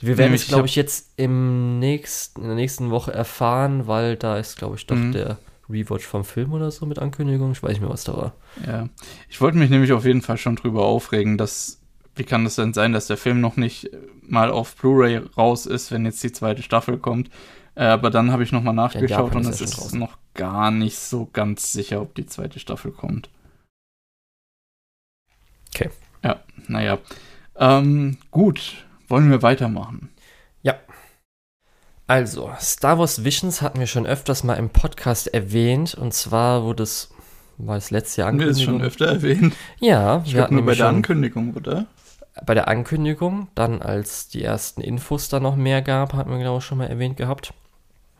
[0.00, 4.38] Wir werden es, glaube ich, jetzt im nächsten, in der nächsten Woche erfahren, weil da
[4.38, 5.12] ist, glaube ich, doch Mhm.
[5.12, 5.38] der
[5.70, 7.52] Rewatch vom Film oder so mit Ankündigung.
[7.52, 8.34] Ich weiß nicht mehr, was da war.
[8.66, 8.88] Ja,
[9.28, 11.80] ich wollte mich nämlich auf jeden Fall schon drüber aufregen, dass
[12.18, 13.90] wie kann das denn sein, dass der Film noch nicht
[14.22, 17.30] mal auf Blu-ray raus ist, wenn jetzt die zweite Staffel kommt?
[17.76, 20.00] Äh, aber dann habe ich nochmal nachgeschaut Japan und es ist draußen.
[20.00, 23.30] noch gar nicht so ganz sicher, ob die zweite Staffel kommt.
[25.72, 25.90] Okay.
[26.24, 26.98] Ja, naja.
[27.56, 30.10] Ähm, gut, wollen wir weitermachen?
[32.08, 35.94] Also, Star Wars Visions hatten wir schon öfters mal im Podcast erwähnt.
[35.94, 37.10] Und zwar wurde es,
[37.58, 39.54] war das letzte Jahr Haben wir das schon öfter erwähnt?
[39.78, 41.86] Ja, Ich wir hatten nur bei der Ankündigung, oder?
[42.46, 46.60] bei der Ankündigung, dann als die ersten Infos da noch mehr gab, hatten wir genau
[46.60, 47.52] schon mal erwähnt gehabt.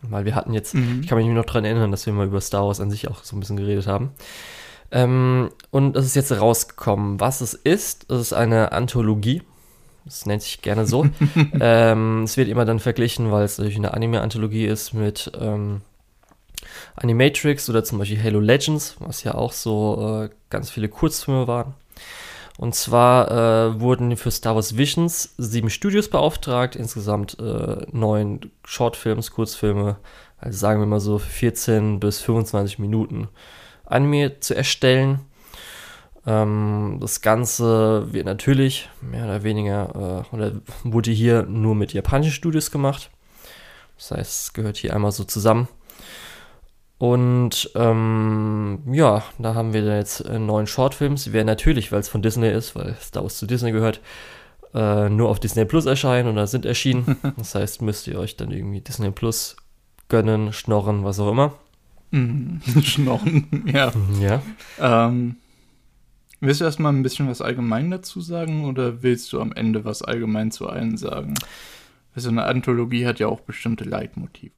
[0.03, 1.01] Weil wir hatten jetzt, Mhm.
[1.03, 3.23] ich kann mich noch dran erinnern, dass wir mal über Star Wars an sich auch
[3.25, 4.11] so ein bisschen geredet haben.
[4.91, 7.21] Ähm, und es ist jetzt rausgekommen.
[7.21, 9.43] Was es ist, es ist eine Anthologie.
[10.09, 11.07] Das nennt sich gerne so.
[11.61, 15.83] ähm, es wird immer dann verglichen, weil es natürlich eine Anime-Anthologie ist mit ähm,
[16.97, 21.75] Animatrix oder zum Beispiel Halo Legends, was ja auch so äh, ganz viele Kurzfilme waren.
[22.57, 29.31] Und zwar äh, wurden für Star Wars Visions sieben Studios beauftragt, insgesamt äh, neun Shortfilms,
[29.31, 29.97] Kurzfilme,
[30.39, 33.29] also sagen wir mal so 14 bis 25 Minuten
[33.85, 35.21] Anime zu erstellen.
[36.27, 40.53] Ähm, das Ganze wird natürlich mehr oder weniger, äh, oder
[40.85, 43.11] wurde hier nur mit japanischen Studios gemacht.
[43.97, 45.69] Das heißt, es gehört hier einmal so zusammen.
[46.99, 51.25] Und ähm, ja, da haben wir dann jetzt neun Shortfilms.
[51.25, 54.01] Die werden natürlich, weil es von Disney ist, weil Star Wars zu Disney gehört,
[54.75, 57.17] äh, nur auf Disney Plus erscheinen oder sind erschienen.
[57.37, 59.57] das heißt, müsst ihr euch dann irgendwie Disney Plus
[60.09, 61.55] gönnen, schnorren, was auch immer.
[62.11, 62.61] Mhm.
[62.83, 63.93] Schnorren, ja.
[64.21, 64.43] Ja.
[64.81, 65.37] Ähm,
[66.41, 70.03] willst du erstmal ein bisschen was allgemein dazu sagen oder willst du am Ende was
[70.03, 71.35] allgemein zu allen sagen?
[72.15, 74.53] Weil So eine Anthologie hat ja auch bestimmte Leitmotive.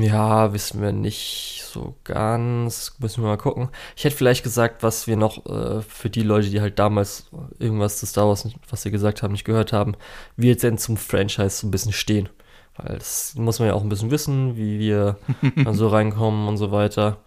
[0.00, 2.96] Ja, wissen wir nicht so ganz.
[3.00, 3.68] Müssen wir mal gucken.
[3.96, 7.26] Ich hätte vielleicht gesagt, was wir noch äh, für die Leute, die halt damals
[7.58, 9.94] irgendwas zu Star Wars, was sie gesagt haben, nicht gehört haben,
[10.36, 12.28] wie jetzt denn zum Franchise so ein bisschen stehen.
[12.76, 15.18] Weil das muss man ja auch ein bisschen wissen, wie wir
[15.56, 17.18] dann so reinkommen und so weiter.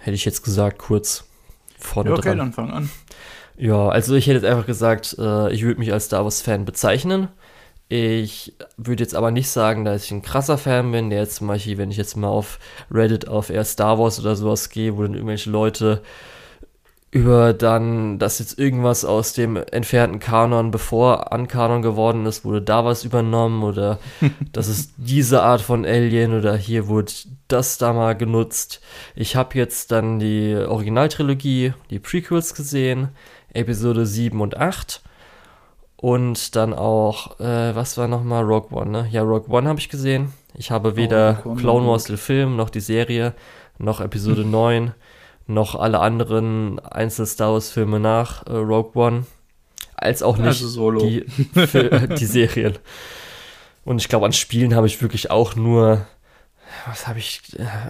[0.00, 1.29] Hätte ich jetzt gesagt, kurz
[1.80, 2.38] vorne Ja, okay, dran.
[2.38, 2.90] dann fang an.
[3.56, 7.28] Ja, also ich hätte jetzt einfach gesagt, äh, ich würde mich als Star Wars-Fan bezeichnen.
[7.88, 11.48] Ich würde jetzt aber nicht sagen, dass ich ein krasser Fan bin, der jetzt zum
[11.48, 12.58] Beispiel, wenn ich jetzt mal auf
[12.90, 16.00] Reddit auf eher Star Wars oder sowas gehe, wo dann irgendwelche Leute
[17.12, 22.62] über dann, dass jetzt irgendwas aus dem entfernten Kanon, bevor an Kanon geworden ist, wurde
[22.62, 23.98] da was übernommen oder
[24.52, 27.12] das ist diese Art von Alien oder hier wurde
[27.48, 28.80] das da mal genutzt.
[29.16, 33.08] Ich habe jetzt dann die Originaltrilogie, die Prequels gesehen,
[33.52, 35.02] Episode 7 und 8
[35.96, 39.08] und dann auch, äh, was war nochmal, Rogue One, ne?
[39.10, 40.32] Ja, Rogue One habe ich gesehen.
[40.54, 43.34] Ich habe weder One, Clone Wars, den Film, noch die Serie,
[43.78, 44.94] noch Episode 9,
[45.50, 49.26] noch alle anderen Einzel-Star Wars-Filme nach äh, Rogue One,
[49.96, 51.00] als auch nicht Also Solo.
[51.00, 51.24] die,
[51.66, 52.78] für, die Serien.
[53.84, 56.06] Und ich glaube, an Spielen habe ich wirklich auch nur,
[56.86, 57.42] was habe ich,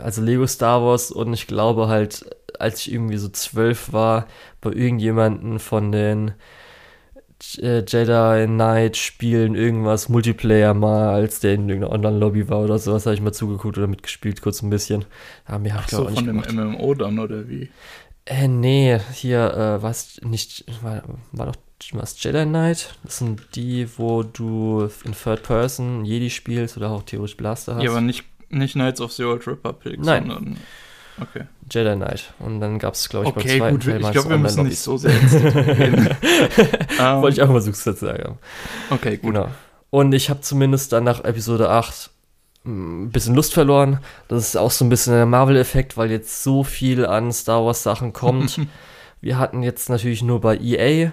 [0.02, 2.24] also Lego Star Wars und ich glaube halt,
[2.58, 4.26] als ich irgendwie so zwölf war,
[4.60, 6.32] bei irgendjemanden von den äh,
[7.42, 13.14] Jedi Knight Spielen irgendwas Multiplayer mal, als der in irgendeiner Online-Lobby war oder sowas, habe
[13.14, 15.04] ich mal zugeguckt oder mitgespielt, kurz ein bisschen.
[15.48, 16.36] Ja, mir Ach so, von dem.
[16.36, 17.70] MMO dann, oder wie?
[18.26, 21.02] Äh, nee, hier, äh, was nicht, war,
[21.32, 21.56] war doch
[21.92, 22.94] was Jedi Knight.
[23.02, 27.82] Das sind die, wo du in Third Person Jedi spielst oder auch theoretisch Blaster hast.
[27.82, 30.28] Ja, aber nicht, nicht Knights of the Old Republic, Nein.
[30.28, 30.56] sondern.
[31.20, 31.44] Okay.
[31.70, 32.32] Jedi Knight.
[32.38, 34.64] Und dann gab es, glaube ich, Okay, beim zweiten gut, Teil ich glaube, wir müssen
[34.64, 36.08] nicht so sehr ins gehen.
[36.98, 38.38] Ähm, Wollte ich auch mal so sagen.
[38.90, 39.34] Okay, gut.
[39.34, 39.48] Genau.
[39.90, 42.10] Und ich habe zumindest dann nach Episode 8
[42.64, 44.00] mm, ein bisschen Lust verloren.
[44.28, 48.12] Das ist auch so ein bisschen der Marvel-Effekt, weil jetzt so viel an Star Wars-Sachen
[48.12, 48.60] kommt.
[49.20, 51.12] Wir hatten jetzt natürlich nur bei EA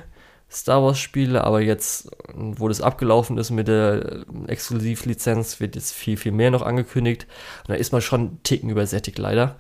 [0.50, 6.32] Star Wars-Spiele, aber jetzt, wo das abgelaufen ist mit der Exklusivlizenz, wird jetzt viel, viel
[6.32, 7.28] mehr noch angekündigt.
[7.64, 9.58] Und da ist man schon einen Ticken übersättigt, leider.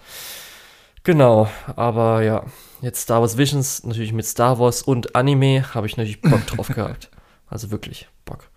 [1.07, 2.43] Genau, aber ja,
[2.81, 6.67] jetzt Star Wars Visions, natürlich mit Star Wars und Anime, habe ich natürlich Bock drauf
[6.67, 7.09] gehabt.
[7.47, 8.49] Also wirklich Bock.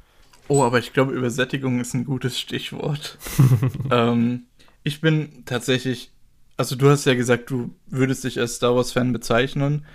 [0.49, 3.19] Oh, aber ich glaube, Übersättigung ist ein gutes Stichwort.
[3.93, 4.47] ähm,
[4.83, 6.11] ich bin tatsächlich,
[6.57, 9.87] also du hast ja gesagt, du würdest dich als Star Wars-Fan bezeichnen.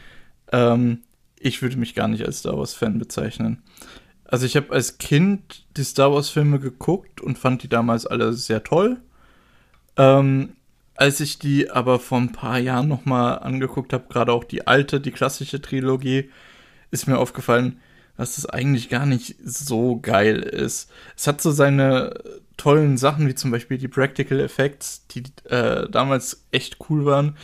[0.53, 0.99] Ähm,
[1.38, 3.64] ich würde mich gar nicht als Star Wars-Fan bezeichnen.
[4.23, 8.64] Also ich habe als Kind die Star Wars-Filme geguckt und fand die damals alle sehr
[8.64, 9.02] toll.
[9.98, 10.55] Ähm,
[10.96, 15.02] als ich die aber vor ein paar Jahren nochmal angeguckt habe, gerade auch die alte,
[15.02, 16.30] die klassische Trilogie,
[16.92, 17.82] ist mir aufgefallen,
[18.18, 20.90] dass es eigentlich gar nicht so geil ist.
[21.18, 22.14] Es hat so seine
[22.56, 27.36] tollen Sachen, wie zum Beispiel die Practical Effects, die äh, damals echt cool waren.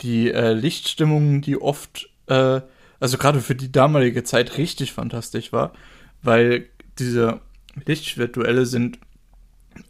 [0.00, 2.60] Die äh, Lichtstimmung, die oft, äh,
[3.00, 5.72] also gerade für die damalige Zeit richtig fantastisch war,
[6.22, 6.66] weil
[7.00, 7.40] diese
[7.84, 8.98] Lichtschwertduelle sind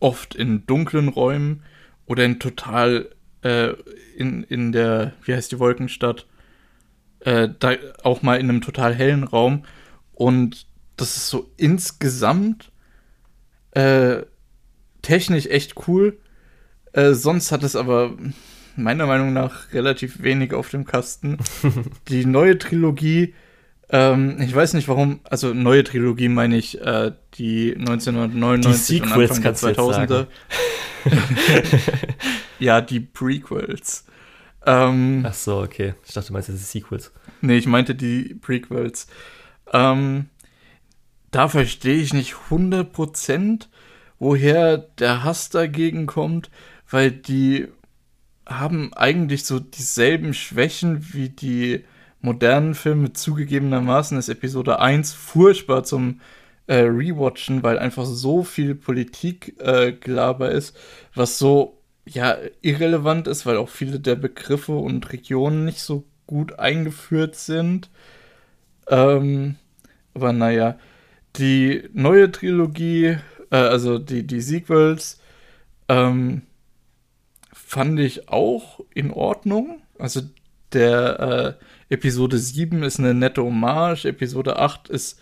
[0.01, 1.63] oft in dunklen Räumen
[2.13, 3.09] oder in total
[3.41, 3.73] äh,
[4.19, 6.27] in, in der, wie heißt die Wolkenstadt,
[7.21, 7.73] äh, da
[8.03, 9.65] auch mal in einem total hellen Raum
[10.13, 10.67] und
[10.99, 12.71] das ist so insgesamt
[13.71, 14.25] äh,
[15.01, 16.19] technisch echt cool.
[16.93, 18.15] Äh, sonst hat es aber
[18.77, 21.39] meiner Meinung nach relativ wenig auf dem Kasten.
[22.09, 23.33] die neue Trilogie,
[23.93, 29.09] ähm, ich weiß nicht warum, also neue Trilogie meine ich äh, die 1999 Die und
[29.09, 30.27] Sequels Anfang der kannst du jetzt 2000er.
[32.59, 34.07] ja, die Prequels.
[34.65, 35.95] Ähm, Ach so, okay.
[36.07, 37.13] Ich dachte, du meinst jetzt die Sequels.
[37.43, 39.09] Nee, ich meinte die Prequels.
[39.73, 40.27] Ähm,
[41.31, 43.67] da verstehe ich nicht 100%,
[44.19, 46.51] woher der Hass dagegen kommt,
[46.89, 47.69] weil die
[48.47, 51.85] haben eigentlich so dieselben Schwächen wie die
[52.23, 53.13] modernen Filme.
[53.13, 56.21] Zugegebenermaßen ist Episode 1 furchtbar zum
[56.67, 60.77] äh, Rewatchen, weil einfach so viel Politik-Gelaber äh, Gelaber ist,
[61.15, 66.59] was so ja irrelevant ist, weil auch viele der Begriffe und Regionen nicht so gut
[66.59, 67.91] eingeführt sind.
[68.89, 69.57] Ähm,
[70.15, 70.79] aber naja,
[71.37, 73.19] die neue Trilogie,
[73.51, 75.21] äh, also die, die Sequels,
[75.89, 76.43] ähm,
[77.53, 79.83] fand ich auch in Ordnung.
[79.99, 80.23] Also
[80.73, 85.21] der äh, Episode 7 ist eine nette Hommage, Episode 8 ist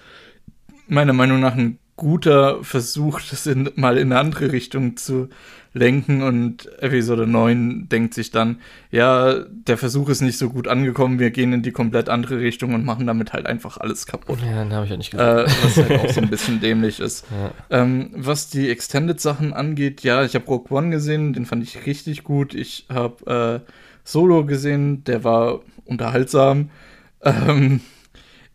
[0.86, 5.28] meiner Meinung nach ein guter Versuch, das in, mal in eine andere Richtung zu
[5.72, 8.60] lenken und Episode 9 denkt sich dann,
[8.90, 12.72] ja, der Versuch ist nicht so gut angekommen, wir gehen in die komplett andere Richtung
[12.72, 14.38] und machen damit halt einfach alles kaputt.
[14.40, 15.26] Ja, den habe ich ja nicht gesehen.
[15.26, 17.26] Äh, was halt auch so ein bisschen dämlich ist.
[17.30, 17.82] Ja.
[17.82, 22.24] Ähm, was die Extended-Sachen angeht, ja, ich habe Rogue One gesehen, den fand ich richtig
[22.24, 22.54] gut.
[22.54, 23.70] Ich habe äh,
[24.04, 25.60] Solo gesehen, der war
[25.90, 26.70] unterhaltsam.
[27.22, 27.82] Ähm,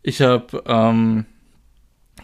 [0.02, 1.26] ich habe ähm,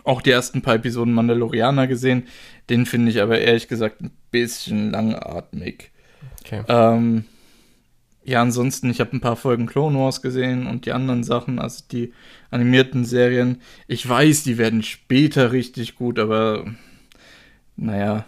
[0.03, 2.23] auch die ersten paar Episoden Mandalorianer gesehen.
[2.67, 5.91] Den finde ich aber ehrlich gesagt ein bisschen langatmig.
[6.39, 6.63] Okay.
[6.67, 7.25] Ähm,
[8.23, 11.83] ja, ansonsten, ich habe ein paar Folgen Clone Wars gesehen und die anderen Sachen, also
[11.91, 12.13] die
[12.49, 13.61] animierten Serien.
[13.87, 16.65] Ich weiß, die werden später richtig gut, aber
[17.75, 18.25] naja.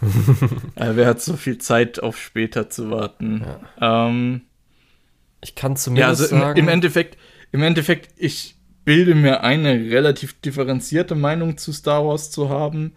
[0.76, 3.44] äh, wer hat so viel Zeit auf später zu warten?
[3.80, 4.42] Ähm,
[5.40, 7.16] Ich kann ja, zumindest also im, sagen, im Endeffekt,
[7.52, 12.92] im Endeffekt, ich bilde mir eine relativ differenzierte Meinung zu Star Wars zu haben,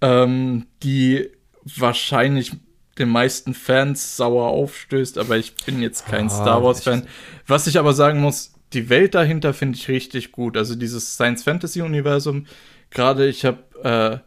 [0.00, 1.30] ähm, die
[1.64, 2.52] wahrscheinlich
[2.98, 7.06] den meisten Fans sauer aufstößt, aber ich bin jetzt kein Ah, Star Wars-Fan.
[7.46, 10.56] Was ich aber sagen muss, die Welt dahinter finde ich richtig gut.
[10.56, 12.46] Also dieses Science-Fantasy-Universum,
[12.90, 14.18] gerade ich habe äh,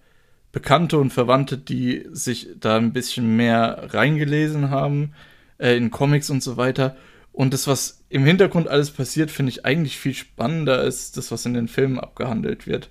[0.51, 5.13] Bekannte und Verwandte, die sich da ein bisschen mehr reingelesen haben,
[5.57, 6.95] äh, in Comics und so weiter.
[7.34, 11.45] Und das, was im Hintergrund alles passiert, finde ich eigentlich viel spannender als das, was
[11.45, 12.89] in den Filmen abgehandelt wird.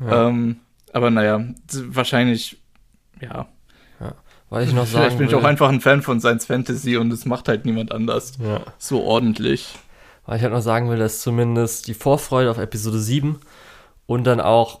[0.00, 0.58] ja, Ähm,
[0.92, 2.58] aber naja, wahrscheinlich,
[3.20, 3.48] ja.
[4.50, 6.96] weil ich noch sagen Vielleicht bin ich will, auch einfach ein Fan von Science Fantasy
[6.96, 9.78] und es macht halt niemand anders ja, so ordentlich.
[10.26, 13.40] weil ich halt noch sagen will, dass zumindest die Vorfreude auf Episode 7
[14.06, 14.80] und dann auch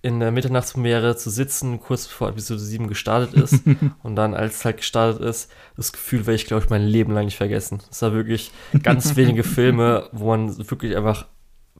[0.00, 3.64] in der Mitternachtspremiere zu sitzen, kurz bevor Episode 7 gestartet ist
[4.02, 7.12] und dann, als es halt gestartet ist, das Gefühl werde ich, glaube ich, mein Leben
[7.12, 7.82] lang nicht vergessen.
[7.90, 8.52] Es war wirklich
[8.82, 11.26] ganz wenige Filme, wo man wirklich einfach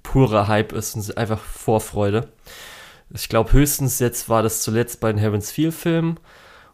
[0.03, 2.28] purer Hype ist und einfach Vorfreude.
[3.11, 6.19] Ich glaube, höchstens jetzt war das zuletzt bei den Heaven's Feel Filmen.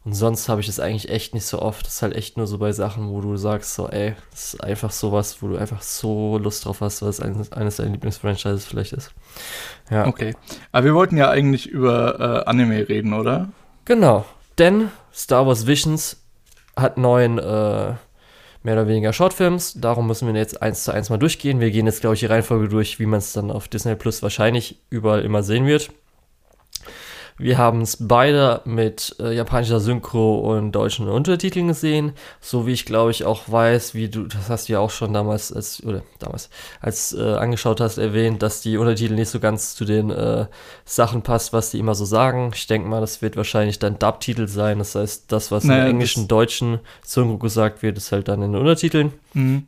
[0.04, 1.86] Und sonst habe ich das eigentlich echt nicht so oft.
[1.86, 4.62] Das ist halt echt nur so bei Sachen, wo du sagst, so, ey, das ist
[4.62, 8.92] einfach sowas, wo du einfach so Lust drauf hast, was eines, eines deiner Lieblingsfranchises vielleicht
[8.92, 9.12] ist.
[9.90, 10.06] Ja.
[10.06, 10.34] Okay.
[10.72, 13.48] Aber wir wollten ja eigentlich über äh, Anime reden, oder?
[13.86, 14.26] Genau.
[14.58, 16.18] Denn Star Wars Visions
[16.76, 17.94] hat neun äh,
[18.62, 19.80] mehr oder weniger Shortfilms.
[19.80, 21.60] Darum müssen wir jetzt eins zu eins mal durchgehen.
[21.60, 24.22] Wir gehen jetzt, glaube ich, die Reihenfolge durch, wie man es dann auf Disney Plus
[24.22, 25.90] wahrscheinlich überall immer sehen wird.
[27.36, 32.84] Wir haben es beide mit äh, japanischer Synchro und deutschen Untertiteln gesehen, so wie ich
[32.84, 36.02] glaube ich auch weiß, wie du, das hast du ja auch schon damals, als, oder
[36.20, 36.48] damals,
[36.80, 40.46] als äh, angeschaut hast, erwähnt, dass die Untertitel nicht so ganz zu den äh,
[40.84, 42.52] Sachen passt, was die immer so sagen.
[42.54, 45.90] Ich denke mal, das wird wahrscheinlich dann Dub-Titel sein, das heißt, das, was naja, im
[45.90, 49.12] englischen, deutschen Synchro gesagt wird, ist halt dann in den Untertiteln.
[49.32, 49.66] Mhm.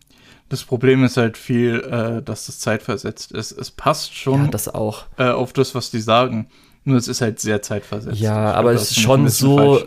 [0.49, 3.51] Das Problem ist halt viel, äh, dass das zeitversetzt ist.
[3.51, 4.69] Es passt schon ja, das.
[4.69, 6.47] Äh, auf das, was die sagen.
[6.87, 8.21] Nur es ist halt sehr zeitversetzt.
[8.21, 9.83] Ja, aber es ist schon so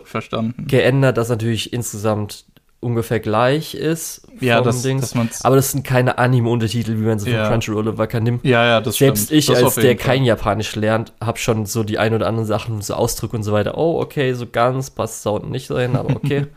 [0.58, 2.44] geändert, dass natürlich insgesamt
[2.80, 4.22] ungefähr gleich ist.
[4.40, 5.14] Ja, das, Dings.
[5.42, 7.44] aber das sind keine Anime-Untertitel, wie man sie ja.
[7.44, 8.44] von Crunchyroll oder Waka nimmt.
[8.44, 9.38] Ja, ja, das Selbst stimmt.
[9.38, 12.82] ich, das als der kein Japanisch lernt, habe schon so die ein oder anderen Sachen,
[12.82, 13.78] so Ausdrücke und so weiter.
[13.78, 16.48] Oh, okay, so ganz passt Sound nicht rein, aber okay.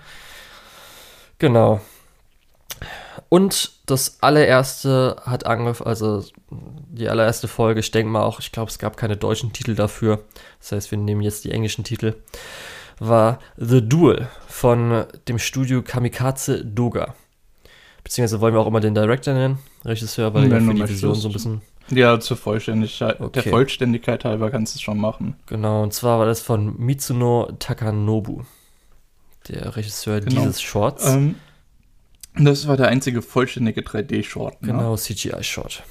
[1.39, 1.79] genau.
[3.29, 8.71] Und das allererste hat angefangen, also die allererste Folge, ich denke mal auch, ich glaube,
[8.71, 10.23] es gab keine deutschen Titel dafür.
[10.59, 12.15] Das heißt, wir nehmen jetzt die englischen Titel.
[12.99, 17.15] War The Duel von dem Studio Kamikaze Doga.
[18.03, 21.29] Beziehungsweise wollen wir auch immer den Director nennen, Regisseur, weil er für die Vision so
[21.29, 21.61] ein bisschen.
[21.89, 23.41] Ja, zur Vollständigkeit, okay.
[23.41, 25.35] der Vollständigkeit halber kannst du es schon machen.
[25.47, 28.43] Genau, und zwar war das von Mitsuno Takanobu,
[29.49, 30.41] der Regisseur genau.
[30.41, 31.05] dieses Shorts.
[31.07, 31.35] Ähm,
[32.35, 34.61] das war der einzige vollständige 3D-Short.
[34.61, 34.69] Ne?
[34.69, 35.83] Genau, CGI-Short.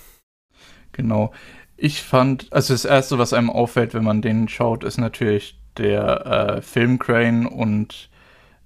[0.92, 1.32] Genau.
[1.76, 6.26] Ich fand, also das Erste, was einem auffällt, wenn man den schaut, ist natürlich der
[6.26, 8.10] äh, Filmcrane und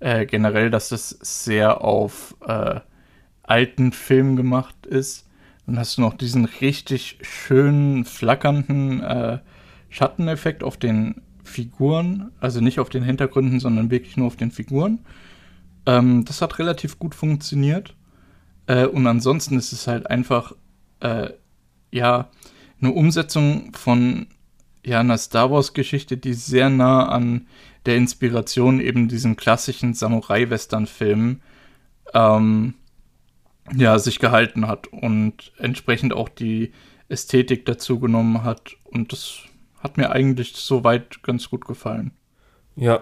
[0.01, 2.81] äh, generell, dass das sehr auf äh,
[3.43, 5.27] alten Filmen gemacht ist.
[5.67, 9.39] Dann hast du noch diesen richtig schönen, flackernden äh,
[9.89, 12.33] Schatteneffekt auf den Figuren.
[12.41, 15.01] Also nicht auf den Hintergründen, sondern wirklich nur auf den Figuren.
[15.87, 17.95] Ähm, das hat relativ gut funktioniert.
[18.67, 20.53] Äh, und ansonsten ist es halt einfach,
[21.01, 21.31] äh,
[21.93, 22.31] ja,
[22.81, 24.27] eine Umsetzung von
[24.85, 27.47] ja, einer Star Wars-Geschichte, die sehr nah an
[27.87, 31.43] der Inspiration eben diesen klassischen Samurai-Western-Filmen
[32.15, 32.75] ähm,
[33.75, 36.73] ja, sich gehalten hat und entsprechend auch die
[37.09, 38.77] Ästhetik dazu genommen hat.
[38.85, 39.41] Und das
[39.83, 42.13] hat mir eigentlich soweit ganz gut gefallen.
[42.77, 43.01] Ja,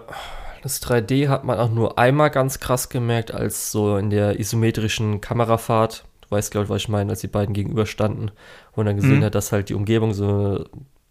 [0.65, 5.21] das 3D hat man auch nur einmal ganz krass gemerkt, als so in der isometrischen
[5.21, 6.05] Kamerafahrt.
[6.21, 8.31] Du weißt, glaube ich, was ich meine, als die beiden gegenüberstanden
[8.73, 9.25] wo man dann gesehen mhm.
[9.25, 10.65] hat, dass halt die Umgebung so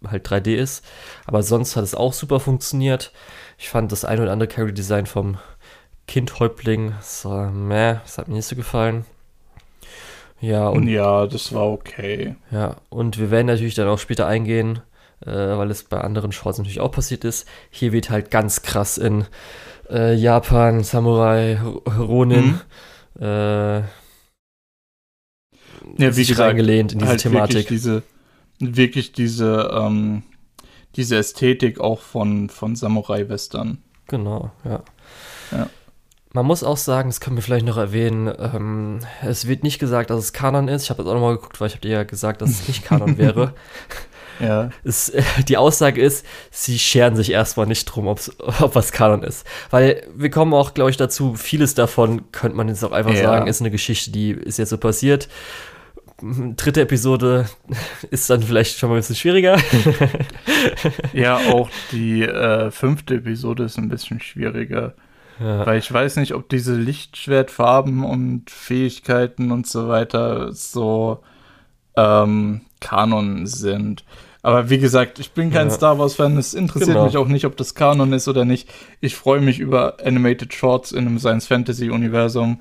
[0.05, 0.85] halt 3D ist.
[1.24, 3.12] Aber sonst hat es auch super funktioniert.
[3.56, 5.39] Ich fand das ein oder andere Carry-Design vom
[6.09, 9.05] Kindhäuptling, so, meh, das hat mir nicht so gefallen.
[10.40, 10.89] Ja, und.
[10.89, 12.35] Ja, das war okay.
[12.51, 14.81] Ja, und wir werden natürlich dann auch später eingehen
[15.26, 17.46] äh, weil es bei anderen Shorts natürlich auch passiert ist.
[17.70, 19.26] Hier wird halt ganz krass in
[19.90, 21.59] äh, Japan, Samurai,
[21.98, 22.60] Ronin,
[23.18, 23.22] mhm.
[23.22, 23.78] äh,
[25.98, 27.56] ja, wie gesagt, reingelehnt in diese halt Thematik.
[27.56, 28.02] Wirklich diese,
[28.59, 30.22] wirklich diese, ähm,
[30.96, 33.78] diese Ästhetik auch von, von Samurai-Western.
[34.09, 34.82] Genau, ja.
[35.52, 35.68] ja.
[36.32, 40.10] Man muss auch sagen, das können wir vielleicht noch erwähnen, ähm, es wird nicht gesagt,
[40.10, 40.84] dass es Kanon ist.
[40.84, 42.84] Ich habe jetzt auch nochmal geguckt, weil ich habe dir ja gesagt, dass es nicht
[42.84, 43.55] Kanon wäre.
[44.40, 44.70] Ja.
[44.82, 45.12] Es,
[45.48, 48.20] die Aussage ist, sie scheren sich erstmal nicht drum, ob
[48.74, 49.47] was Kanon ist.
[49.70, 53.23] Weil wir kommen auch, glaube ich, dazu, vieles davon könnte man jetzt auch einfach ja.
[53.23, 55.28] sagen, ist eine Geschichte, die ist jetzt so passiert.
[56.20, 57.47] Dritte Episode
[58.11, 59.59] ist dann vielleicht schon mal ein bisschen schwieriger.
[61.12, 64.94] ja, auch die äh, fünfte Episode ist ein bisschen schwieriger.
[65.40, 65.66] Ja.
[65.66, 71.23] Weil ich weiß nicht, ob diese Lichtschwertfarben und Fähigkeiten und so weiter so
[71.97, 74.05] ähm, Kanon sind.
[74.43, 75.74] Aber wie gesagt, ich bin kein ja.
[75.74, 76.36] Star Wars-Fan.
[76.36, 77.06] Es interessiert genau.
[77.06, 78.69] mich auch nicht, ob das Kanon ist oder nicht.
[79.01, 82.61] Ich freue mich über Animated Shorts in einem Science-Fantasy-Universum.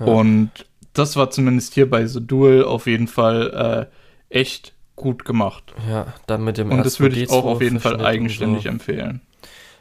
[0.00, 0.06] Ja.
[0.06, 0.50] Und
[0.92, 3.88] das war zumindest hier bei The Duel auf jeden Fall
[4.30, 5.72] äh, echt gut gemacht.
[5.88, 8.68] Ja, dann mit dem Und das würde ich auch auf jeden Fall eigenständig so.
[8.68, 9.22] empfehlen.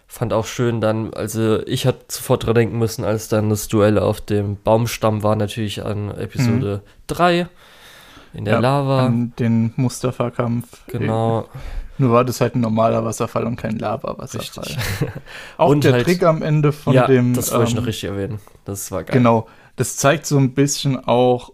[0.07, 3.99] Fand auch schön dann, also ich hatte sofort dran denken müssen, als dann das Duell
[3.99, 6.89] auf dem Baumstamm war, natürlich an Episode mhm.
[7.07, 7.47] 3
[8.33, 9.05] in der ja, Lava.
[9.05, 10.85] An den Mustafa-Kampf.
[10.87, 11.47] Genau.
[11.97, 14.77] Nur war das halt ein normaler Wasserfall und kein Lava-Wasserfall.
[15.57, 17.33] Auch und der halt, Trick am Ende von ja, dem.
[17.33, 18.39] Das wollte ähm, ich noch richtig erwähnen.
[18.65, 19.13] Das war geil.
[19.13, 19.47] Genau.
[19.75, 21.51] Das zeigt so ein bisschen auch,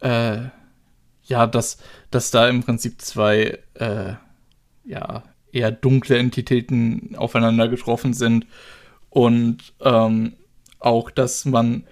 [0.00, 0.38] äh,
[1.24, 1.78] ja, dass,
[2.10, 4.14] dass da im Prinzip zwei, äh,
[4.84, 5.22] ja,
[5.52, 8.46] eher dunkle Entitäten aufeinander getroffen sind
[9.10, 10.34] und ähm,
[10.80, 11.84] auch, dass man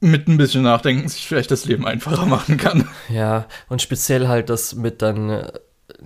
[0.00, 2.88] mit ein bisschen Nachdenken sich vielleicht das Leben einfacher machen kann.
[3.08, 5.52] Ja, und speziell halt das mit dann äh,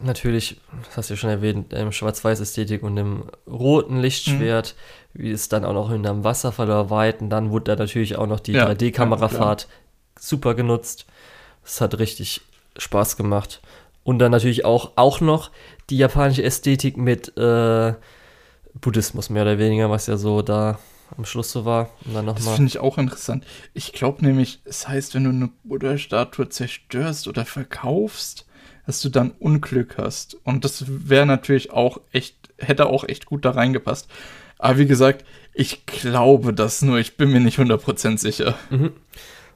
[0.02, 4.74] natürlich, das hast du ja schon erwähnt, dem Schwarz-Weiß-Ästhetik und dem roten Lichtschwert,
[5.14, 5.22] mhm.
[5.22, 8.26] wie es dann auch noch in einem Wasserfall oder Weiten, dann wurde da natürlich auch
[8.26, 9.68] noch die ja, 3D-Kamerafahrt ja,
[10.18, 11.06] super genutzt.
[11.64, 12.42] Es hat richtig
[12.76, 13.60] Spaß gemacht.
[14.02, 15.50] Und dann natürlich auch, auch noch
[15.88, 17.94] die japanische Ästhetik mit äh,
[18.74, 20.78] Buddhismus, mehr oder weniger, was ja so da
[21.16, 21.90] am Schluss so war.
[22.04, 23.44] Und dann noch das finde ich auch interessant.
[23.72, 28.46] Ich glaube nämlich, es heißt, wenn du eine Buddha-Statue zerstörst oder verkaufst,
[28.86, 30.36] dass du dann Unglück hast.
[30.44, 34.08] Und das wäre natürlich auch echt, hätte auch echt gut da reingepasst.
[34.58, 38.54] Aber wie gesagt, ich glaube das nur, ich bin mir nicht 100% sicher.
[38.70, 38.92] Mhm.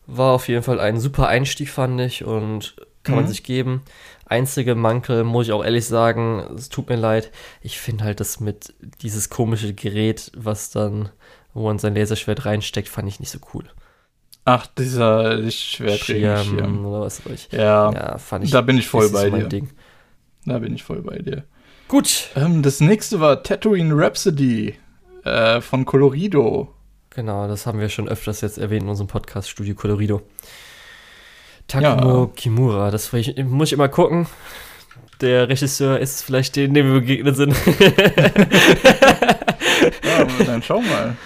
[0.07, 3.23] War auf jeden Fall ein super Einstieg, fand ich, und kann mhm.
[3.23, 3.83] man sich geben.
[4.27, 7.31] Einzige Mankel, muss ich auch ehrlich sagen, es tut mir leid,
[7.63, 11.09] ich finde halt das mit dieses komische Gerät, was dann,
[11.55, 13.65] wo man sein Laserschwert reinsteckt, fand ich nicht so cool.
[14.45, 16.87] Ach, dieser Lichtschwertregenschirm.
[16.87, 17.53] oder was weiß ich.
[17.53, 18.51] Ja, ja, fand ich.
[18.51, 19.45] Da bin ich voll bei dir.
[19.45, 19.71] Ding.
[20.47, 21.45] Da bin ich voll bei dir.
[21.89, 22.31] Gut.
[22.35, 24.75] Ähm, das nächste war Tatooine Rhapsody
[25.25, 26.75] äh, von Colorido.
[27.11, 30.23] Genau, das haben wir schon öfters jetzt erwähnt in unserem Podcast Studio Colorido.
[31.67, 32.31] Takumo ja.
[32.35, 34.27] Kimura, das ich, muss ich immer gucken.
[35.21, 37.55] Der Regisseur ist vielleicht den, dem wir begegnet sind.
[40.05, 41.17] ja, dann schau mal.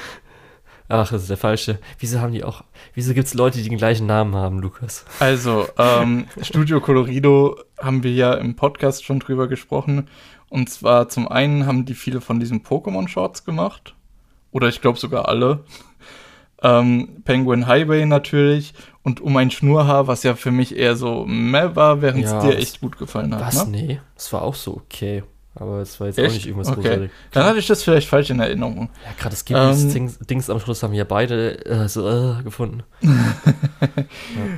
[0.89, 1.78] Ach, das ist der falsche.
[1.98, 2.64] Wieso haben die auch.
[2.94, 5.05] Wieso gibt es Leute, die den gleichen Namen haben, Lukas?
[5.20, 10.09] Also, ähm, Studio Colorido haben wir ja im Podcast schon drüber gesprochen.
[10.48, 13.94] Und zwar zum einen haben die viele von diesen Pokémon-Shorts gemacht.
[14.51, 15.64] Oder ich glaube sogar alle.
[16.62, 21.74] Ähm, Penguin Highway natürlich und Um ein Schnurhaar, was ja für mich eher so meh
[21.74, 23.40] war, während es ja, dir echt gut gefallen hat.
[23.40, 23.66] Was?
[23.66, 23.70] Ne?
[23.72, 25.24] Nee, es war auch so okay.
[25.55, 26.30] Aber es war jetzt Echt?
[26.30, 26.80] auch nicht irgendwas okay.
[26.80, 27.10] großartig.
[27.32, 28.89] Dann hatte ich das vielleicht falsch in Erinnerung.
[29.05, 32.84] Ja, gerade das Ghiblis-Dings ähm, Dings am Schluss haben wir beide äh, so äh, gefunden.
[33.02, 33.12] ja.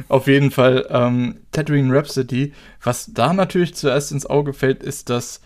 [0.09, 2.53] Auf jeden Fall ähm, Tatooine Rhapsody.
[2.81, 5.41] Was da natürlich zuerst ins Auge fällt, ist, dass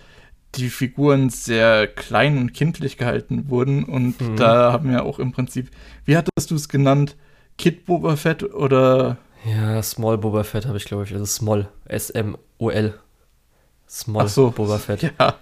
[0.54, 3.84] die Figuren sehr klein und kindlich gehalten wurden.
[3.84, 4.36] Und mhm.
[4.36, 5.70] da haben wir auch im Prinzip,
[6.04, 7.16] wie hattest du es genannt?
[7.58, 9.18] Kid Boba Fett oder?
[9.44, 11.12] Ja, Small Boba Fett habe ich, glaube ich.
[11.12, 11.68] Also Small.
[11.86, 12.94] S-M-O-L.
[13.88, 14.50] Small Ach so.
[14.50, 15.02] Boba Fett.
[15.02, 15.34] Ja,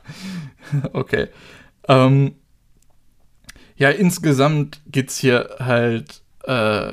[0.93, 1.29] okay.
[1.89, 2.35] Ähm,
[3.77, 6.93] ja, insgesamt geht es hier halt, äh,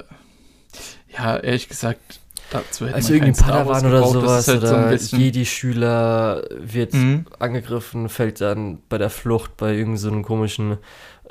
[1.09, 2.19] ja, ehrlich gesagt,
[2.53, 7.25] dazu hätte Also irgendwie Padawan oder sowas halt oder so Jedi-Schüler wird mhm.
[7.39, 10.77] angegriffen, fällt dann bei der Flucht bei irgendeinem so komischen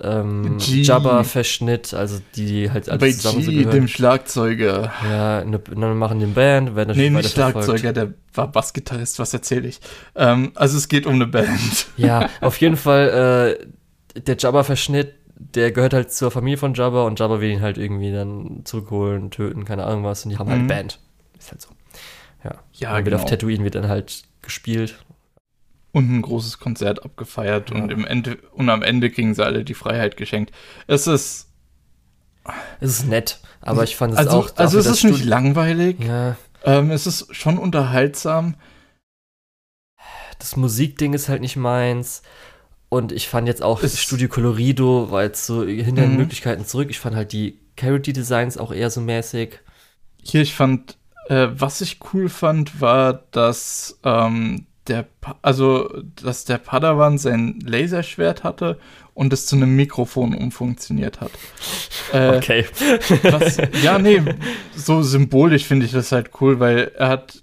[0.01, 4.93] ähm, Jabba-Verschnitt, also die halt alles Bei zusammen G, so dem Schlagzeuger.
[5.09, 9.69] Ja, ne, dann machen den Band, werden Nee, nicht Schlagzeuger, der war Bassgitarrist, was erzähle
[9.69, 9.81] ich.
[10.15, 11.87] Ähm, also es geht um eine Band.
[11.97, 13.59] Ja, auf jeden Fall
[14.17, 17.77] äh, der Jabba-Verschnitt, der gehört halt zur Familie von Jabba und Jabba will ihn halt
[17.77, 20.71] irgendwie dann zurückholen, töten, keine Ahnung was und die haben halt mhm.
[20.71, 21.01] halt Band.
[21.43, 21.71] Ist halt so.
[22.45, 23.17] Ja, ja und genau.
[23.17, 25.05] auf Tatooine wird dann halt gespielt
[25.91, 27.77] und ein großes Konzert abgefeiert ja.
[27.77, 30.53] und, im Ende, und am Ende kriegen sie alle die Freiheit geschenkt.
[30.87, 31.49] Es ist.
[32.81, 34.57] Es ist nett, aber ich fand es also, auch.
[34.57, 35.99] Also, es ist nicht langweilig.
[36.01, 36.37] Ja.
[36.65, 38.57] Ähm, es ist schon unterhaltsam.
[40.39, 42.23] Das Musikding ist halt nicht meins.
[42.89, 46.19] Und ich fand jetzt auch es Studio Colorido, weil es so hinter den mhm.
[46.19, 46.89] Möglichkeiten zurück.
[46.91, 49.61] Ich fand halt die Charity Designs auch eher so mäßig.
[50.21, 50.97] Hier, ich fand,
[51.29, 55.07] äh, was ich cool fand, war, dass ähm, der,
[55.43, 58.79] also, dass der Padawan sein Laserschwert hatte
[59.15, 61.31] und es zu einem Mikrofon umfunktioniert hat.
[62.13, 62.67] Äh, okay.
[63.23, 64.23] was, ja, nee,
[64.75, 67.43] so symbolisch finde ich das halt cool, weil er hat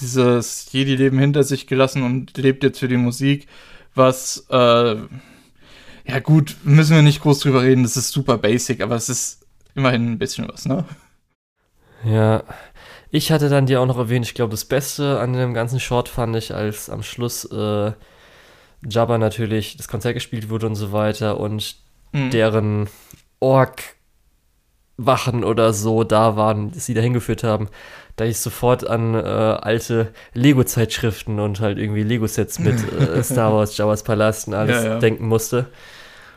[0.00, 3.46] dieses Jedi-Leben hinter sich gelassen und lebt jetzt für die Musik,
[3.94, 4.96] was, äh,
[6.06, 9.46] ja gut, müssen wir nicht groß drüber reden, das ist super basic, aber es ist
[9.74, 10.84] immerhin ein bisschen was, ne?
[12.04, 12.44] Ja,
[13.10, 16.08] ich hatte dann dir auch noch erwähnt, ich glaube, das Beste an dem ganzen Short
[16.08, 17.92] fand ich, als am Schluss äh,
[18.88, 21.76] Jabba natürlich das Konzert gespielt wurde und so weiter und
[22.12, 22.30] mhm.
[22.30, 22.88] deren
[23.40, 27.68] Ork-Wachen oder so da waren, die sie da hingeführt haben,
[28.16, 33.76] da ich sofort an äh, alte Lego-Zeitschriften und halt irgendwie Lego-Sets mit äh, Star Wars,
[33.76, 34.98] Jabba's Palast und alles ja, ja.
[34.98, 35.66] denken musste.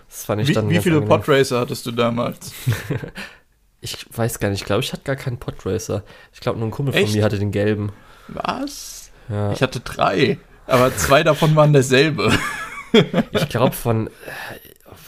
[0.09, 2.51] Das fand ich wie, dann Wie viele Podracer hattest du damals?
[3.83, 6.03] Ich weiß gar nicht, ich glaube, ich hatte gar keinen Podracer.
[6.31, 7.09] Ich glaube, nur ein Kumpel Echt?
[7.09, 7.91] von mir hatte den gelben.
[8.29, 9.11] Was?
[9.27, 9.51] Ja.
[9.51, 10.37] Ich hatte drei,
[10.67, 12.31] aber zwei davon waren derselbe.
[13.31, 14.07] ich glaube, von.
[14.07, 14.11] Äh,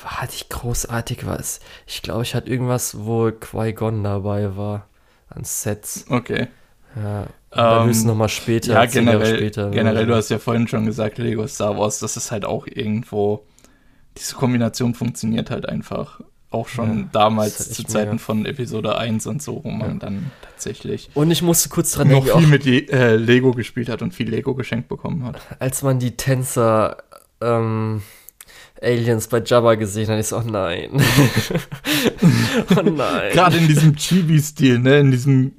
[0.04, 1.62] hatte ich großartig was?
[1.88, 4.88] Ich glaube, ich hatte irgendwas, wo Qui-Gon dabei war.
[5.30, 6.06] An Sets.
[6.10, 6.48] Okay.
[6.96, 8.74] Ja, dann höchstens nochmal später.
[8.74, 12.18] Ja, generell, später, generell, oder du hast ja vorhin schon gesagt, Lego Star Wars, das
[12.18, 13.46] ist halt auch irgendwo,
[14.18, 16.22] diese Kombination funktioniert halt einfach.
[16.56, 18.23] Auch schon Ja, damals das zu Zeiten mega.
[18.23, 19.98] von Episode 1 und so, wo man Ja.
[19.99, 23.90] dann tatsächlich Und ich musste kurz dran noch denken, viel auch, mit äh, Lego gespielt
[23.90, 25.40] hat und viel Lego geschenkt bekommen hat.
[25.60, 26.98] als man die Tänzer
[27.41, 28.02] ähm,
[28.82, 30.90] Aliens bei Jabba gesehen hat, ich so, oh nein.
[32.77, 33.32] oh nein.
[33.34, 35.53] Gerade in diesem Chibi-Stil, ne, in diesem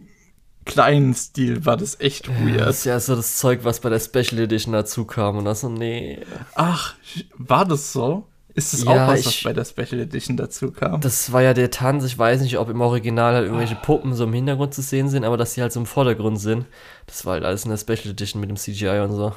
[0.65, 2.69] kleinen Stil war das echt Das weird.
[2.69, 5.37] ist ja so das Zeug, was bei der Special Edition dazu kam.
[5.39, 6.19] Und das so, nee.
[6.55, 6.95] Ach,
[7.37, 8.27] war das so?
[8.57, 11.01] Ist es Ja, auch was, was ich- bei der Special Edition dazu kam?
[11.03, 12.05] Das war ja der Tanz.
[12.05, 15.25] Ich weiß nicht, ob im Original halt irgendwelche Puppen so im Hintergrund zu sehen sind,
[15.25, 16.65] aber dass sie halt so im Vordergrund sind.
[17.07, 19.33] Das war halt alles in der Special Edition mit dem CGI und so.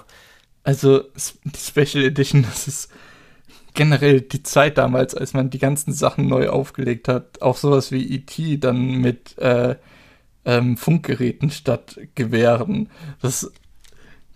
[0.63, 1.01] Also,
[1.43, 2.89] die Special Edition, das ist
[3.73, 7.41] generell die Zeit damals, als man die ganzen Sachen neu aufgelegt hat.
[7.41, 8.57] Auch sowas wie E.T.
[8.57, 9.75] dann mit äh,
[10.45, 12.89] ähm, Funkgeräten statt Gewehren.
[13.21, 13.51] Das,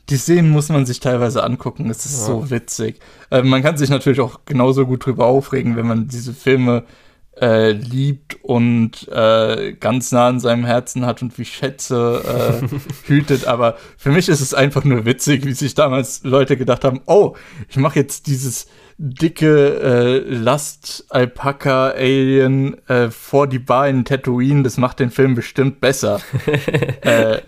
[0.10, 1.90] die Szenen muss man sich teilweise angucken.
[1.90, 2.26] Es ist Ja.
[2.28, 3.00] so witzig.
[3.32, 6.84] Äh, man kann sich natürlich auch genauso gut drüber aufregen, wenn man diese Filme
[7.42, 12.22] äh, liebt und äh, ganz nah an seinem Herzen hat und wie Schätze
[12.62, 12.68] äh,
[13.08, 13.48] hütet.
[13.48, 17.36] Aber für mich ist es einfach nur witzig, wie sich damals Leute gedacht haben, oh,
[17.70, 18.68] ich mache jetzt dieses
[18.98, 20.20] dicke äh,
[21.34, 26.20] Last-Alpaka-Alien äh, vor die Bar in Tatooine, das macht den Film bestimmt besser.
[27.02, 27.40] äh,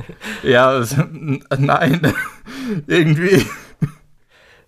[0.44, 0.84] ja,
[1.58, 2.14] nein,
[2.88, 3.46] irgendwie.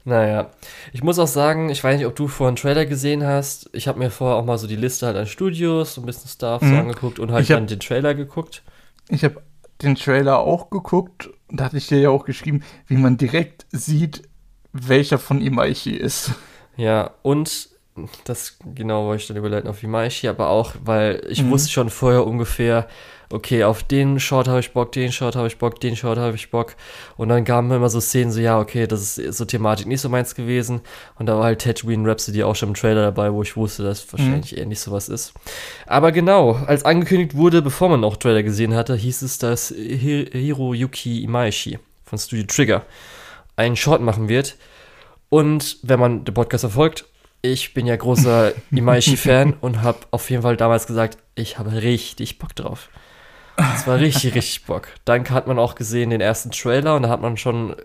[0.06, 0.52] Naja,
[0.94, 3.70] ich muss auch sagen, ich weiß nicht, ob du vorhin einen Trailer gesehen hast.
[3.74, 6.30] Ich habe mir vorher auch mal so die Liste halt an Studios, so ein bisschen
[6.30, 6.78] Staff so Mhm.
[6.80, 8.64] angeguckt und halt hab- dann den Trailer geguckt.
[9.10, 9.42] Ich habe
[9.82, 13.66] den Trailer auch geguckt und da hatte ich dir ja auch geschrieben, wie man direkt
[13.72, 14.24] sieht,
[14.72, 16.32] welcher von Imaichi ist.
[16.78, 17.70] Ja, und
[18.26, 21.50] das genau wollte ich dann überleiten auf Imaishi, aber auch, weil ich Mhm.
[21.50, 22.88] wusste schon vorher ungefähr,
[23.32, 26.36] okay, auf den Short habe ich Bock, den Short habe ich Bock, den Short habe
[26.36, 26.76] ich Bock.
[27.18, 30.10] Und dann kamen immer so Szenen, so, ja, okay, das ist so Thematik nicht so
[30.10, 30.82] meins gewesen.
[31.18, 34.10] Und da war halt Tatooine Rhapsody auch schon im Trailer dabei, wo ich wusste, dass
[34.14, 35.34] wahrscheinlich eher nicht sowas ist.
[35.88, 40.30] Aber genau, als angekündigt wurde, bevor man auch Trailer gesehen hatte, hieß es, dass Hi-
[40.32, 42.84] Hiroyuki Imaishi von Studio Trigger
[43.56, 44.56] einen Short machen wird.
[45.30, 47.06] Und wenn man den Podcast verfolgt,
[47.42, 52.40] ich bin ja großer Imaishi-Fan und habe auf jeden Fall damals gesagt, ich habe richtig
[52.40, 52.90] Bock drauf.
[53.76, 54.88] Es war richtig, richtig Bock.
[55.06, 57.76] Dann hat man auch gesehen den ersten Trailer und da hat man schon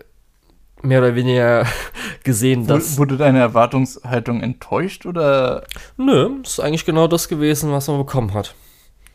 [0.81, 1.65] mehr oder weniger
[2.23, 2.93] gesehen, dass.
[2.95, 5.63] Wu- Wurde deine Erwartungshaltung enttäuscht oder?
[5.97, 8.55] Nö, ist eigentlich genau das gewesen, was man bekommen hat.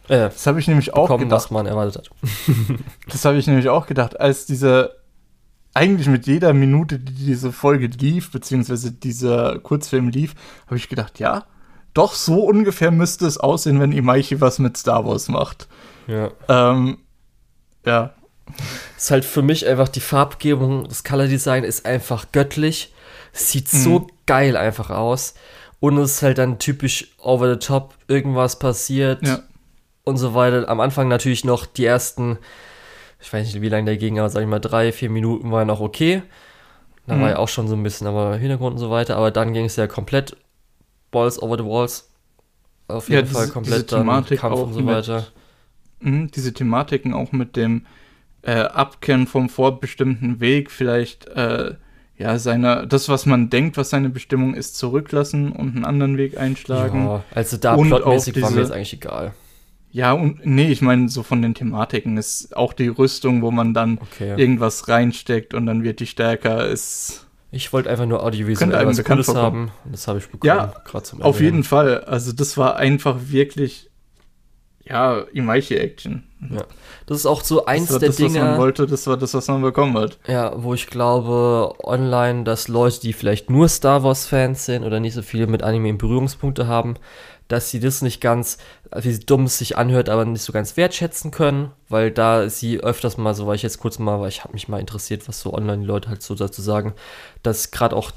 [0.09, 1.45] Äh, Das habe ich nämlich auch bekommen, gedacht.
[1.45, 2.11] was man erwartet hat.
[3.11, 4.97] Das habe ich nämlich auch gedacht, als diese
[5.79, 10.35] eigentlich mit jeder Minute, die diese Folge lief, beziehungsweise dieser Kurzfilm lief,
[10.67, 11.45] habe ich gedacht, ja,
[11.95, 15.69] doch so ungefähr müsste es aussehen, wenn Imaichi was mit Star Wars macht.
[16.09, 16.31] Ja.
[16.49, 16.99] Ähm,
[17.87, 18.13] ja,
[18.97, 22.93] ist halt für mich einfach die Farbgebung, das Color Design ist einfach göttlich.
[23.33, 25.35] Sieht so geil einfach aus.
[25.81, 29.41] Und es ist halt dann typisch over the top, irgendwas passiert ja.
[30.03, 30.69] und so weiter.
[30.69, 32.39] Am Anfang natürlich noch die ersten,
[33.21, 35.67] ich weiß nicht, wie lange der ging, aber sag ich mal, drei, vier Minuten waren
[35.67, 36.23] noch okay.
[37.07, 37.21] Da Mhm.
[37.23, 39.65] war ja auch schon so ein bisschen aber Hintergrund und so weiter, aber dann ging
[39.65, 40.37] es ja komplett
[41.11, 42.11] Balls over the Walls.
[42.87, 45.27] Auf Ja, jeden diese- Fall diese komplett dann Thematik Kampf und so mit- weiter.
[46.01, 47.87] Mhm, diese Thematiken auch mit dem
[48.43, 51.75] äh, Abkehren vom vorbestimmten Weg, vielleicht äh,
[52.17, 56.39] ja seine, das, was man denkt, was seine Bestimmung ist, zurücklassen und einen anderen Weg
[56.39, 57.05] einschlagen.
[57.07, 59.33] Ja, also da plotmäßig auch war mir diese- jetzt eigentlich egal.
[59.91, 63.73] Ja, und nee, ich meine, so von den Thematiken ist auch die Rüstung, wo man
[63.75, 64.35] dann Okay.
[64.37, 69.27] irgendwas reinsteckt und dann wird die stärker, ist Ich wollte einfach nur audiovisuell was Cooles
[69.27, 69.45] vorkommen.
[69.45, 69.73] haben.
[69.87, 70.47] Und das habe ich bekommen.
[70.47, 70.75] Ja,
[71.21, 71.65] auf jeden.
[71.65, 72.05] Fall.
[72.05, 73.89] Also das war einfach wirklich,
[74.85, 76.25] ja, Imaichi-Action.
[76.53, 76.65] Ja.
[77.07, 79.17] Das ist auch so eins Das war der das, was man Dinge, wollte, das war
[79.17, 80.19] das, was man bekommen hat.
[80.29, 85.15] ja, wo ich glaube, online, dass Leute, die vielleicht nur Star Wars-Fans sind oder nicht
[85.15, 86.95] so viele mit Anime in Berührungspunkte haben,
[87.49, 88.59] dass sie das nicht ganz,
[88.95, 93.17] wie dumm es sich anhört, aber nicht so ganz wertschätzen können, weil da sie öfters
[93.17, 95.53] mal, so war ich jetzt kurz mal, weil ich habe mich mal interessiert, was so
[95.55, 96.95] online die Leute halt so dazu sagen,
[97.43, 98.11] dass gerade auch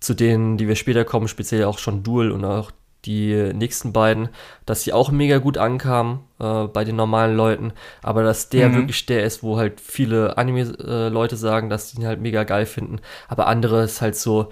[0.00, 2.70] zu denen, die wir später kommen, speziell auch schon Duel und auch
[3.06, 4.30] die nächsten beiden,
[4.64, 8.74] dass sie auch mega gut ankamen äh, bei den normalen Leuten, aber dass der Mhm.
[8.76, 13.00] wirklich der ist, wo halt viele Anime-Leute sagen, dass sie ihn halt mega geil finden,
[13.28, 14.50] aber andere ist halt so,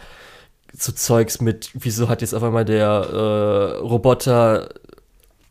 [0.77, 4.70] so Zeugs mit, wieso hat jetzt auf einmal der äh, Roboter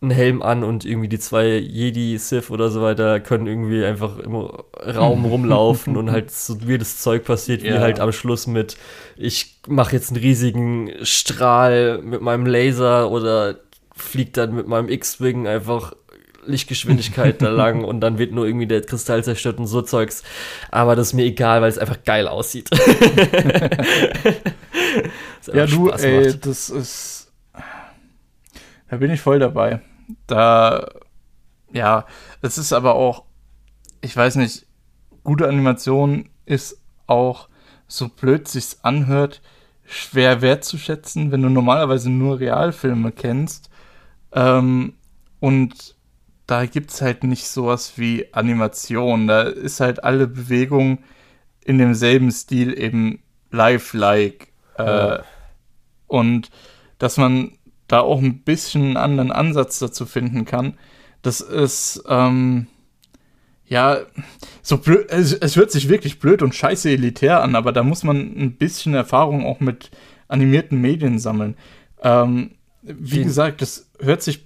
[0.01, 4.17] einen Helm an und irgendwie die zwei Jedi, Sith oder so weiter können irgendwie einfach
[4.17, 7.79] im Raum rumlaufen und halt so weirdes Zeug passiert, wie Ja.
[7.81, 8.77] halt am Schluss mit,
[9.15, 13.59] ich mache jetzt einen riesigen Strahl mit meinem Laser oder
[13.95, 15.93] fliegt dann mit meinem X-Wing einfach
[16.45, 20.23] Lichtgeschwindigkeit da lang und dann wird nur irgendwie der Kristall zerstört und so Zeugs.
[20.71, 22.69] Aber das ist mir egal, weil es einfach geil aussieht.
[25.53, 27.31] ja, du, ey, das ist.
[28.89, 29.81] Da bin ich voll dabei.
[30.27, 30.89] Da.
[31.71, 32.05] Ja,
[32.41, 33.23] das ist aber auch.
[34.01, 34.65] Ich weiß nicht.
[35.23, 37.47] Gute Animation ist auch,
[37.87, 39.41] so blöd sich's anhört,
[39.85, 43.69] schwer wertzuschätzen, wenn du normalerweise nur Realfilme kennst.
[44.33, 44.93] Ähm,
[45.39, 45.95] und
[46.51, 49.27] da gibt es halt nicht sowas wie Animation.
[49.27, 50.99] Da ist halt alle Bewegung
[51.63, 54.47] in demselben Stil eben lifelike.
[54.77, 55.19] Äh,
[56.07, 56.49] Und
[56.97, 57.53] dass man
[57.87, 60.77] da auch ein bisschen einen anderen Ansatz dazu finden kann,
[61.21, 62.67] das ist, ähm,
[63.65, 63.99] ja,
[64.61, 68.03] so blöd, es, es hört sich wirklich blöd und scheiße elitär an, aber da muss
[68.03, 69.89] man ein bisschen Erfahrung auch mit
[70.27, 71.55] animierten Medien sammeln.
[72.01, 73.27] Ähm, wie Den.
[73.27, 74.43] gesagt, das hört sich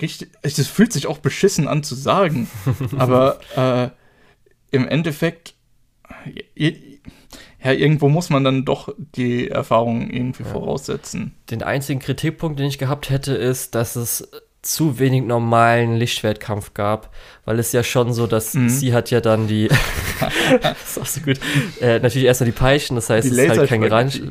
[0.00, 2.48] richtig, das fühlt sich auch beschissen an zu sagen,
[2.98, 3.90] aber äh,
[4.74, 5.54] im Endeffekt,
[6.54, 10.48] ja, irgendwo muss man dann doch die Erfahrung irgendwie ja.
[10.48, 11.34] voraussetzen.
[11.50, 14.28] Den einzigen Kritikpunkt, den ich gehabt hätte, ist, dass es
[14.64, 17.10] zu wenig normalen Lichtschwertkampf gab,
[17.44, 18.68] weil es ja schon so, dass mhm.
[18.68, 19.68] sie hat ja dann die,
[20.60, 21.38] das ist auch so gut,
[21.80, 24.22] äh, natürlich erstmal die Peitschen, das heißt, die es ist halt kein Gereicht,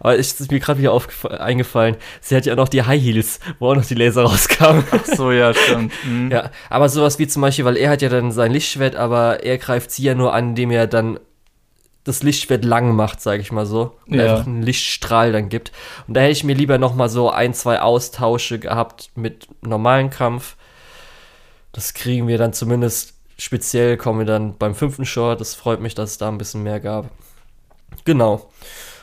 [0.00, 0.98] aber es ist mir gerade wieder
[1.38, 4.84] eingefallen, sie hat ja auch noch die High Heels, wo auch noch die Laser rauskamen.
[4.90, 5.92] Ach so, ja, stimmt.
[6.04, 6.30] Mhm.
[6.30, 9.58] Ja, aber sowas wie zum Beispiel, weil er hat ja dann sein Lichtschwert, aber er
[9.58, 11.18] greift sie ja nur an, indem er dann
[12.06, 13.96] das Lichtschwert lang macht, sage ich mal so.
[14.06, 14.34] Und ja.
[14.34, 15.72] einfach einen Lichtstrahl dann gibt.
[16.06, 20.08] Und da hätte ich mir lieber noch mal so ein, zwei Austausche gehabt mit normalen
[20.08, 20.56] Kampf.
[21.72, 25.40] Das kriegen wir dann zumindest speziell, kommen wir dann beim fünften Short.
[25.40, 27.10] Das freut mich, dass es da ein bisschen mehr gab.
[28.04, 28.50] Genau.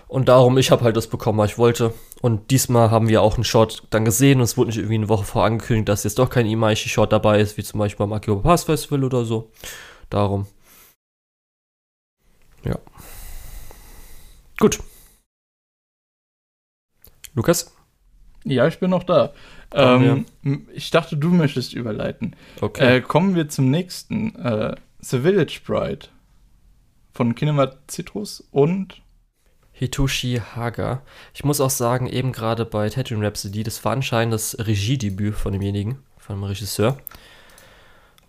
[0.07, 1.93] Und darum, ich habe halt das bekommen, was ich wollte.
[2.21, 5.09] Und diesmal haben wir auch einen Short dann gesehen und es wurde nicht irgendwie eine
[5.09, 8.37] Woche vor angekündigt, dass jetzt doch kein Imaishi-Short dabei ist, wie zum Beispiel beim Akio
[8.37, 9.51] Pass Festival oder so.
[10.09, 10.45] Darum.
[12.63, 12.77] Ja.
[14.59, 14.79] Gut.
[17.33, 17.73] Lukas?
[18.45, 19.33] Ja, ich bin noch da.
[19.71, 20.25] Ähm,
[20.73, 22.35] ich dachte, du möchtest überleiten.
[22.61, 22.97] Okay.
[22.97, 24.35] Äh, kommen wir zum nächsten.
[24.35, 26.07] Äh, The Village Bride
[27.11, 29.01] von Kinema Citrus und
[29.73, 31.01] Hitoshi Haga.
[31.33, 35.51] Ich muss auch sagen, eben gerade bei Tatooine Rhapsody, das war anscheinend das Regiedebüt von
[35.51, 36.97] demjenigen, von dem Regisseur.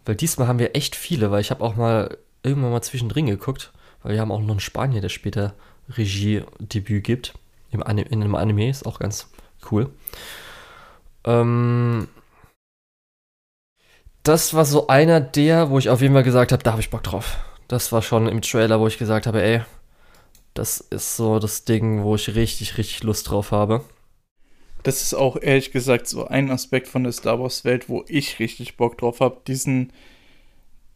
[0.04, 3.72] Weil diesmal haben wir echt viele, weil ich habe auch mal irgendwann mal zwischendrin geguckt,
[4.02, 5.54] weil wir haben auch noch einen Spanier, der später
[5.88, 7.34] Regiedebüt gibt.
[7.70, 9.28] Im Anime, in einem Anime ist auch ganz
[9.70, 9.90] cool.
[11.24, 12.08] Ähm,
[14.22, 16.90] das war so einer der, wo ich auf jeden Fall gesagt habe, da habe ich
[16.90, 17.36] Bock drauf.
[17.68, 19.62] Das war schon im Trailer, wo ich gesagt habe, ey,
[20.54, 23.84] das ist so das Ding, wo ich richtig, richtig Lust drauf habe.
[24.82, 28.38] Das ist auch ehrlich gesagt so ein Aspekt von der Star Wars Welt, wo ich
[28.38, 29.40] richtig Bock drauf habe.
[29.46, 29.92] Diesen,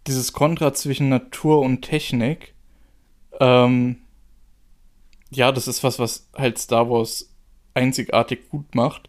[0.06, 2.54] dieses Kontra zwischen Natur und Technik.
[3.40, 3.96] Ähm,
[5.30, 7.34] ja, das ist was, was halt Star Wars
[7.74, 9.08] einzigartig gut macht.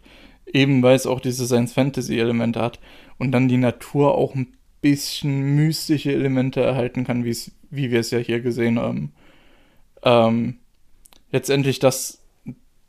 [0.52, 2.80] Eben weil es auch diese Science-Fantasy-Elemente hat
[3.18, 8.18] und dann die Natur auch ein bisschen mystische Elemente erhalten kann, wie wir es ja
[8.18, 9.12] hier gesehen haben.
[10.02, 10.56] Ähm,
[11.30, 12.22] letztendlich, dass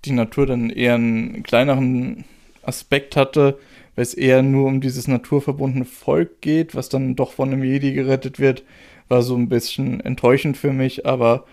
[0.06, 2.26] die Natur dann eher einen kleineren
[2.64, 3.60] Aspekt hatte,
[3.96, 7.94] weil es eher nur um dieses naturverbundene Volk geht, was dann doch von einem Jedi
[7.94, 8.64] gerettet wird,
[9.10, 11.46] war so ein bisschen enttäuschend für mich, aber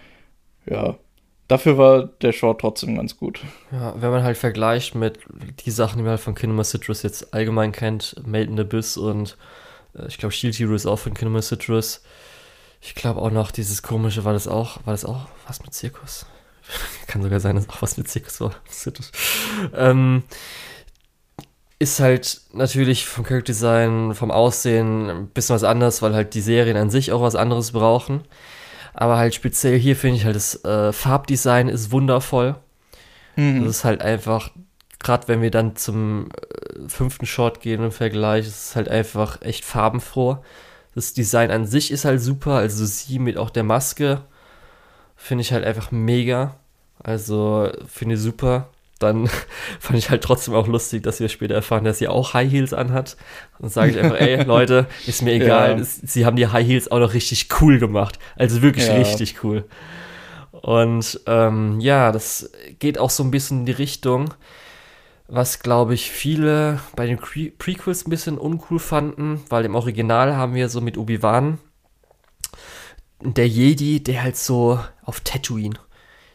[0.66, 0.96] ja,
[1.48, 3.40] Dafür war der Short trotzdem ganz gut.
[3.72, 5.18] Ja, wenn man halt vergleicht mit
[5.64, 9.38] die Sachen, die man halt von Kinema Citrus jetzt allgemein kennt, Made in Abyss und
[9.94, 12.02] äh, ich glaube Shield Hero ist auch von Kinema Citrus.
[12.82, 16.26] Ich glaube auch noch dieses komische, war das auch, war das auch was mit Zirkus?
[17.06, 18.54] Kann sogar sein, dass auch was mit Zirkus war.
[19.74, 20.24] ähm,
[21.78, 26.40] ist halt natürlich vom Character Design, vom Aussehen ein bisschen was anderes, weil halt die
[26.40, 28.24] Serien an sich auch was anderes brauchen.
[29.00, 32.56] Aber halt speziell hier finde ich halt das äh, Farbdesign ist wundervoll.
[33.36, 33.64] Mhm.
[33.64, 34.50] Das ist halt einfach,
[34.98, 39.40] gerade wenn wir dann zum äh, fünften Shot gehen im Vergleich, ist es halt einfach
[39.40, 40.38] echt farbenfroh.
[40.96, 44.22] Das Design an sich ist halt super, also sie mit auch der Maske
[45.14, 46.56] finde ich halt einfach mega.
[47.00, 48.68] Also finde ich super
[48.98, 49.28] dann
[49.80, 52.72] fand ich halt trotzdem auch lustig, dass wir später erfahren, dass sie auch High Heels
[52.72, 53.16] anhat.
[53.60, 55.78] Dann sage ich einfach, ey, Leute, ist mir egal.
[55.78, 55.84] Ja.
[55.84, 58.18] Sie haben die High Heels auch noch richtig cool gemacht.
[58.36, 58.94] Also wirklich ja.
[58.94, 59.64] richtig cool.
[60.50, 64.34] Und ähm, ja, das geht auch so ein bisschen in die Richtung,
[65.28, 70.36] was glaube ich viele bei den Pre Prequels ein bisschen uncool fanden, weil im Original
[70.36, 71.58] haben wir so mit Obi-Wan
[73.20, 75.78] der Jedi, der halt so auf Tatooine,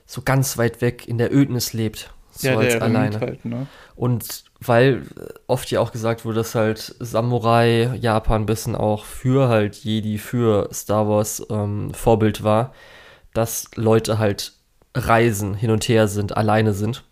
[0.05, 3.19] so ganz weit weg in der Ödnis lebt So ja, als alleine.
[3.19, 3.67] Halt, ne?
[3.95, 5.03] Und weil
[5.47, 10.17] oft ja auch gesagt wurde, dass halt Samurai Japan ein bisschen auch für halt Jedi,
[10.17, 12.73] für Star Wars ähm, Vorbild war,
[13.33, 14.53] dass Leute halt
[14.95, 17.03] reisen, hin und her sind, alleine sind.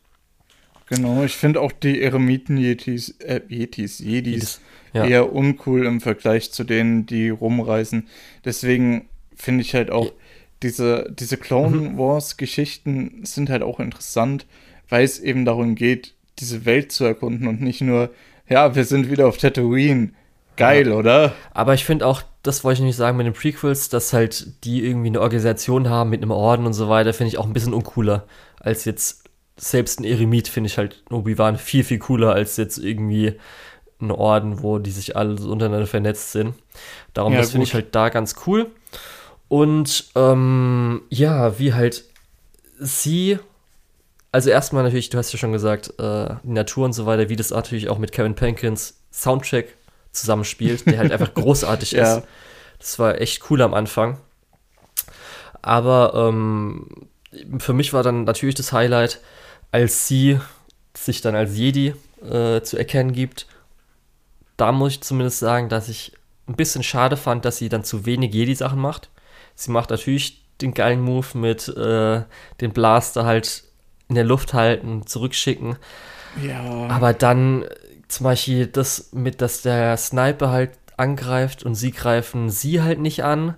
[0.88, 4.60] Genau, ich finde auch die Eremiten-Yetis, äh, Yetis, Jedis,
[4.93, 5.06] ja.
[5.06, 8.07] eher uncool im Vergleich zu denen, die rumreisen.
[8.43, 10.11] Deswegen finde ich halt auch,
[10.64, 11.98] diese, diese Clone mhm.
[11.98, 14.45] Wars-Geschichten sind halt auch interessant,
[14.91, 18.11] weil es eben darum geht, diese Welt zu erkunden und nicht nur,
[18.47, 20.11] ja, wir sind wieder auf Tatooine.
[20.57, 20.95] Geil, ja.
[20.95, 21.34] oder?
[21.53, 24.85] Aber ich finde auch, das wollte ich nicht sagen mit den Prequels, dass halt die
[24.85, 27.73] irgendwie eine Organisation haben mit einem Orden und so weiter, finde ich auch ein bisschen
[27.73, 28.26] uncooler
[28.59, 29.23] als jetzt
[29.55, 33.35] selbst ein Eremit, finde ich halt Obi-Wan viel, viel cooler als jetzt irgendwie
[34.01, 36.55] ein Orden, wo die sich alle so untereinander vernetzt sind.
[37.13, 38.72] Darum, ja, das finde ich halt da ganz cool.
[39.47, 42.03] Und ähm, ja, wie halt
[42.80, 43.38] sie,
[44.31, 47.35] also erstmal natürlich, du hast ja schon gesagt, äh, die Natur und so weiter, wie
[47.35, 49.67] das natürlich auch mit Kevin Pankins Soundtrack
[50.11, 52.17] zusammenspielt, der halt einfach großartig ja.
[52.17, 52.27] ist.
[52.79, 54.17] Das war echt cool am Anfang.
[55.61, 57.09] Aber ähm,
[57.59, 59.19] für mich war dann natürlich das Highlight,
[59.71, 60.39] als sie
[60.95, 61.93] sich dann als Jedi
[62.23, 63.47] äh, zu erkennen gibt.
[64.57, 66.13] Da muss ich zumindest sagen, dass ich
[66.47, 69.09] ein bisschen schade fand, dass sie dann zu wenig Jedi-Sachen macht.
[69.55, 72.23] Sie macht natürlich den geilen Move mit äh,
[72.59, 73.63] den Blaster halt
[74.11, 75.77] in der Luft halten, zurückschicken.
[76.45, 76.88] Ja.
[76.89, 77.63] Aber dann
[78.09, 83.23] zum Beispiel das mit, dass der Sniper halt angreift und sie greifen sie halt nicht
[83.23, 83.55] an.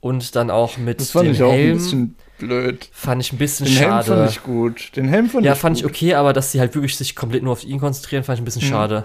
[0.00, 1.50] Und dann auch mit das fand dem ich Helm.
[1.50, 2.88] Auch ein bisschen blöd.
[2.90, 4.04] Fand ich ein bisschen Den schade.
[4.06, 4.96] Den Helm fand ich gut.
[4.96, 5.84] Den Helm fand ja, ich fand gut.
[5.84, 8.42] ich okay, aber dass sie halt wirklich sich komplett nur auf ihn konzentrieren, fand ich
[8.42, 8.70] ein bisschen mhm.
[8.70, 9.04] schade.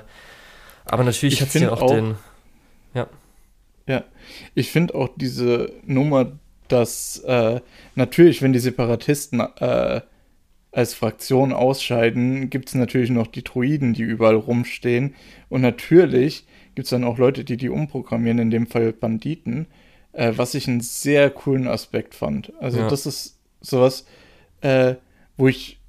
[0.85, 2.15] Aber natürlich ich hat sie auch, auch den.
[2.93, 3.07] Ja.
[3.87, 4.05] Ja,
[4.55, 6.31] ich finde auch diese Nummer,
[6.69, 7.59] dass äh,
[7.95, 10.01] natürlich, wenn die Separatisten äh,
[10.71, 15.15] als Fraktion ausscheiden, gibt es natürlich noch die Druiden, die überall rumstehen.
[15.49, 16.45] Und natürlich
[16.75, 19.67] gibt es dann auch Leute, die die umprogrammieren, in dem Fall Banditen,
[20.13, 22.53] äh, was ich einen sehr coolen Aspekt fand.
[22.59, 22.87] Also ja.
[22.87, 24.05] das ist sowas,
[24.61, 24.95] äh,
[25.35, 25.79] wo ich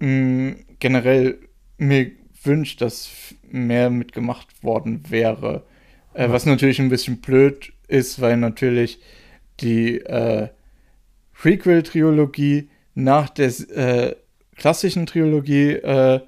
[0.00, 1.38] mh, mm, generell
[1.78, 2.10] mir
[2.42, 3.10] wünsche, dass
[3.48, 5.64] mehr mitgemacht worden wäre.
[6.14, 6.32] Äh, ja.
[6.32, 9.00] Was natürlich ein bisschen blöd ist, weil natürlich
[9.60, 10.48] die äh,
[11.34, 14.16] Prequel-Trilogie nach der äh,
[14.56, 16.20] klassischen Trilogie äh,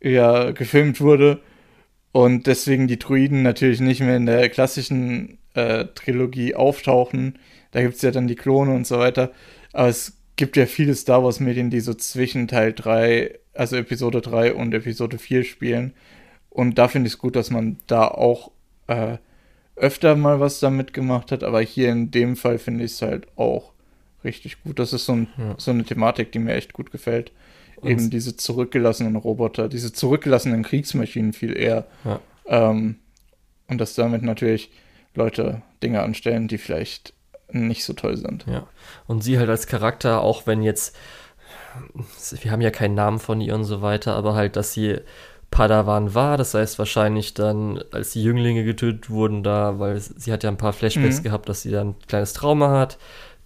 [0.00, 1.40] ja gefilmt wurde
[2.12, 7.38] und deswegen die Druiden natürlich nicht mehr in der klassischen äh, Trilogie auftauchen.
[7.70, 9.32] Da gibt es ja dann die Klone und so weiter.
[9.72, 14.54] Aber es gibt ja viele Star Wars-Medien, die so zwischen Teil 3, also Episode 3
[14.54, 15.92] und Episode 4 spielen.
[16.48, 18.52] Und da finde ich es gut, dass man da auch
[18.86, 19.18] äh,
[19.76, 21.44] öfter mal was damit gemacht hat.
[21.44, 23.72] Aber hier in dem Fall finde ich es halt auch
[24.24, 24.78] richtig gut.
[24.78, 25.54] Das ist so, ein, ja.
[25.58, 27.32] so eine Thematik, die mir echt gut gefällt.
[27.76, 31.86] Und Eben diese zurückgelassenen Roboter, diese zurückgelassenen Kriegsmaschinen viel eher.
[32.04, 32.20] Ja.
[32.46, 32.96] Ähm,
[33.68, 34.70] und dass damit natürlich
[35.14, 37.12] Leute Dinge anstellen, die vielleicht
[37.50, 38.44] nicht so toll sind.
[38.46, 38.66] Ja.
[39.06, 40.96] Und sie halt als Charakter, auch wenn jetzt,
[42.42, 44.98] wir haben ja keinen Namen von ihr und so weiter, aber halt, dass sie
[45.50, 50.42] Padawan war, das heißt wahrscheinlich dann, als die Jünglinge getötet wurden da, weil sie hat
[50.42, 51.22] ja ein paar Flashbacks mhm.
[51.22, 52.98] gehabt, dass sie dann ein kleines Trauma hat,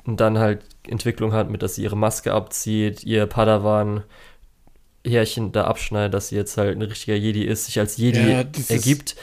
[0.04, 4.02] und dann halt Entwicklung hat, mit dass sie ihre Maske abzieht, ihr Padawan
[5.04, 8.44] Härchen da abschneidet, dass sie jetzt halt ein richtiger Jedi ist, sich als Jedi ja,
[8.44, 9.16] dieses, ergibt.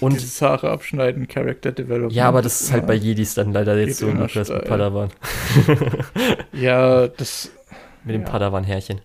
[0.00, 2.12] Und dieses Haare abschneiden, Character Development.
[2.12, 5.10] Ja, aber das ist halt bei Jedis dann leider jetzt so mit Padawan.
[6.52, 7.50] ja, das.
[8.04, 8.28] mit dem ja.
[8.28, 9.00] Padawan-Härchen.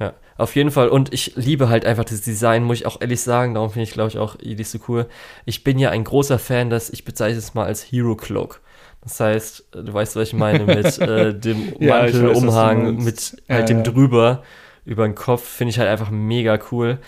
[0.00, 0.88] Ja, auf jeden Fall.
[0.88, 3.54] Und ich liebe halt einfach das Design, muss ich auch ehrlich sagen.
[3.54, 5.06] Darum finde ich, glaube ich, auch Jedis so cool.
[5.44, 8.60] Ich bin ja ein großer Fan, dass ich bezeichne es mal als Hero Cloak.
[9.06, 13.62] Das heißt, du weißt, was ich meine, mit äh, dem ja, Mantelumhang, mit halt ja,
[13.62, 13.82] dem ja.
[13.84, 14.42] drüber
[14.84, 16.98] über den Kopf, finde ich halt einfach mega cool.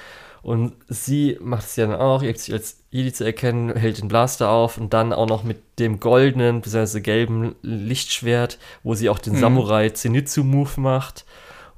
[0.40, 4.06] Und sie macht es ja dann auch, ihr sich als Jedi zu erkennen, hält den
[4.06, 7.00] Blaster auf und dann auch noch mit dem goldenen, bzw.
[7.00, 9.40] gelben Lichtschwert, wo sie auch den mhm.
[9.40, 11.24] Samurai Zenitsu-Move macht.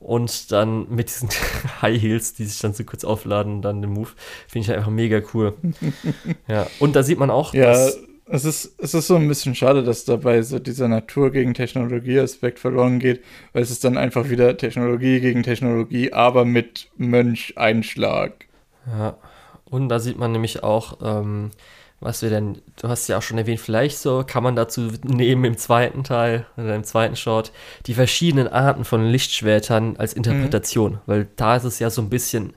[0.01, 1.31] Und dann mit diesen
[1.83, 4.11] High Heels, die sich dann so kurz aufladen und dann den Move,
[4.49, 5.55] finde ich halt einfach mega cool.
[6.47, 7.99] ja, und da sieht man auch, ja, dass
[8.31, 12.61] es ist, es ist so ein bisschen schade, dass dabei so dieser Natur gegen Technologie-Aspekt
[12.61, 18.47] verloren geht, weil es ist dann einfach wieder Technologie gegen Technologie, aber mit Mönch-Einschlag.
[18.87, 19.17] Ja,
[19.65, 21.51] und da sieht man nämlich auch, ähm,
[21.99, 25.45] was wir denn, du hast ja auch schon erwähnt, vielleicht so kann man dazu nehmen
[25.45, 27.53] im zweiten Teil oder im zweiten Short
[27.87, 30.99] die verschiedenen Arten von Lichtschwertern als Interpretation, mhm.
[31.07, 32.55] weil da ist es ja so ein bisschen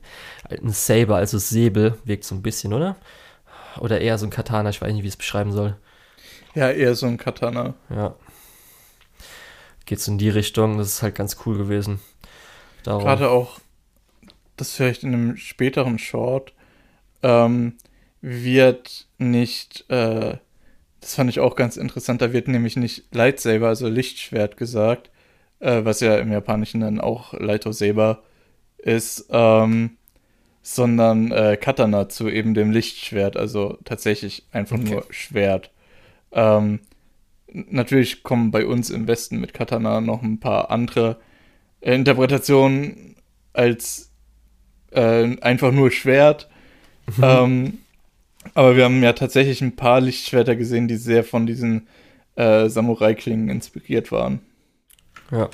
[0.50, 2.96] ein Saber, also Säbel, wirkt so ein bisschen, oder?
[3.80, 5.78] Oder eher so ein Katana, ich weiß nicht, wie ich es beschreiben soll.
[6.56, 7.74] Ja, eher so ein Katana.
[7.90, 8.16] Ja.
[9.86, 12.00] Geht so in die Richtung, das ist halt ganz cool gewesen.
[12.84, 13.04] Darum.
[13.04, 13.60] Gerade auch,
[14.58, 16.54] das vielleicht in einem späteren Short,
[17.22, 17.78] ähm,
[18.22, 20.38] wird nicht, äh,
[21.02, 25.10] das fand ich auch ganz interessant, da wird nämlich nicht Lightsaber, also Lichtschwert gesagt,
[25.60, 28.24] äh, was ja im Japanischen dann auch Lightsaber
[28.78, 29.98] ist, ähm,
[30.64, 34.90] sondern äh, Katana zu eben dem Lichtschwert, also tatsächlich einfach Okay.
[34.90, 35.70] nur Schwert.
[36.32, 36.80] Ähm,
[37.52, 41.18] natürlich kommen bei uns im Westen mit Katana noch ein paar andere
[41.82, 43.16] äh, Interpretationen
[43.52, 44.10] als
[44.92, 46.50] äh, einfach nur Schwert.
[47.22, 47.80] ähm,
[48.54, 51.88] aber wir haben ja tatsächlich ein paar Lichtschwerter gesehen, die sehr von diesen
[52.36, 54.40] äh, Samurai-Klingen inspiriert waren.
[55.30, 55.50] Ja.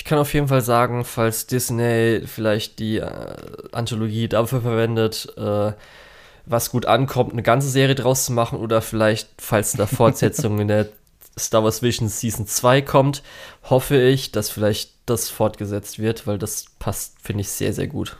[0.00, 3.34] Ich kann auf jeden Fall sagen, falls Disney vielleicht die äh,
[3.70, 5.74] Anthologie dafür verwendet, äh,
[6.46, 10.68] was gut ankommt, eine ganze Serie draus zu machen oder vielleicht, falls eine Fortsetzung in
[10.68, 10.88] der
[11.38, 13.22] Star Wars Vision Season 2 kommt,
[13.64, 18.16] hoffe ich, dass vielleicht das fortgesetzt wird, weil das passt, finde ich, sehr, sehr gut.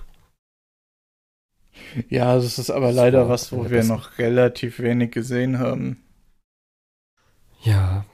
[2.10, 6.04] Ja, das ist aber leider war was, wo wir noch relativ wenig gesehen haben.
[7.62, 8.04] Ja.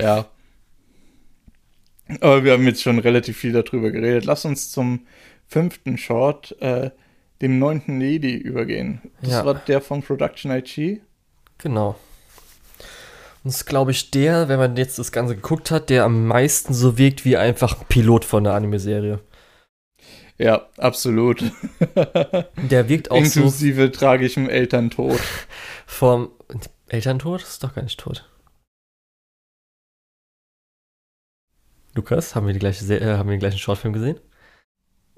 [0.00, 0.30] Ja.
[2.20, 4.24] Aber wir haben jetzt schon relativ viel darüber geredet.
[4.24, 5.06] Lass uns zum
[5.48, 6.90] fünften Short, äh,
[7.42, 9.00] dem neunten Lady, übergehen.
[9.22, 9.44] Das Ja.
[9.44, 11.00] war der von Production IG.
[11.58, 11.96] Genau.
[13.44, 16.26] Und das ist, glaube ich, der, wenn man jetzt das Ganze geguckt hat, der am
[16.26, 19.20] meisten so wirkt wie einfach ein Pilot von der Anime-Serie.
[20.38, 21.42] Ja, absolut.
[22.56, 25.18] Der wirkt auch so Inklusive tragischem Elterntod.
[25.86, 26.30] vom
[26.88, 27.40] Elterntod?
[27.40, 28.28] Das ist doch gar nicht tot.
[31.96, 34.20] Lukas, haben wir, die gleiche äh, haben wir den gleichen Shortfilm gesehen?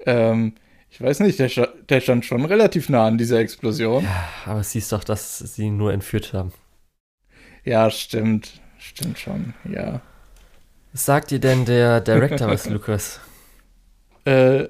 [0.05, 0.53] ähm,
[0.89, 1.49] ich weiß nicht, der,
[1.89, 4.03] der stand schon relativ nah an dieser Explosion.
[4.03, 6.51] Ja, aber es hieß doch, dass sie ihn nur entführt haben.
[7.63, 8.59] Ja, stimmt.
[8.79, 10.01] Stimmt schon, ja.
[10.93, 13.19] Was sagt dir denn der Director was, Lukas?
[14.25, 14.69] Äh,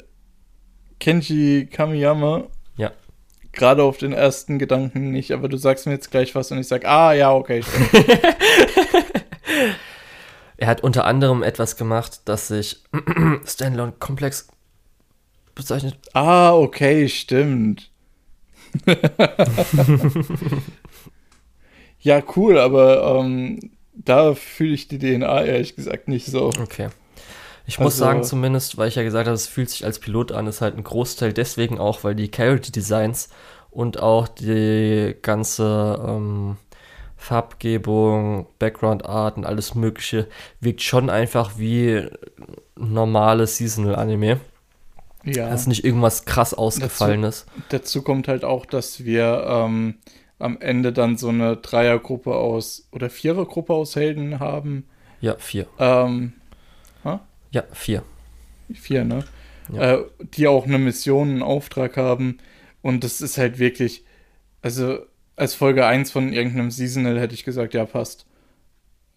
[1.00, 2.48] Kenji Kamiyama.
[2.76, 2.92] Ja.
[3.52, 6.68] Gerade auf den ersten Gedanken nicht, aber du sagst mir jetzt gleich was und ich
[6.68, 7.64] sag, ah, ja, okay.
[10.60, 12.84] Er hat unter anderem etwas gemacht, das sich
[13.46, 14.48] Standalone Komplex
[15.56, 15.98] bezeichnet.
[16.14, 17.90] ah, okay, stimmt.
[22.00, 26.48] ja, cool, aber ähm, da fühle ich die DNA ehrlich gesagt nicht so.
[26.62, 26.90] Okay.
[27.66, 30.32] Ich muss Also- sagen, zumindest, weil ich ja gesagt habe, es fühlt sich als Pilot
[30.32, 33.30] an, ist halt ein Großteil deswegen auch, weil die Character Designs
[33.70, 36.58] und auch die ganze ähm,
[37.20, 40.28] Farbgebung, Background Art und alles Mögliche
[40.62, 42.08] wirkt schon einfach wie
[42.76, 44.40] normales Seasonal Anime.
[45.26, 45.50] Ja.
[45.50, 47.46] Das ist nicht irgendwas krass ausgefallenes.
[47.70, 49.96] Dazu kommt halt auch, dass wir ähm,
[50.40, 54.88] am Ende dann so eine Dreiergruppe aus oder Vierergruppe aus Helden haben.
[55.20, 55.68] Ja, vier.
[55.78, 56.34] Ähm,
[57.52, 58.04] Ja, vier.
[58.74, 59.26] vier, ne?
[59.74, 59.96] Ja.
[59.96, 60.06] Äh,
[60.36, 62.38] die auch eine Mission, einen Auftrag haben.
[62.82, 64.06] Und das ist halt wirklich,
[64.62, 65.00] also
[65.40, 68.26] als Folge 1 von irgendeinem Seasonal hätte ich gesagt, ja, passt.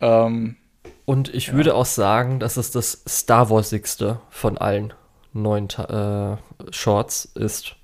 [0.00, 0.56] Ähm,
[1.04, 1.52] Und ich Ja.
[1.54, 4.92] würde auch sagen, dass es das Star Warsigste von allen
[5.32, 6.36] neuen äh,
[6.70, 7.76] Shorts ist.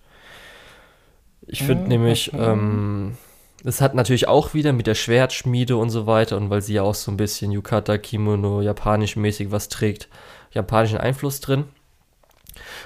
[1.47, 2.43] Ich finde Ja, nämlich, okay.
[2.53, 3.17] ähm,
[3.65, 6.83] es hat natürlich auch wieder mit der Schwertschmiede und so weiter und weil sie ja
[6.83, 10.09] auch so ein bisschen Yukata, Kimono, japanisch mäßig was trägt,
[10.53, 11.65] japanischen Einfluss drin.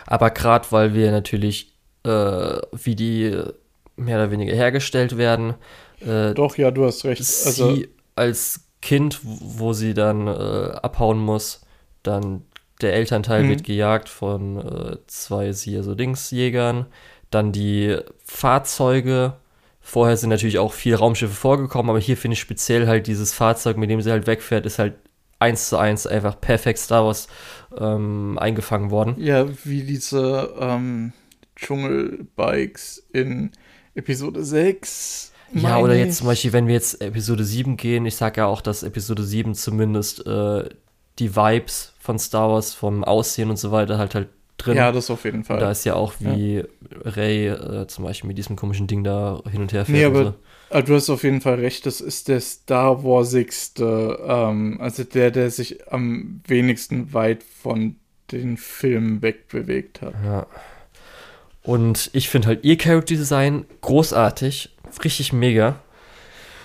[0.07, 1.73] Aber gerade weil wir natürlich,
[2.05, 2.09] äh,
[2.73, 3.43] wie die
[3.97, 5.55] mehr oder weniger hergestellt werden,
[6.01, 7.21] äh, doch, ja, du hast recht.
[7.21, 11.61] Also, sie als Kind, wo sie dann äh, abhauen muss,
[12.03, 12.43] dann
[12.81, 13.49] der Elternteil Mhm.
[13.51, 16.87] wird gejagt von äh, zwei sie so Dingsjägern,
[17.31, 19.35] dann die Fahrzeuge.
[19.81, 23.77] Vorher sind natürlich auch viele Raumschiffe vorgekommen, aber hier finde ich speziell halt dieses Fahrzeug,
[23.77, 24.95] mit dem sie halt wegfährt, ist halt
[25.39, 27.27] eins zu eins einfach perfekt Star Wars
[27.77, 29.17] ähm, eingefangen worden.
[29.17, 31.13] ja, wie diese ähm,
[31.57, 33.51] Dschungelbikes in
[33.95, 35.33] Episode 6.
[35.55, 38.63] Ja, oder jetzt zum Beispiel, wenn wir jetzt Episode 7 gehen, ich sage ja auch,
[38.63, 40.69] dass Episode 7 zumindest äh,
[41.19, 44.77] die Vibes von Star Wars, vom Aussehen und so weiter halt halt drin.
[44.77, 45.59] Ja, das auf jeden Und Fall.
[45.59, 46.65] da ist ja auch wie
[47.05, 49.99] Ray äh, zum Beispiel mit diesem komischen Ding da hin und her fährt.
[49.99, 50.35] Nee, und aber so.
[50.71, 55.31] Ah, Du hast auf jeden Fall recht, das ist der Star Warsigste, ähm, also der,
[55.31, 57.97] der sich am wenigsten weit von
[58.31, 60.15] den Filmen wegbewegt hat.
[60.25, 60.47] Ja.
[61.63, 64.71] Und ich finde halt ihr Character Design großartig,
[65.05, 65.77] richtig mega.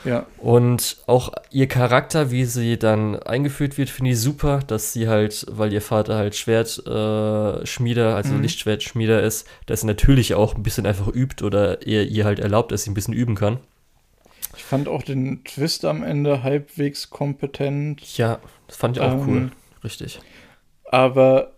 [0.03, 5.07] Ja, Und auch ihr Charakter, wie sie dann eingeführt wird, finde ich super, dass sie
[5.07, 8.41] halt, weil ihr Vater halt Schwertschmieder, äh, Schmieder, also Mhm.
[8.41, 12.71] Lichtschwertschmieder ist, dass sie natürlich auch ein bisschen einfach übt oder er ihr halt erlaubt,
[12.71, 13.59] dass sie ein bisschen üben kann.
[14.55, 19.27] ich fand auch den Twist am Ende halbwegs kompetent, Ja, das fand ich auch Ähm,
[19.27, 19.51] cool.
[19.83, 20.19] Richtig.
[20.85, 21.56] aber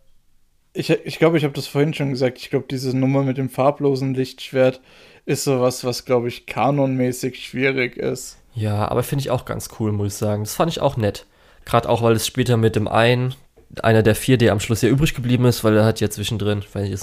[0.80, 2.38] ich, ich glaube, ich habe das vorhin schon gesagt.
[2.38, 4.80] Ich glaube, diese Nummer mit dem farblosen Lichtschwert
[5.26, 8.38] ist sowas, was, glaube ich, kanonmäßig schwierig ist.
[8.56, 10.44] Ja, aber finde ich auch ganz cool, muss ich sagen.
[10.44, 11.26] Das fand ich auch nett.
[11.66, 13.36] Gerade auch, weil es später mit dem einen,
[13.84, 16.64] einer der vier, der am Schluss ja übrig geblieben ist, weil er hat ja zwischendrin,
[16.74, 17.02] weil ich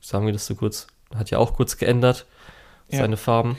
[0.00, 2.26] sagen wir das so kurz, hat ja auch kurz geändert,
[2.90, 2.98] ja.
[2.98, 3.56] seine Farben.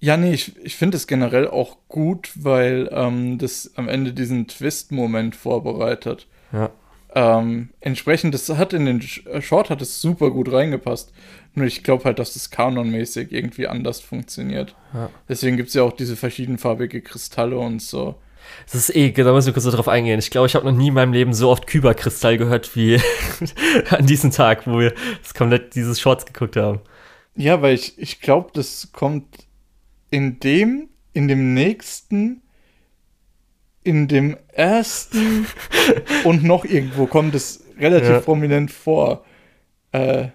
[0.00, 4.48] Ja, nee, ich, ich finde es generell auch gut, weil ähm, das am Ende diesen
[4.48, 6.26] Twist-Moment vorbereitet.
[6.52, 6.70] Ja.
[7.16, 11.14] Ähm, entsprechend, das hat in den äh, Short hat es super gut reingepasst.
[11.54, 14.76] Nur ich glaube halt, dass das kanonmäßig irgendwie anders funktioniert.
[14.92, 15.08] Ja.
[15.26, 18.16] Deswegen gibt es ja auch diese verschiedenfarbige Kristalle und so.
[18.66, 20.18] Das ist eh, da muss ich kurz darauf eingehen.
[20.18, 23.00] Ich glaube, ich habe noch nie in meinem Leben so oft Kyberkristall gehört wie
[23.88, 26.80] an diesem Tag, wo wir das komplett dieses Shorts geguckt haben.
[27.34, 29.46] Ja, weil ich, ich glaube, das kommt
[30.10, 32.42] in dem, in dem nächsten,
[33.86, 35.46] in dem ersten
[36.24, 38.20] und noch irgendwo kommt es relativ ja.
[38.20, 39.24] prominent vor.
[39.92, 40.28] Äh,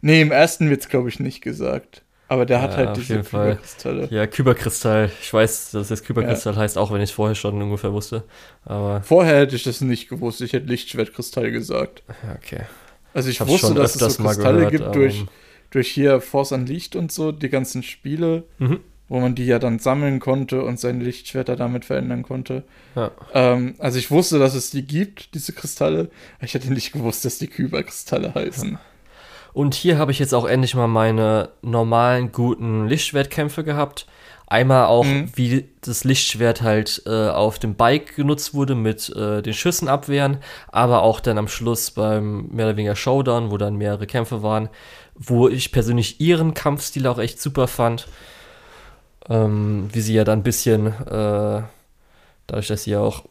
[0.00, 2.02] nee, im ersten wird es, glaube ich, nicht gesagt.
[2.30, 4.08] Aber der hat ja, halt diese Kyberkristalle.
[4.10, 5.10] Ja, Kyberkristall.
[5.22, 6.60] Ich weiß, dass es Kyberkristall ja.
[6.60, 8.24] heißt, auch wenn ich es vorher schon ungefähr wusste.
[8.64, 10.42] Aber vorher hätte ich das nicht gewusst.
[10.42, 12.02] Ich hätte Lichtschwertkristall gesagt.
[12.36, 12.62] Okay.
[13.14, 15.24] Also ich, ich wusste, dass es so Kristalle gehört, gibt durch,
[15.70, 18.80] durch hier Force an Licht und so, die ganzen Spiele, mhm.
[19.08, 22.64] Wo man die ja dann sammeln konnte und seine Lichtschwerter damit verändern konnte.
[22.94, 23.10] Ja.
[23.32, 26.10] Ähm, also ich wusste, dass es die gibt, diese Kristalle.
[26.40, 28.72] Ich hätte nicht gewusst, dass die Kyberkristalle heißen.
[28.72, 28.80] Ja.
[29.52, 34.06] Und hier habe ich jetzt auch endlich mal meine normalen, guten Lichtschwertkämpfe gehabt.
[34.46, 35.30] Einmal auch, mhm.
[35.34, 40.38] wie das Lichtschwert halt äh, auf dem Bike genutzt wurde mit äh, den Schüssen abwehren,
[40.68, 44.70] aber auch dann am Schluss beim mehr oder weniger Showdown, wo dann mehrere Kämpfe waren,
[45.14, 48.06] wo ich persönlich ihren Kampfstil auch echt super fand.
[49.28, 51.62] Ähm, wie sie ja dann ein bisschen, äh,
[52.46, 53.24] dadurch, dass sie ja auch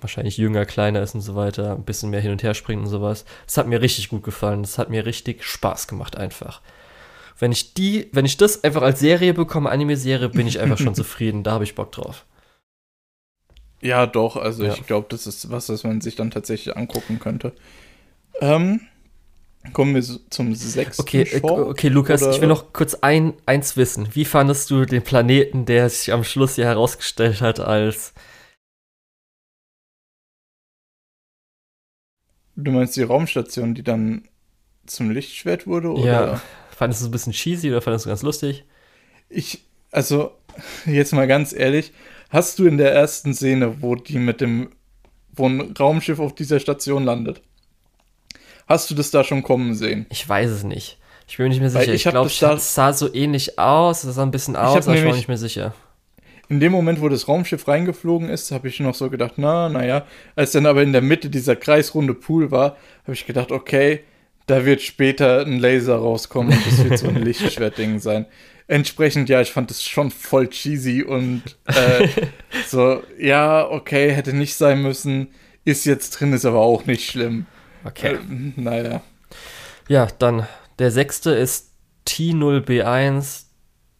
[0.00, 2.88] wahrscheinlich jünger, kleiner ist und so weiter, ein bisschen mehr hin und her springt und
[2.88, 3.24] sowas.
[3.46, 4.62] Das hat mir richtig gut gefallen.
[4.62, 6.60] Das hat mir richtig Spaß gemacht einfach.
[7.38, 10.94] Wenn ich die, wenn ich das einfach als Serie bekomme, Anime-Serie, bin ich einfach schon
[10.94, 11.42] zufrieden.
[11.42, 12.24] Da habe ich Bock drauf.
[13.80, 14.36] Ja, doch.
[14.36, 14.72] Also ja.
[14.72, 17.52] ich glaube, das ist was, was man sich dann tatsächlich angucken könnte.
[18.40, 18.80] Ähm,
[19.72, 22.32] kommen wir zum sechsten okay, Short, okay, Lukas, oder?
[22.32, 24.08] ich will noch kurz ein, eins wissen.
[24.12, 28.12] Wie fandest du den Planeten, der sich am Schluss hier herausgestellt hat als
[32.56, 34.28] Du meinst die Raumstation, die dann
[34.86, 35.92] zum Lichtschwert wurde?
[35.92, 36.06] Oder?
[36.06, 36.42] Ja.
[36.70, 38.64] Fandest du es ein bisschen cheesy oder fandest du ganz lustig?
[39.28, 40.32] Ich, also,
[40.86, 41.92] jetzt mal ganz ehrlich,
[42.30, 44.70] hast du in der ersten Szene, wo die mit dem,
[45.32, 47.42] wo ein Raumschiff auf dieser Station landet,
[48.66, 50.06] hast du das da schon kommen sehen?
[50.10, 50.98] Ich weiß es nicht.
[51.26, 51.86] Ich bin mir nicht mehr sicher.
[51.86, 54.94] Weil ich, ich glaube, es sah so ähnlich aus, es sah ein bisschen aus, aber
[54.94, 55.74] ich bin mir nicht mehr sicher
[56.48, 60.06] in dem Moment, wo das Raumschiff reingeflogen ist, habe ich noch so gedacht, na, naja.
[60.36, 64.00] Als dann aber in der Mitte dieser kreisrunde Pool war, habe ich gedacht, okay,
[64.46, 68.26] da wird später ein Laser rauskommen und das wird so ein Lichtschwertding sein.
[68.66, 72.08] Entsprechend, ja, ich fand das schon voll cheesy und äh,
[72.68, 75.28] so, ja, okay, hätte nicht sein müssen.
[75.64, 77.46] Ist jetzt drin, ist aber auch nicht schlimm.
[77.84, 78.14] Okay.
[78.14, 78.20] Äh,
[78.56, 79.02] naja.
[79.88, 80.46] Ja, dann
[80.78, 81.72] der sechste ist
[82.06, 83.44] T0B1,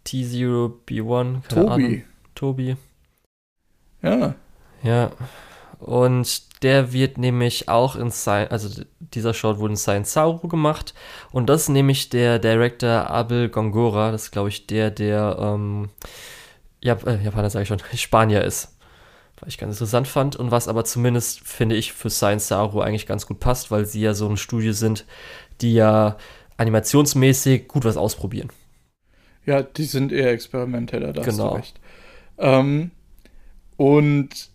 [0.06, 1.48] T0B1.
[1.48, 1.68] Tobi.
[1.68, 2.02] Ahnung.
[2.34, 2.76] Tobi.
[4.02, 4.34] Ja.
[4.82, 5.10] Ja.
[5.78, 10.94] Und der wird nämlich auch in sein, also dieser Short wurde in Science Sauro gemacht.
[11.30, 14.10] Und das ist nämlich der Director Abel Gongora.
[14.10, 15.90] Das ist, glaube ich, der, der, ähm,
[16.80, 18.73] Jap äh, Japaner sage ich schon, Spanier ist.
[19.44, 20.36] Was ich ganz interessant fand.
[20.36, 24.00] Und was aber zumindest, finde ich, für Science Sauro eigentlich ganz gut passt, weil sie
[24.00, 25.04] ja so ein Studio sind,
[25.60, 26.16] die ja
[26.56, 28.48] animationsmäßig gut was ausprobieren.
[29.44, 31.26] Ja, die sind eher experimenteller, da genau.
[31.26, 31.54] hast du genau.
[31.56, 31.80] recht.
[32.38, 32.90] Ähm,
[33.76, 34.50] und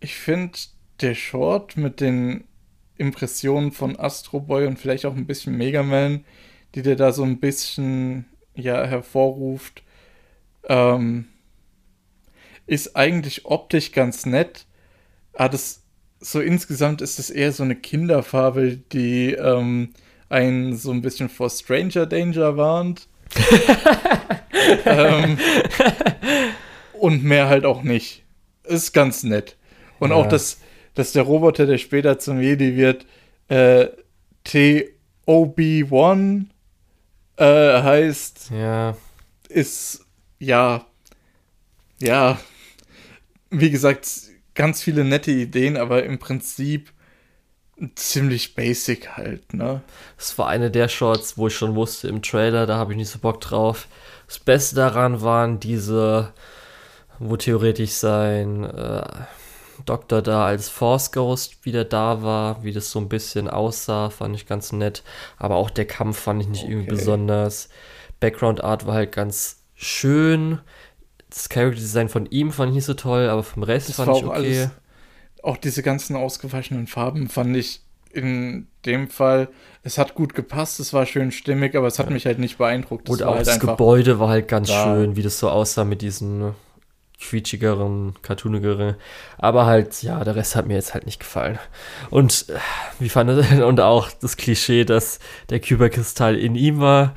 [0.00, 0.58] ich finde,
[1.00, 2.44] der Short mit den
[2.98, 6.24] Impressionen von Astro Boy und vielleicht auch ein bisschen Mega Man,
[6.74, 9.82] die der da so ein bisschen ja hervorruft,
[10.68, 11.28] ähm,
[12.66, 14.66] ist eigentlich optisch ganz nett.
[15.32, 15.82] Aber das,
[16.20, 19.90] so insgesamt ist es eher so eine Kinderfabel, die ähm,
[20.28, 23.08] einen so ein bisschen vor Stranger Danger warnt.
[24.84, 25.38] ähm,
[26.94, 28.22] und mehr halt auch nicht.
[28.64, 29.56] Ist ganz nett.
[29.98, 30.16] Und ja.
[30.16, 30.60] auch, dass,
[30.94, 33.06] dass der Roboter, der später zum Jedi wird,
[33.48, 33.88] äh,
[34.46, 36.46] TOB1
[37.36, 38.96] äh, heißt, ja.
[39.48, 40.04] ist,
[40.38, 40.84] ja,
[42.00, 42.38] ja,
[43.60, 44.08] wie gesagt,
[44.54, 46.92] ganz viele nette Ideen, aber im Prinzip
[47.96, 49.82] ziemlich basic halt, ne?
[50.16, 53.10] Das war eine der Shorts, wo ich schon wusste im Trailer, da habe ich nicht
[53.10, 53.88] so Bock drauf.
[54.28, 56.32] Das Beste daran waren diese
[57.18, 59.02] wo theoretisch sein, äh,
[59.84, 64.36] Doktor da als Force Ghost wieder da war, wie das so ein bisschen aussah, fand
[64.36, 65.02] ich ganz nett.
[65.36, 66.72] Aber auch der Kampf fand ich nicht okay.
[66.72, 67.68] irgendwie besonders.
[68.20, 70.60] Background Art war halt ganz schön.
[71.34, 74.16] Das Character Design von ihm fand ich nicht so toll, aber vom Rest das fand
[74.16, 74.34] ich okay.
[74.34, 74.70] Alles,
[75.42, 77.80] auch diese ganzen ausgewaschenen Farben fand ich
[78.12, 79.48] in dem Fall,
[79.82, 82.12] es hat gut gepasst, es war schön stimmig, aber es hat ja.
[82.12, 83.08] mich halt nicht beeindruckt.
[83.08, 84.84] Das Und auch halt das Gebäude war halt ganz da.
[84.84, 86.54] schön, wie das so aussah mit diesen
[87.20, 88.94] quietschigeren, cartoonigeren.
[89.36, 91.58] Aber halt, ja, der Rest hat mir jetzt halt nicht gefallen.
[92.10, 92.58] Und äh,
[93.00, 95.18] wie fand er Und auch das Klischee, dass
[95.50, 97.14] der Kyberkristall in ihm war.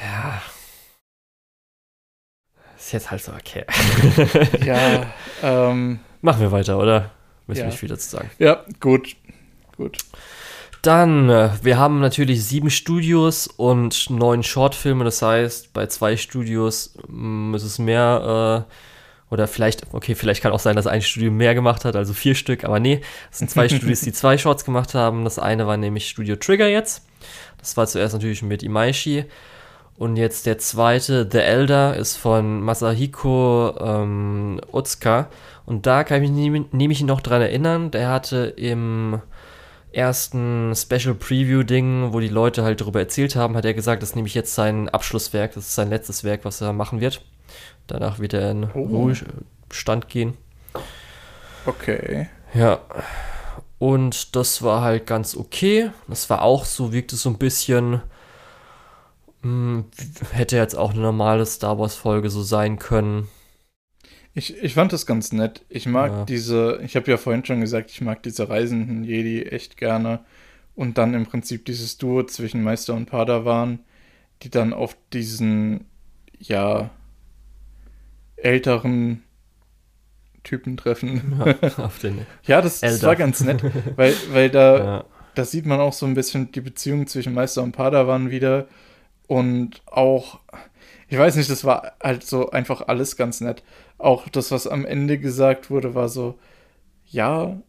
[0.00, 0.42] Ja.
[2.82, 3.64] Ist jetzt halt so okay.
[4.66, 5.06] ja,
[5.40, 6.00] ähm.
[6.20, 7.12] Machen wir weiter, oder?
[7.46, 7.66] Müssen ja.
[7.66, 8.30] nicht viel dazu sagen.
[8.40, 9.14] Ja, gut.
[9.76, 9.98] Gut.
[10.82, 15.04] Dann, äh, wir haben natürlich sieben Studios und neun Shortfilme.
[15.04, 20.50] Das heißt, bei zwei Studios mm, ist es mehr, äh, oder vielleicht, okay, vielleicht kann
[20.50, 23.00] auch sein, dass ein Studio mehr gemacht hat, also vier Stück, aber nee,
[23.30, 25.22] es sind zwei Studios, die zwei Shorts gemacht haben.
[25.22, 27.06] Das eine war nämlich Studio Trigger jetzt.
[27.58, 29.24] Das war zuerst natürlich mit Imaishi.
[30.02, 35.28] Und jetzt der zweite, The Elder, ist von Masahiko ähm, Utsuka.
[35.64, 39.22] Und da kann ich mich nämlich noch dran erinnern, der hatte im
[39.92, 44.08] ersten Special Preview Ding, wo die Leute halt darüber erzählt haben, hat er gesagt, das
[44.08, 47.24] ist nämlich jetzt sein Abschlusswerk, das ist sein letztes Werk, was er machen wird.
[47.86, 48.82] Danach wird er in oh.
[48.82, 50.36] Ruhestand gehen.
[51.64, 52.26] Okay.
[52.54, 52.80] Ja.
[53.78, 55.90] Und das war halt ganz okay.
[56.08, 58.02] Das war auch so, wirkte so ein bisschen,
[59.42, 59.84] hm,
[60.32, 63.28] hätte jetzt auch eine normale Star Wars Folge so sein können.
[64.34, 65.64] Ich, ich fand das ganz nett.
[65.68, 66.24] Ich mag ja.
[66.24, 70.20] diese, ich habe ja vorhin schon gesagt, ich mag diese reisenden Jedi echt gerne.
[70.74, 73.80] Und dann im Prinzip dieses Duo zwischen Meister und Padawan,
[74.42, 75.84] die dann auf diesen,
[76.38, 76.90] ja,
[78.36, 79.22] älteren
[80.42, 81.34] Typen treffen.
[81.44, 83.62] Ja, auf den ja das, das, war ganz nett,
[83.96, 85.04] weil, weil da, ja.
[85.34, 88.66] da sieht man auch so ein bisschen die Beziehung zwischen Meister und Padawan wieder.
[89.26, 90.40] Und auch,
[91.08, 93.62] ich weiß nicht, das war halt so einfach alles ganz nett
[94.02, 96.38] auch das, was am Ende gesagt wurde, war so,
[97.06, 97.60] ja,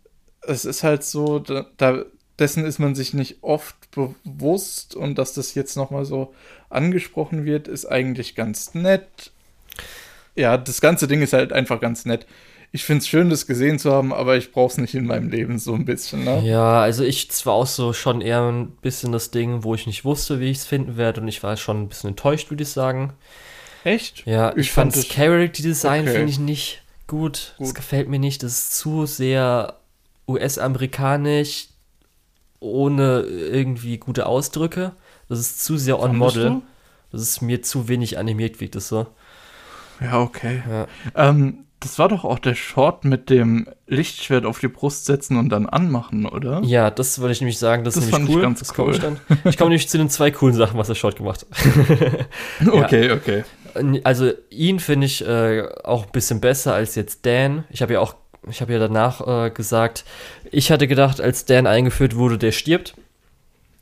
[0.42, 2.04] es ist halt so, da, da
[2.40, 6.34] dessen ist man sich nicht oft bewusst und dass das jetzt nochmal so
[6.70, 9.32] angesprochen wird, ist eigentlich ganz nett.
[10.36, 12.26] Ja, das ganze Ding ist halt einfach ganz nett.
[12.76, 15.30] Ich finde es schön, das gesehen zu haben, aber ich brauche es nicht in meinem
[15.30, 16.24] Leben so ein bisschen.
[16.24, 16.42] Ne?
[16.44, 20.06] Ja, also ich zwar auch so schon eher ein bisschen das Ding, wo ich nicht
[20.06, 22.70] wusste, wie ich es finden werde und ich war schon ein bisschen enttäuscht, würde ich
[22.70, 23.14] sagen.
[23.84, 24.26] Echt?
[24.26, 26.16] Ja, ich, ich fand das Character Design okay.
[26.16, 27.54] finde ich nicht gut.
[27.58, 27.68] gut.
[27.68, 28.42] Das gefällt mir nicht.
[28.42, 29.78] Das ist zu sehr
[30.28, 31.68] US-amerikanisch,
[32.60, 34.94] ohne irgendwie gute Ausdrücke.
[35.30, 36.64] Das ist zu sehr on-model.
[37.12, 39.06] Das ist mir zu wenig animiert, wie das so.
[40.02, 40.64] Ja, okay.
[40.68, 40.88] Ja.
[41.16, 45.50] Ähm, das war doch auch der Short mit dem Lichtschwert auf die Brust setzen und
[45.50, 46.62] dann anmachen, oder?
[46.64, 47.84] Ja, das wollte ich nämlich sagen.
[47.84, 48.38] Das, das ist nämlich cool.
[48.38, 48.96] Ich, ganz das cool.
[49.44, 52.68] ich komme nämlich zu den zwei coolen Sachen, was der Short gemacht hat.
[52.72, 53.44] okay, okay.
[54.04, 57.66] Also ihn finde ich äh, auch ein bisschen besser als jetzt Dan.
[57.70, 58.16] Ich habe ja auch,
[58.50, 60.06] ich habe ja danach äh, gesagt,
[60.52, 62.96] ich hatte gedacht, als Dan eingeführt wurde, der stirbt.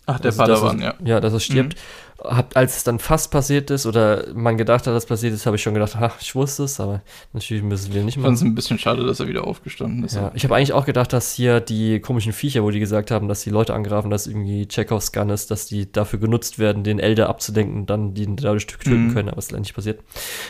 [0.07, 0.95] Ach, der also, Padawan, ja.
[1.06, 1.76] Ja, dass er stirbt.
[1.76, 1.80] Mhm
[2.23, 5.45] hab, als es dann fast passiert ist oder man gedacht hat, dass es passiert ist,
[5.45, 7.02] habe ich schon gedacht, ach, ich wusste es, aber
[7.34, 8.34] natürlich müssen wir nicht machen.
[8.34, 10.15] Ich fand es ein bisschen schade, dass er wieder aufgestanden ist.
[10.15, 13.27] Ja, ich habe eigentlich auch gedacht, dass hier die komischen Viecher, wo die gesagt haben,
[13.27, 16.99] dass die Leute angreifen, dass irgendwie Chekhovs Gun ist, dass die dafür genutzt werden, den
[16.99, 19.14] Elder abzudenken und dann die dadurch töten mhm.
[19.14, 20.02] können, aber es ist leider nicht passiert.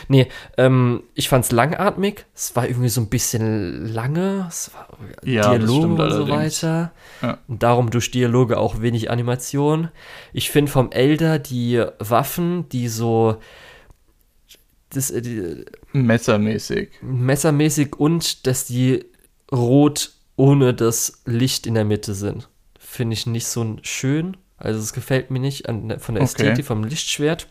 [0.08, 0.28] Nee,
[0.58, 4.88] ähm, ich fand es langatmig, es war irgendwie so ein bisschen lange, es war
[5.24, 6.92] ja, Dialoge und so weiter.
[7.22, 7.38] Ja.
[7.48, 9.88] Und darum durch Dialoge auch wenig Animation.
[10.32, 13.38] Ich finde vom Elder die die Waffen, die so
[14.90, 16.90] das, äh, die, messermäßig.
[17.02, 19.04] Messermäßig und dass die
[19.50, 22.48] rot ohne das Licht in der Mitte sind.
[22.78, 24.36] Finde ich nicht so schön.
[24.56, 26.62] Also es gefällt mir nicht an, von der Ästhetik, okay.
[26.62, 27.48] vom Lichtschwert.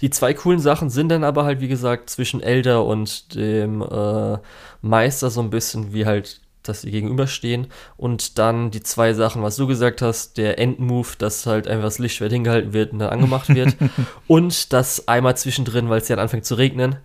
[0.00, 4.38] Die zwei coolen Sachen sind dann aber halt, wie gesagt, zwischen Elder und dem äh,
[4.82, 7.68] Meister so ein bisschen wie halt dass sie gegenüberstehen.
[7.96, 11.98] Und dann die zwei Sachen, was du gesagt hast, der Endmove, dass halt einfach das
[11.98, 13.76] Lichtschwert hingehalten wird und dann angemacht wird.
[14.26, 16.96] und das einmal zwischendrin, weil es ja anfängt zu regnen,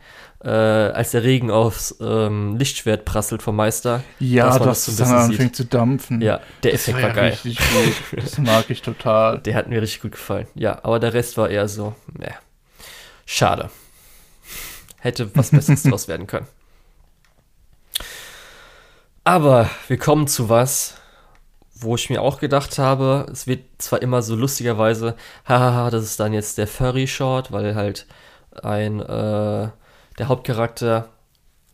[0.43, 4.03] äh, als der Regen aufs ähm, Lichtschwert prasselt vom Meister.
[4.19, 6.21] Ja, dass das, das dann anfängt zu dampfen.
[6.21, 7.29] Ja, der das Effekt war, ja geil.
[7.29, 8.23] Richtig gut.
[8.23, 9.39] Das mag ich total.
[9.45, 10.47] Der hat mir richtig gut gefallen.
[10.55, 12.33] Ja, aber der Rest war eher so, ne.
[13.25, 13.69] Schade.
[14.99, 16.47] Hätte was Besseres draus werden können.
[19.23, 20.99] Aber wir kommen zu was,
[21.76, 25.15] wo ich mir auch gedacht habe, es wird zwar immer so lustigerweise,
[25.45, 28.07] hahaha, das ist dann jetzt der Furry Short, weil halt
[28.61, 29.69] ein, äh,
[30.18, 31.10] der Hauptcharakter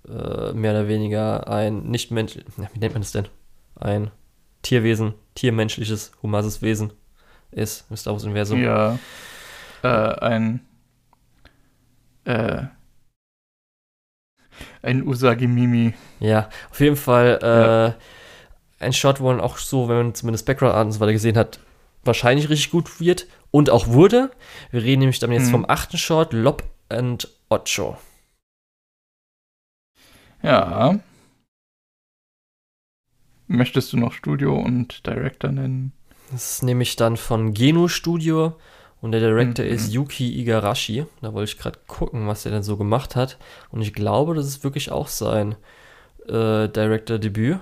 [0.08, 3.28] äh, mehr oder weniger ein nicht mensch, wie nennt man das denn?
[3.80, 4.12] Ein
[4.62, 6.92] Tierwesen, tiermenschliches, humanes Wesen
[7.52, 8.62] ist im Star Wars-Universum.
[8.62, 9.00] Ja.
[9.84, 10.66] Äh, ein
[12.26, 12.64] äh,
[14.82, 15.94] ein Usagi-Mimi.
[16.20, 17.88] Ja, auf jeden Fall ja.
[17.88, 17.94] äh,
[18.80, 21.60] ein Shot, wo man auch so, wenn man zumindest Background und so weiter gesehen hat,
[22.04, 24.32] wahrscheinlich richtig gut wird und auch wurde.
[24.72, 25.52] Wir reden nämlich dann jetzt mhm.
[25.52, 27.98] vom achten Shot, Lob and Ocho.
[30.42, 31.00] Ja.
[33.48, 35.94] Möchtest du noch Studio und Director nennen?
[36.32, 38.56] Das ist nämlich dann von Genu Studio
[39.02, 39.72] und der Director mhm.
[39.72, 41.06] ist Yuki Igarashi.
[41.22, 43.38] Da wollte ich gerade gucken, was er denn so gemacht hat.
[43.70, 45.56] Und ich glaube, das ist wirklich auch sein
[46.28, 47.60] äh, Director-Debüt.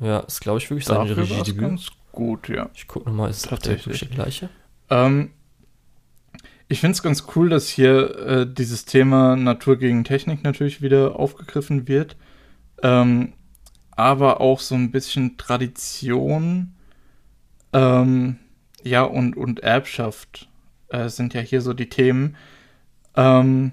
[0.00, 1.60] Ja, ist glaube ich wirklich sein Regiedebüt.
[1.60, 2.70] ganz gut, ja.
[2.74, 4.48] Ich gucke nochmal, ist das wirklich der gleiche?
[4.88, 5.30] Ähm,
[6.68, 11.16] ich finde es ganz cool, dass hier äh, dieses Thema Natur gegen Technik natürlich wieder
[11.16, 12.16] aufgegriffen wird.
[12.82, 13.34] Ähm,
[13.90, 16.74] aber auch so ein bisschen Tradition.
[17.72, 18.38] Ähm,
[18.82, 20.48] ja, und, und Erbschaft
[20.88, 22.36] äh, sind ja hier so die Themen.
[23.16, 23.72] Ähm,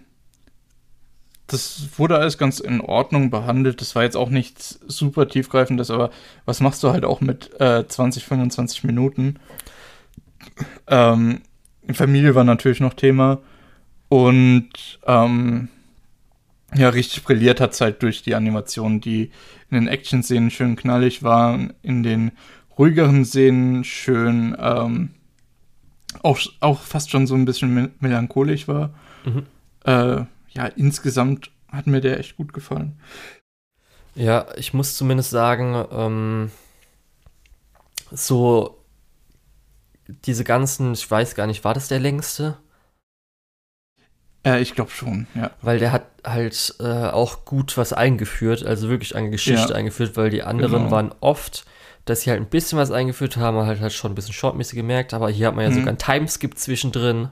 [1.47, 3.79] das wurde alles ganz in Ordnung behandelt.
[3.79, 6.11] Das war jetzt auch nichts super tiefgreifendes, aber
[6.45, 9.39] was machst du halt auch mit äh, 20, 25 Minuten?
[10.87, 11.41] Ähm,
[11.93, 13.39] Familie war natürlich noch Thema.
[14.09, 15.69] Und ähm,
[16.75, 19.31] ja, richtig brilliert hat es halt durch die Animationen, die
[19.69, 22.31] in den Action-Szenen schön knallig waren, in den
[22.77, 25.09] ruhigeren Szenen schön ähm,
[26.23, 28.93] auch, auch fast schon so ein bisschen melancholisch war.
[29.25, 29.45] Mhm.
[29.83, 32.99] Äh, ja, insgesamt hat mir der echt gut gefallen.
[34.15, 36.51] Ja, ich muss zumindest sagen, ähm,
[38.11, 38.83] so
[40.25, 42.57] diese ganzen, ich weiß gar nicht, war das der längste?
[44.43, 45.51] Äh, ich glaube schon, ja.
[45.61, 49.75] Weil der hat halt äh, auch gut was eingeführt, also wirklich eine Geschichte ja.
[49.75, 50.91] eingeführt, weil die anderen genau.
[50.91, 51.65] waren oft
[52.09, 55.13] dass sie halt ein bisschen was eingeführt haben, halt halt schon ein bisschen shortmäßig gemerkt,
[55.13, 55.75] aber hier hat man ja mhm.
[55.75, 57.29] sogar einen Timeskip zwischendrin.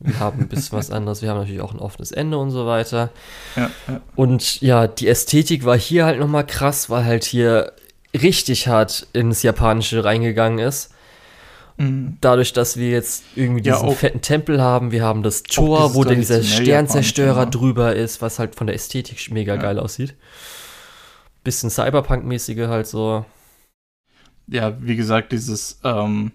[0.00, 2.66] Wir haben ein bisschen was anderes, wir haben natürlich auch ein offenes Ende und so
[2.66, 3.10] weiter.
[3.56, 4.00] Ja, ja.
[4.16, 7.72] Und ja, die Ästhetik war hier halt nochmal krass, weil halt hier
[8.14, 10.90] richtig hart ins Japanische reingegangen ist.
[11.76, 12.18] Mhm.
[12.20, 16.04] Dadurch, dass wir jetzt irgendwie diesen ja, fetten Tempel haben, wir haben das Tor, wo
[16.04, 20.14] dieser Sternzerstörer drüber ist, was halt von der Ästhetik mega geil aussieht.
[21.42, 23.24] Bisschen Cyberpunk-mäßige halt so
[24.46, 26.32] ja, wie gesagt, dieses ähm,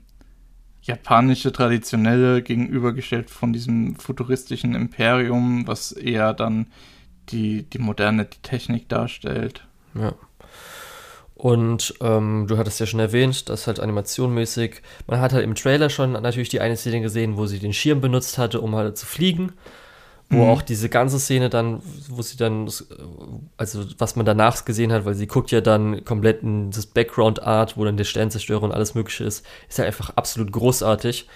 [0.82, 6.68] japanische traditionelle gegenübergestellt von diesem futuristischen Imperium, was eher dann
[7.30, 9.68] die, die moderne die Technik darstellt.
[9.94, 10.14] Ja.
[11.36, 15.90] Und ähm, du hattest ja schon erwähnt, dass halt animationmäßig, man hat halt im Trailer
[15.90, 19.06] schon natürlich die eine Szene gesehen, wo sie den Schirm benutzt hatte, um halt zu
[19.06, 19.54] fliegen
[20.30, 20.50] wo mhm.
[20.50, 22.70] auch diese ganze Szene dann, wo sie dann,
[23.58, 27.78] also was man danach gesehen hat, weil sie guckt ja dann komplett in das Background-Art,
[27.78, 31.28] wo dann der Sternzerstörer und alles mögliche ist, ist ja einfach absolut großartig.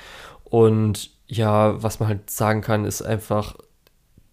[0.44, 3.56] Und ja, was man halt sagen kann, ist einfach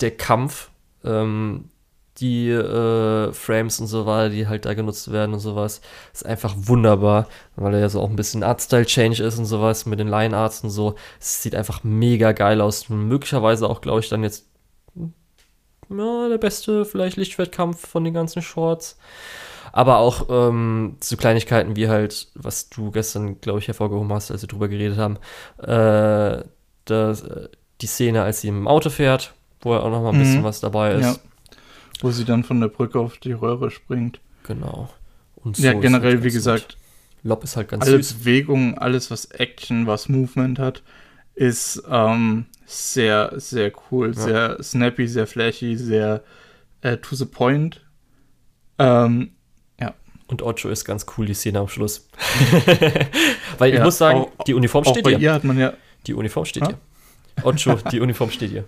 [0.00, 0.70] der Kampf,
[1.04, 1.70] ähm,
[2.18, 5.80] die äh, Frames und so weiter, die halt da genutzt werden und sowas,
[6.12, 7.26] ist einfach wunderbar,
[7.56, 10.70] weil er ja so auch ein bisschen Artstyle-Change ist und sowas mit den Line-Arts und
[10.70, 10.96] so.
[11.18, 12.90] Es sieht einfach mega geil aus.
[12.90, 14.49] Möglicherweise auch, glaube ich, dann jetzt
[15.90, 18.96] ja, der beste vielleicht Lichtschwertkampf von den ganzen Shorts.
[19.72, 24.42] Aber auch ähm, zu Kleinigkeiten wie halt, was du gestern, glaube ich, hervorgehoben hast, als
[24.42, 25.16] wir drüber geredet haben,
[25.58, 26.44] äh,
[26.84, 27.48] das, äh,
[27.80, 30.22] die Szene, als sie im Auto fährt, wo ja auch noch mal ein mhm.
[30.22, 31.04] bisschen was dabei ist.
[31.04, 31.16] Ja.
[32.00, 34.20] Wo sie dann von der Brücke auf die Röhre springt.
[34.44, 34.88] Genau.
[35.36, 36.76] Und so ja, generell, halt wie gesagt,
[37.22, 38.20] Lob ist halt ganz alle süß.
[38.20, 40.82] Bewegungen, alles, was Action, was Movement hat,
[41.34, 44.22] ist ähm, sehr, sehr cool, ja.
[44.22, 46.22] sehr snappy, sehr flashy, sehr
[46.82, 47.80] äh, to the point.
[48.78, 49.32] Ähm,
[49.80, 49.94] ja.
[50.28, 52.08] Und Ocho ist ganz cool, die Szene am Schluss.
[53.58, 55.18] Weil ich ja, muss sagen, auch, die Uniform steht bei hier.
[55.20, 55.72] ihr hat man ja.
[56.06, 56.68] Die Uniform steht ha?
[56.68, 57.44] hier.
[57.44, 58.64] Ocho, die Uniform steht hier.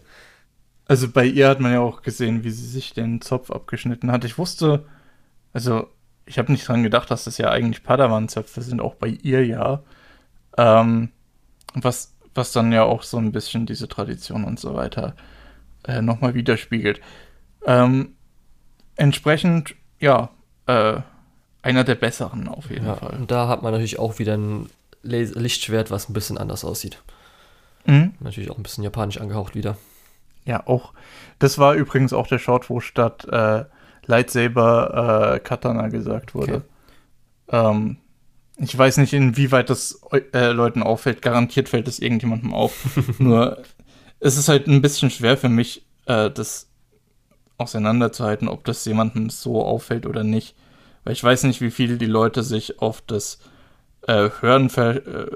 [0.87, 4.24] Also bei ihr hat man ja auch gesehen, wie sie sich den Zopf abgeschnitten hat.
[4.24, 4.85] Ich wusste,
[5.53, 5.89] also
[6.27, 9.83] ich habe nicht dran gedacht, dass das ja eigentlich Padawan-Zöpfe sind, auch bei ihr ja.
[10.59, 11.11] Ähm,
[11.74, 15.15] was was dann ja auch so ein bisschen diese Tradition und so weiter
[15.87, 17.01] äh, nochmal widerspiegelt.
[17.67, 18.15] Ähm,
[18.97, 20.31] entsprechend, ja,
[20.67, 21.01] äh,
[21.63, 23.17] einer der besseren auf jeden ja, Fall.
[23.17, 24.69] Und da hat man natürlich auch wieder ein
[25.03, 27.03] Lichtschwert, was ein bisschen anders aussieht.
[27.87, 28.15] Mhm.
[28.21, 29.77] Natürlich auch ein bisschen japanisch angehaucht wieder.
[30.45, 30.93] Ja, auch.
[31.39, 33.65] Das war übrigens auch der Short, wo statt äh,
[34.07, 36.65] Lightsaber äh, Katana gesagt wurde.
[37.49, 37.71] Okay.
[37.71, 37.97] Ähm,
[38.63, 40.01] ich weiß nicht, inwieweit das
[40.33, 41.21] äh, Leuten auffällt.
[41.23, 42.97] Garantiert fällt es irgendjemandem auf.
[43.19, 43.63] Nur
[44.21, 46.69] es ist halt ein bisschen schwer für mich, äh, das
[47.59, 50.55] auseinanderzuhalten, ob das jemandem so auffällt oder nicht.
[51.05, 53.41] Weil ich weiß nicht, wie viel die Leute sich auf das
[54.07, 55.27] äh, Hören äh,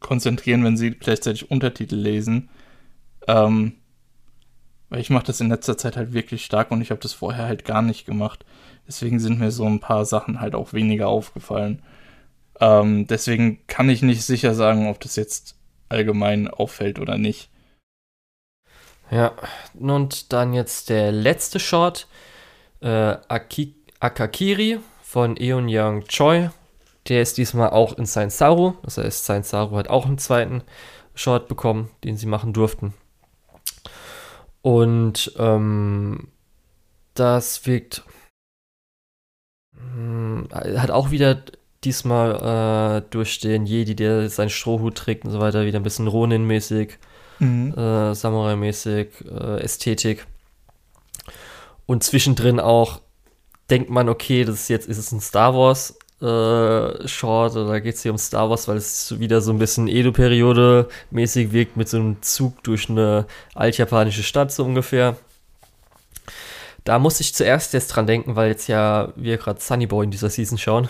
[0.00, 2.50] konzentrieren, wenn sie gleichzeitig Untertitel lesen.
[3.26, 3.74] Ähm,
[4.90, 7.46] weil ich mache das in letzter Zeit halt wirklich stark und ich habe das vorher
[7.46, 8.44] halt gar nicht gemacht.
[8.86, 11.82] Deswegen sind mir so ein paar Sachen halt auch weniger aufgefallen.
[12.60, 15.56] Ähm, deswegen kann ich nicht sicher sagen, ob das jetzt
[15.88, 17.50] allgemein auffällt oder nicht.
[19.10, 19.32] Ja,
[19.74, 22.08] und dann jetzt der letzte Short,
[22.80, 26.50] äh, Aki Akakiri von Eun Young Choi.
[27.08, 28.74] Der ist diesmal auch in Saint Saru.
[28.82, 30.62] Das heißt, Saint Saru hat auch einen zweiten
[31.14, 32.94] Short bekommen, den sie machen durften.
[34.62, 36.28] Und ähm,
[37.14, 38.04] das wirkt.
[39.74, 41.42] Hm, hat auch wieder
[41.84, 46.08] diesmal äh, durch den Jedi, der seinen Strohhut trägt und so weiter, wieder ein bisschen
[46.08, 46.98] Ronin-mäßig,
[47.38, 47.74] mhm.
[47.74, 50.26] äh, Samurai-mäßig, äh, Ästhetik.
[51.86, 53.00] Und zwischendrin auch
[53.70, 57.94] denkt man, okay, das ist jetzt ist es ein Star Wars äh, Short oder geht
[57.94, 61.88] es hier um Star Wars, weil es wieder so ein bisschen Edo-Periode mäßig wirkt mit
[61.88, 65.16] so einem Zug durch eine altjapanische Stadt so ungefähr.
[66.84, 70.10] Da muss ich zuerst jetzt dran denken, weil jetzt ja wir gerade Sunny Boy in
[70.10, 70.88] dieser Season schauen.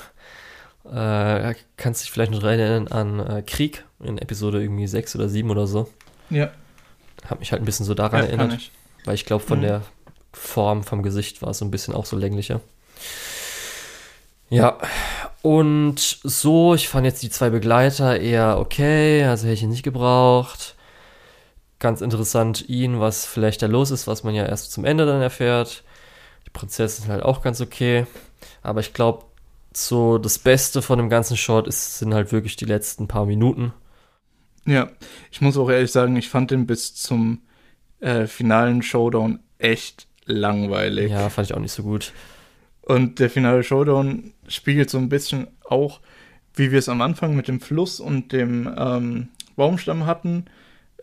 [0.93, 5.51] Äh, kannst dich vielleicht noch erinnern an äh, Krieg in Episode irgendwie 6 oder 7
[5.51, 5.89] oder so.
[6.31, 6.51] Ja.
[7.28, 8.55] Hab mich halt ein bisschen so daran ja, erinnert.
[8.55, 8.73] Ich.
[9.05, 9.62] Weil ich glaube, von mhm.
[9.62, 9.82] der
[10.32, 12.60] Form vom Gesicht war es so ein bisschen auch so länglicher.
[14.51, 14.78] Ja,
[15.43, 19.82] und so, ich fand jetzt die zwei Begleiter eher okay, also hätte ich ihn nicht
[19.82, 20.74] gebraucht.
[21.78, 25.23] Ganz interessant ihn, was vielleicht da los ist, was man ja erst zum Ende dann
[25.23, 25.85] erfährt.
[26.47, 28.06] Die Prinzessin ist halt auch ganz okay.
[28.62, 29.24] Aber ich glaube,
[29.86, 33.72] so das Beste von dem ganzen Short ist, sind halt wirklich die letzten paar Minuten.
[34.66, 34.90] Ja,
[35.30, 37.42] ich muss auch ehrlich sagen, ich fand den bis zum
[38.00, 41.10] äh, finalen Showdown echt langweilig.
[41.10, 42.12] Ja, fand ich auch nicht so gut.
[42.82, 46.00] Und der finale Showdown spiegelt so ein bisschen auch,
[46.55, 50.46] wie wir es am Anfang mit dem Fluss und dem ähm, Baumstamm hatten,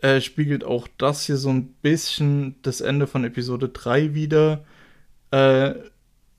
[0.02, 4.64] äh, spiegelt auch das hier so ein bisschen das Ende von Episode 3 wieder,
[5.30, 5.74] äh,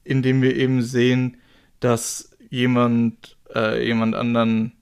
[0.04, 1.38] indem wir eben sehen,
[1.80, 4.74] dass jemand, äh, jemand anderen,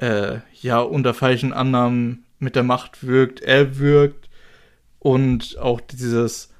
[0.00, 4.28] äh, ja, unter falschen Annahmen mit der Macht wirkt, er wirkt
[4.98, 6.52] und auch dieses,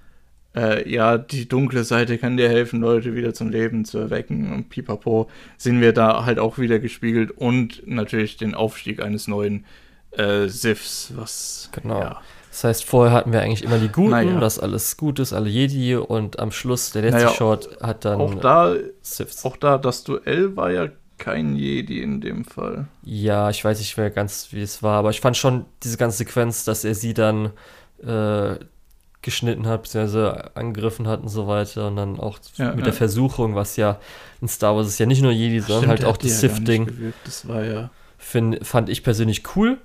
[0.54, 4.68] äh, ja, die dunkle Seite kann dir helfen, Leute wieder zum Leben zu erwecken und
[4.68, 9.66] pipapo, sehen wir da halt auch wieder gespiegelt und natürlich den Aufstieg eines neuen
[10.12, 12.00] äh, Sifs, was, genau.
[12.00, 12.22] Ja,
[12.54, 14.38] das heißt, vorher hatten wir eigentlich immer die Guten, naja.
[14.38, 18.20] dass alles gut ist, alle Jedi und am Schluss, der letzte naja, Short hat dann
[18.20, 19.44] auch da, Siths.
[19.44, 20.86] Auch da, das Duell war ja
[21.18, 22.86] kein Jedi in dem Fall.
[23.02, 26.18] Ja, ich weiß nicht mehr ganz, wie es war, aber ich fand schon diese ganze
[26.18, 27.50] Sequenz, dass er sie dann
[28.06, 28.54] äh,
[29.20, 32.84] geschnitten hat, beziehungsweise angegriffen hat und so weiter und dann auch ja, mit ja.
[32.84, 33.98] der Versuchung, was ja
[34.40, 37.14] in Star Wars ist ja nicht nur Jedi, sondern Stimmt, halt auch das Sith-Ding.
[37.24, 37.90] Das war ja.
[38.16, 39.78] Find, fand ich persönlich cool.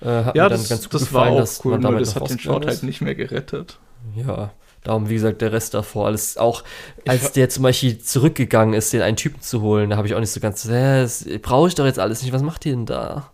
[0.00, 2.14] Äh, hat ja, mir dann das, ganz gut das gefallen, war auch cool, nur das
[2.14, 3.78] hat den Short halt nicht mehr gerettet.
[4.14, 4.52] Ja,
[4.84, 6.62] darum, wie gesagt, der Rest davor, alles auch,
[7.06, 10.20] als der zum Beispiel zurückgegangen ist, den einen Typen zu holen, da habe ich auch
[10.20, 11.08] nicht so ganz, äh,
[11.40, 13.32] brauche ich doch jetzt alles nicht, was macht ihr denn da?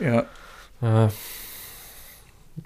[0.00, 0.24] Ja.
[0.80, 1.10] Ja.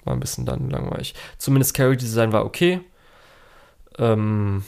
[0.03, 1.13] War ein bisschen dann langweilig.
[1.37, 2.81] Zumindest Character Design war okay.
[3.99, 4.63] Ähm,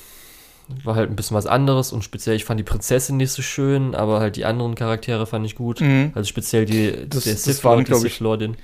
[0.83, 3.95] war halt ein bisschen was anderes und speziell, ich fand die Prinzessin nicht so schön,
[3.95, 5.81] aber halt die anderen Charaktere fand ich gut.
[5.81, 6.11] Mhm.
[6.15, 8.57] Also speziell die, das, der Sith Lord, die Sith Lordin.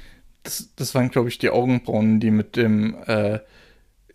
[0.43, 3.39] Das, das waren, glaube ich, die Augenbrauen, die mit dem äh,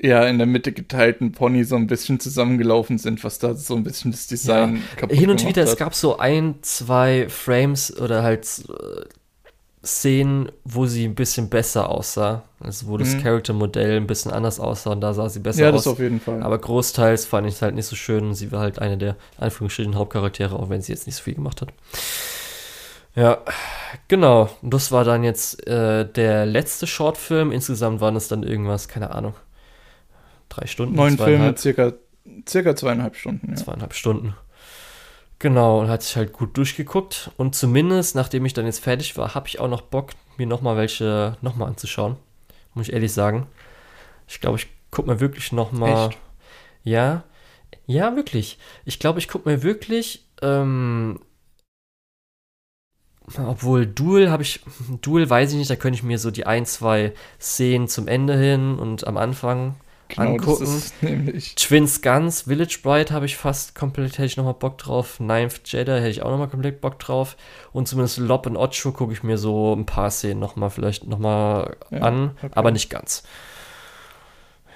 [0.01, 3.85] ja in der Mitte geteilten Pony so ein bisschen zusammengelaufen sind, was da so ein
[3.85, 4.83] bisschen das Design ja.
[4.97, 5.69] kaputt Hin und wieder, hat.
[5.69, 9.05] es gab so ein, zwei Frames oder halt äh,
[9.87, 12.43] Szenen, wo sie ein bisschen besser aussah.
[12.61, 13.23] Also wo das mhm.
[13.23, 15.61] Charaktermodell ein bisschen anders aussah und da sah sie besser aus.
[15.61, 16.43] Ja, das auf jeden Fall.
[16.43, 19.95] Aber großteils fand ich es halt nicht so schön sie war halt eine der Anführungsstrichen
[19.95, 21.73] Hauptcharaktere, auch wenn sie jetzt nicht so viel gemacht hat.
[23.15, 23.39] Ja,
[24.09, 24.51] genau.
[24.61, 27.51] Und das war dann jetzt äh, der letzte Shortfilm.
[27.53, 29.35] Insgesamt waren es dann irgendwas, keine Ahnung,
[30.49, 30.97] drei Stunden.
[30.97, 31.93] Neun Filme, circa,
[32.47, 33.51] circa zweieinhalb Stunden.
[33.51, 33.57] Ja.
[33.57, 34.35] Zweieinhalb Stunden.
[35.39, 37.31] Genau, und hat sich halt gut durchgeguckt.
[37.37, 40.77] Und zumindest, nachdem ich dann jetzt fertig war, habe ich auch noch Bock, mir nochmal
[40.77, 42.17] welche nochmal anzuschauen.
[42.75, 43.47] Muss ich ehrlich sagen.
[44.29, 46.11] Ich glaube, ich gucke mir wirklich nochmal.
[46.85, 47.25] Ja,
[47.87, 48.59] ja, wirklich.
[48.85, 50.25] Ich glaube, ich gucke mir wirklich.
[50.43, 51.21] Ähm,
[53.39, 54.61] obwohl Duel habe ich.
[55.03, 58.37] Duel weiß ich nicht, da könnte ich mir so die ein, zwei Szenen zum Ende
[58.39, 59.77] hin und am Anfang
[60.09, 60.83] genau, angucken.
[61.57, 65.21] Twins Guns, Village Bride habe ich fast komplett, hätte ich nochmal Bock drauf.
[65.21, 67.37] Ninth Jedi hätte ich auch nochmal komplett Bock drauf.
[67.73, 71.77] Und zumindest Lob und Ocho gucke ich mir so ein paar Szenen nochmal vielleicht nochmal
[71.91, 72.51] ja, an, okay.
[72.55, 73.23] aber nicht ganz.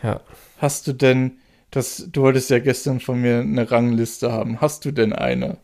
[0.02, 0.20] Ja.
[0.58, 1.38] Hast du denn
[1.70, 4.60] Das, du wolltest ja gestern von mir eine Rangliste haben.
[4.60, 5.58] Hast du denn eine?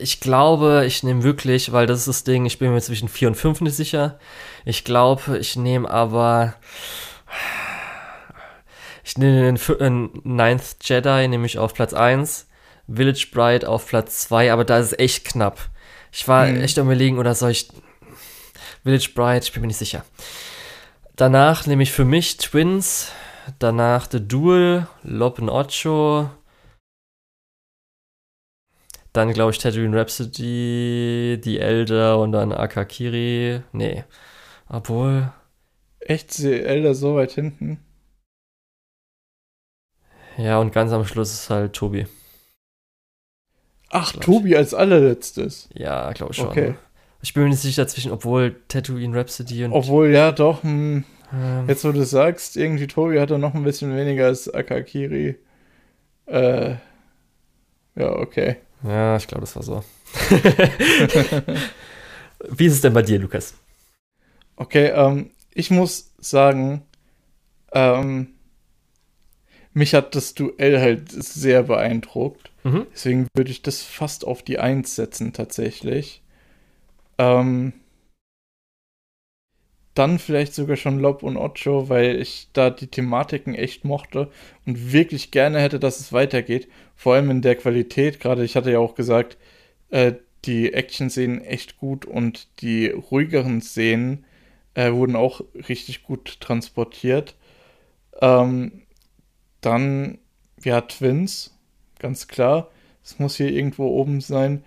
[0.00, 3.28] Ich glaube, ich nehme wirklich, weil das ist das Ding, ich bin mir zwischen 4
[3.28, 4.18] und 5 nicht sicher.
[4.64, 6.54] Ich glaube, ich nehme aber.
[9.04, 12.46] Ich nehme den Ninth Jedi, nämlich auf Platz 1.
[12.92, 15.60] Village Bride auf Platz 2, aber da ist es echt knapp.
[16.12, 16.60] Ich war hm.
[16.60, 17.68] echt am überlegen, oder soll ich.
[18.82, 20.04] Village Bride, ich bin mir nicht sicher.
[21.16, 23.12] Danach nehme ich für mich Twins,
[23.58, 26.30] danach The Duel, Lopen Ocho,
[29.12, 33.62] dann glaube ich Tatooine Rhapsody, The Elder und dann Akakiri.
[33.72, 34.04] Nee,
[34.68, 35.32] obwohl.
[36.00, 37.78] Echt, The Elder so weit hinten?
[40.36, 42.06] Ja, und ganz am Schluss ist halt Tobi.
[43.90, 45.68] Ach, Tobi als allerletztes.
[45.74, 46.48] Ja, glaube ich schon.
[46.48, 46.74] Okay.
[47.22, 49.72] Ich bin mir nicht sicher zwischen, obwohl Tatooine Rhapsody und.
[49.72, 50.62] Obwohl, ja, doch.
[50.62, 54.52] Hm, ähm, jetzt, wo du sagst, irgendwie Tobi hat er noch ein bisschen weniger als
[54.52, 55.36] Akakiri.
[56.26, 56.76] Äh.
[57.96, 58.56] Ja, okay.
[58.82, 59.84] Ja, ich glaube, das war so.
[62.48, 63.54] Wie ist es denn bei dir, Lukas?
[64.56, 66.82] Okay, ähm, ich muss sagen,
[67.72, 68.34] ähm,
[69.72, 72.50] mich hat das Duell halt sehr beeindruckt.
[72.64, 72.86] Mhm.
[72.92, 76.22] Deswegen würde ich das fast auf die Eins setzen, tatsächlich.
[77.18, 77.72] Ähm,
[80.00, 84.30] dann vielleicht sogar schon Lob und Ocho, weil ich da die Thematiken echt mochte
[84.64, 86.68] und wirklich gerne hätte, dass es weitergeht.
[86.96, 88.18] Vor allem in der Qualität.
[88.18, 89.36] Gerade ich hatte ja auch gesagt,
[89.90, 90.14] äh,
[90.46, 94.24] die Action-Szenen echt gut und die ruhigeren Szenen
[94.72, 97.36] äh, wurden auch richtig gut transportiert.
[98.22, 98.86] Ähm,
[99.60, 100.16] dann,
[100.64, 101.58] ja, Twins,
[101.98, 102.70] ganz klar.
[103.04, 104.64] Es muss hier irgendwo oben sein.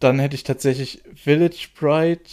[0.00, 2.24] Dann hätte ich tatsächlich Village Bride,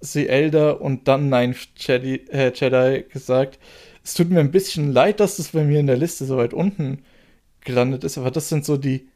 [0.00, 3.58] The Elder und dann Nine Jedi, äh, Jedi gesagt.
[4.04, 6.54] Es tut mir ein bisschen leid, dass das bei mir in der Liste so weit
[6.54, 7.02] unten
[7.60, 9.08] gelandet ist, aber das sind so die,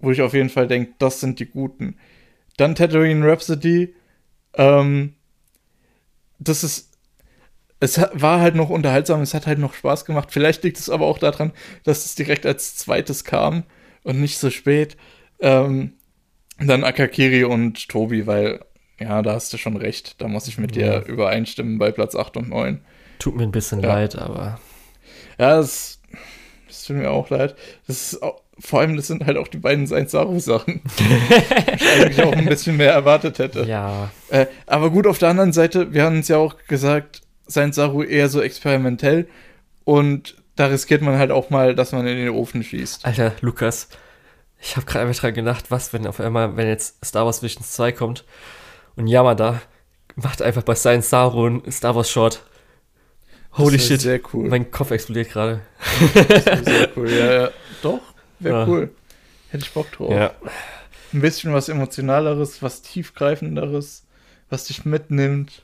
[0.00, 1.96] wo ich auf jeden Fall denke, das sind die guten.
[2.56, 3.94] Dann Tatooine Rhapsody.
[4.54, 5.14] Ähm,
[6.38, 6.88] das ist
[7.80, 10.30] es war halt noch unterhaltsam, es hat halt noch Spaß gemacht.
[10.32, 11.52] Vielleicht liegt es aber auch daran,
[11.84, 13.64] dass es direkt als zweites kam
[14.02, 14.96] und nicht so spät.
[15.40, 15.92] Ähm,
[16.58, 18.64] dann Akakiri und Tobi, weil,
[19.00, 20.20] ja, da hast du schon recht.
[20.20, 21.00] Da muss ich mit ja.
[21.00, 22.80] dir übereinstimmen bei Platz 8 und 9.
[23.18, 23.88] Tut mir ein bisschen ja.
[23.88, 24.60] leid, aber.
[25.38, 26.00] Ja, es,
[26.68, 27.56] es tut mir auch leid.
[27.86, 30.82] Das ist auch, vor allem, das sind halt auch die beiden Saint Saru-Sachen.
[31.76, 33.64] ich eigentlich auch ein bisschen mehr erwartet hätte.
[33.64, 34.10] Ja.
[34.30, 38.02] Äh, aber gut, auf der anderen Seite, wir haben uns ja auch gesagt, sein Saru
[38.02, 39.28] eher so experimentell
[39.84, 43.06] und da riskiert man halt auch mal, dass man in den Ofen schießt.
[43.06, 43.88] Alter, Lukas,
[44.60, 47.72] ich habe gerade einfach dran gedacht, was, wenn auf einmal, wenn jetzt Star Wars Visions
[47.72, 48.24] 2 kommt
[48.98, 49.62] und Yamada
[50.16, 52.42] macht einfach bei Sein Saru ein Star Wars Short.
[53.56, 54.00] Holy shit.
[54.00, 54.48] Sehr cool.
[54.48, 55.60] Mein Kopf explodiert gerade.
[56.62, 57.50] sehr cool, ja, ja.
[57.82, 58.00] Doch,
[58.38, 58.66] wäre ja.
[58.66, 58.90] cool.
[59.50, 60.12] Hätte ich Bock drauf.
[60.12, 60.32] Ja.
[61.12, 64.04] Ein bisschen was Emotionaleres, was Tiefgreifenderes,
[64.50, 65.62] was dich mitnimmt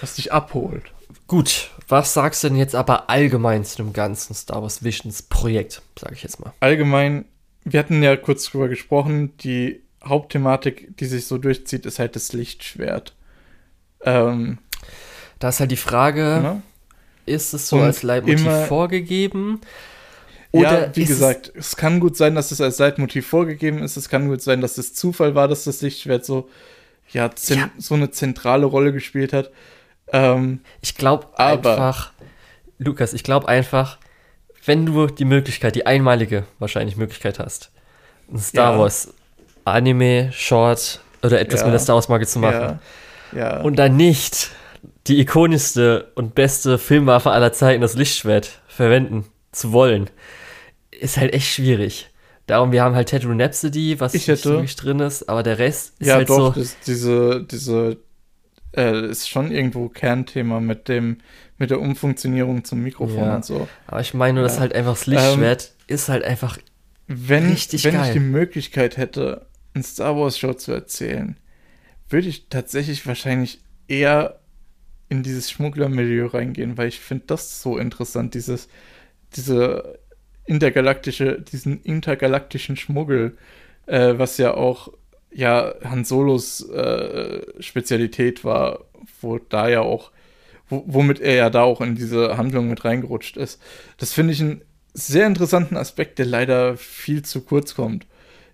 [0.00, 0.92] was dich abholt.
[1.26, 5.82] Gut, was sagst du denn jetzt aber allgemein zu dem ganzen Star Wars Visions Projekt,
[5.98, 6.52] sage ich jetzt mal?
[6.60, 7.24] Allgemein,
[7.64, 12.32] wir hatten ja kurz drüber gesprochen, die Hauptthematik, die sich so durchzieht, ist halt das
[12.32, 13.14] Lichtschwert.
[14.02, 14.58] Ähm,
[15.38, 16.62] da ist halt die Frage, ja?
[17.26, 19.60] ist es so als Leitmotiv immer, vorgegeben?
[20.52, 23.96] Oder ja, wie gesagt, es, es kann gut sein, dass es als Leitmotiv vorgegeben ist.
[23.96, 26.48] Es kann gut sein, dass es Zufall war, dass das Lichtschwert so,
[27.10, 27.70] ja, ja.
[27.76, 29.50] so eine zentrale Rolle gespielt hat.
[30.12, 32.12] Ähm, ich glaube einfach,
[32.78, 33.98] Lukas, ich glaube einfach,
[34.64, 37.70] wenn du die Möglichkeit, die einmalige wahrscheinlich Möglichkeit hast,
[38.32, 38.78] ein Star ja.
[38.78, 39.12] Wars
[39.66, 41.66] Anime, Short oder etwas ja.
[41.66, 42.78] mit der Star Wars Marke zu machen
[43.32, 43.60] ja.
[43.60, 44.50] und dann nicht
[45.06, 50.10] die ikonischste und beste Filmwaffe aller Zeiten, das Lichtschwert, verwenden zu wollen,
[50.90, 52.10] ist halt echt schwierig.
[52.46, 55.94] Darum, wir haben halt Tatooine Rhapsody, was ich hätte, wirklich drin ist, aber der Rest
[55.98, 56.60] ist ja, halt doch, so.
[56.60, 57.96] Das, diese, diese
[58.76, 61.18] äh, ist schon irgendwo Kernthema mit dem,
[61.58, 63.36] mit der Umfunktionierung zum Mikrofon ja.
[63.36, 63.68] und so.
[63.86, 66.58] Aber ich meine nur, dass halt einfach das Lichtschwert ähm, ist halt einfach
[67.08, 68.06] wenn, richtig wenn geil.
[68.06, 69.46] ich die Möglichkeit hätte,
[69.76, 71.36] ein Star Wars Show zu erzählen,
[72.08, 74.40] würde ich tatsächlich wahrscheinlich eher
[75.08, 78.68] in dieses Schmugglermilieu reingehen, weil ich finde das so interessant, dieses,
[79.36, 79.98] diese
[80.46, 83.36] intergalaktische, diesen intergalaktischen Schmuggel,
[83.86, 84.92] äh, was ja auch
[85.30, 88.84] ja Han Solos äh, Spezialität war,
[89.20, 90.10] wo da ja auch,
[90.68, 93.60] wo, womit er ja da auch in diese Handlung mit reingerutscht ist.
[93.98, 94.62] Das finde ich einen
[94.94, 98.06] sehr interessanten Aspekt, der leider viel zu kurz kommt.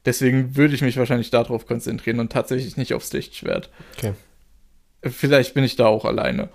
[0.04, 3.70] Deswegen würde ich mich wahrscheinlich darauf konzentrieren und tatsächlich nicht aufs Lichtschwert.
[3.96, 4.14] Okay.
[5.02, 6.48] Vielleicht bin ich da auch alleine.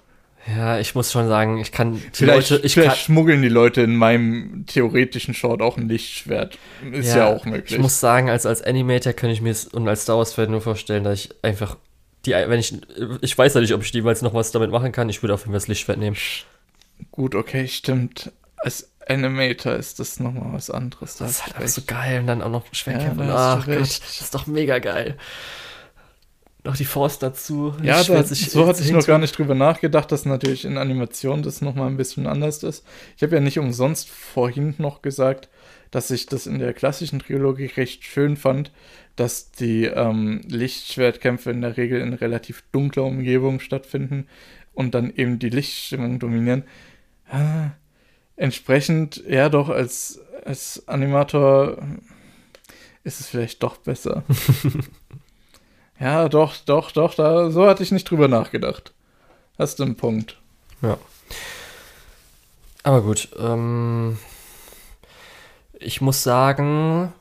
[0.55, 3.49] Ja, ich muss schon sagen, ich kann die Vielleicht, Leute, ich vielleicht kann, schmuggeln die
[3.49, 6.57] Leute in meinem theoretischen Short auch ein Lichtschwert.
[6.91, 7.73] Ist ja, auch möglich.
[7.73, 10.61] Ich muss sagen, als, als Animator kann ich mir es und als Star Wars-Fan nur
[10.61, 11.75] vorstellen, dass ich einfach
[12.25, 12.73] die, wenn ich,
[13.21, 15.41] ich weiß ja nicht, ob ich jemals noch was damit machen kann, ich würde auf
[15.41, 16.17] jeden Fall das Lichtschwert nehmen.
[17.11, 18.31] Gut, okay, stimmt.
[18.57, 21.17] Als Animator ist das nochmal was anderes.
[21.17, 23.23] Da Das ist halt auch so geil und dann auch noch Schwertkämpfe.
[23.23, 25.17] Ja, Ach Gott, das ist doch mega geil.
[26.63, 27.73] Noch die Force dazu.
[27.81, 31.41] Ja, da, sich so hatte ich noch gar nicht drüber nachgedacht, dass natürlich in Animation
[31.41, 32.85] das nochmal ein bisschen anders ist.
[33.15, 35.47] Ich habe ja nicht umsonst vorhin noch gesagt,
[35.91, 38.71] dass ich das in der klassischen Trilogie recht schön fand,
[39.15, 44.27] dass die ähm, Lichtschwertkämpfe in der Regel in relativ dunkler Umgebung stattfinden
[44.73, 46.65] und dann eben die Lichtstimmung dominieren.
[47.29, 47.71] Ah,
[48.37, 51.77] entsprechend, ja doch, als, als Animator
[53.03, 54.23] ist es vielleicht doch besser.
[55.99, 58.93] Ja, doch, doch, doch, da, so hatte ich nicht drüber nachgedacht.
[59.57, 60.37] Hast du einen Punkt.
[62.83, 64.17] Aber gut, ähm,
[65.79, 67.11] ich muss sagen,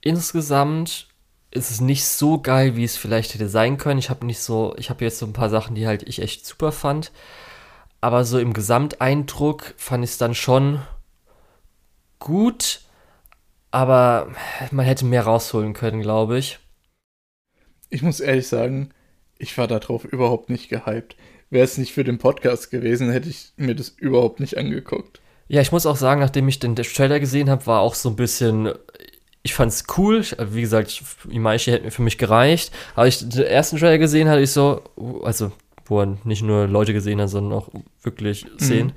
[0.00, 1.08] insgesamt
[1.50, 3.98] ist es nicht so geil, wie es vielleicht hätte sein können.
[3.98, 6.44] Ich habe nicht so, ich habe jetzt so ein paar Sachen, die halt ich echt
[6.46, 7.10] super fand.
[8.00, 10.80] Aber so im Gesamteindruck fand ich es dann schon
[12.18, 12.80] gut,
[13.70, 14.32] aber
[14.70, 16.58] man hätte mehr rausholen können, glaube ich.
[17.90, 18.90] Ich muss ehrlich sagen,
[19.38, 21.16] ich war darauf überhaupt nicht gehypt.
[21.50, 25.20] Wäre es nicht für den Podcast gewesen, hätte ich mir das überhaupt nicht angeguckt.
[25.48, 28.16] Ja, ich muss auch sagen, nachdem ich den Trailer gesehen habe, war auch so ein
[28.16, 28.72] bisschen.
[29.42, 30.20] Ich fand's cool.
[30.20, 32.70] Ich, wie gesagt, Imaishi hätte mir für mich gereicht.
[32.94, 34.82] Aber ich den ersten Trailer gesehen hatte ich so,
[35.22, 35.52] also
[35.88, 37.68] wo er nicht nur Leute gesehen hat, sondern auch
[38.02, 38.92] wirklich Szenen.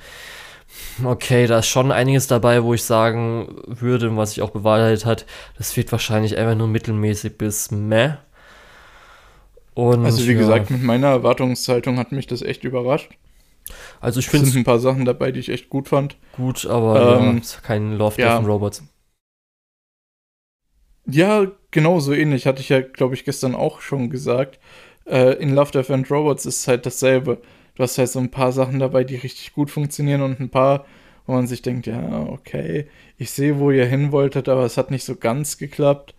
[1.03, 5.05] Okay, da ist schon einiges dabei, wo ich sagen würde, und was sich auch bewahrheitet
[5.05, 5.25] hat,
[5.57, 8.13] das wird wahrscheinlich einfach nur mittelmäßig bis meh.
[9.73, 13.17] Und, Also wie ja, gesagt, mit meiner Erwartungshaltung hat mich das echt überrascht.
[14.01, 16.17] also ich Es finde sind es ein paar Sachen dabei, die ich echt gut fand.
[16.33, 18.39] gut, aber Ähm, ja, ist kein Love, ja.
[18.39, 18.83] Death Robots.
[21.05, 22.45] Ja, genau so ähnlich.
[22.47, 24.59] Hatte ich ja, glaube ich, gestern auch schon gesagt.
[25.05, 27.41] Äh, in Love, Death and Robots ist es halt dasselbe.
[27.75, 30.85] Du hast halt so ein paar Sachen dabei, die richtig gut funktionieren und ein paar,
[31.25, 32.87] wo man sich denkt, ja, okay,
[33.17, 36.13] ich sehe, wo ihr hin wolltet, aber es hat nicht so ganz geklappt.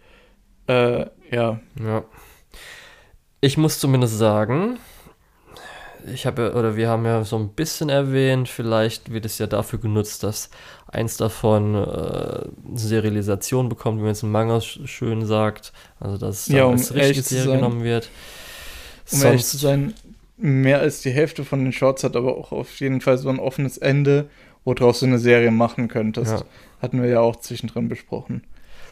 [0.67, 2.05] Äh, ja, Ja.
[3.41, 4.79] Ich muss zumindest sagen,
[6.13, 9.47] ich habe ja, oder wir haben ja so ein bisschen erwähnt, vielleicht wird es ja
[9.49, 10.51] dafür genutzt, dass
[10.89, 15.73] eins davon äh, Serialisation bekommt, wie man es im Manga sch- schön sagt.
[16.01, 18.11] Also dass Ja, um als Serie sein- genommen wird.
[19.13, 19.95] Um ehrlich zu sein,
[20.37, 23.39] mehr als die Hälfte von den Shorts hat aber auch auf jeden Fall so ein
[23.39, 24.29] offenes Ende,
[24.65, 26.33] woraus du eine Serie machen könntest.
[26.33, 26.45] Ja.
[26.81, 28.43] Hatten wir ja auch zwischendrin besprochen.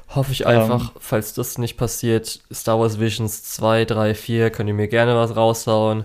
[0.09, 0.48] Hoffe ich Ähm.
[0.48, 5.14] einfach, falls das nicht passiert, Star Wars Visions 2, 3, 4, könnt ihr mir gerne
[5.14, 6.05] was raushauen.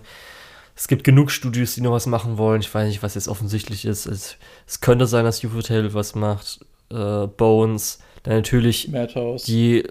[0.76, 2.60] Es gibt genug Studios, die noch was machen wollen.
[2.60, 4.06] Ich weiß nicht, was jetzt offensichtlich ist.
[4.06, 4.38] Es,
[4.68, 6.60] es könnte sein, dass UFO Tale was macht.
[6.92, 8.00] Äh, Bones.
[8.26, 9.44] Dann natürlich Madhouse.
[9.44, 9.84] die,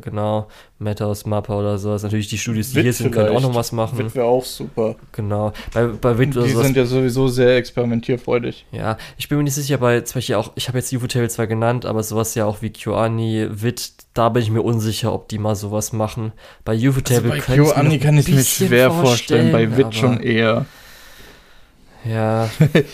[0.00, 0.48] genau,
[0.78, 2.02] Madhouse, Mappa oder sowas.
[2.02, 3.48] Natürlich die Studios, die Wit hier sind, können auch vielleicht.
[3.48, 3.98] noch was machen.
[3.98, 4.96] Witwe auch super.
[5.12, 5.52] Genau.
[5.74, 8.64] Bei, bei Wit oder Die sowas sind ja sowieso sehr experimentierfreudig.
[8.72, 11.28] ja, ich bin mir nicht sicher, bei zum Beispiel auch, ich habe jetzt UFO Tale
[11.28, 15.28] zwar genannt, aber sowas ja auch wie KyoAni, Wit, da bin ich mir unsicher, ob
[15.28, 16.32] die mal sowas machen.
[16.64, 19.94] Bei UFO Also Tale bei könnte ich mir kann ich mir schwer vorstellen, bei Wit
[19.94, 20.64] schon eher.
[22.08, 22.48] Ja,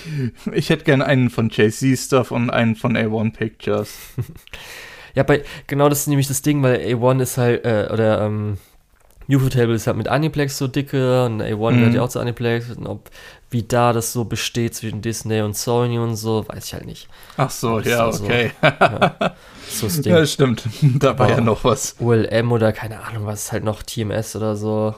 [0.53, 3.91] Ich hätte gern einen von JC Stuff und einen von A1 Pictures.
[5.15, 8.59] ja, bei, genau das ist nämlich das Ding, weil A1 ist halt, äh, oder, ähm,
[9.29, 11.77] UFO Table ist halt mit Aniplex so dicke und A1 Mhm.
[11.79, 13.09] gehört ja auch zu Aniplex und ob,
[13.51, 17.09] wie da das so besteht zwischen Disney und Sony und so, weiß ich halt nicht.
[17.37, 18.51] Ach so, Das ja, also- okay.
[18.63, 19.37] Ja,
[19.69, 20.13] so das Ding.
[20.13, 20.65] Ja, stimmt.
[20.99, 21.97] Da war ja noch was.
[22.01, 24.95] OLM oder keine Ahnung, was ist halt noch TMS oder so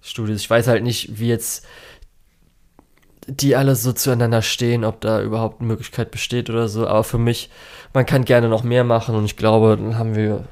[0.00, 0.40] Studios.
[0.40, 1.66] Ich weiß halt nicht, wie jetzt
[3.26, 6.86] die alle so zueinander stehen, ob da überhaupt eine Möglichkeit besteht oder so.
[6.86, 7.50] Aber für mich,
[7.92, 10.44] man kann gerne noch mehr machen und ich glaube, dann haben wir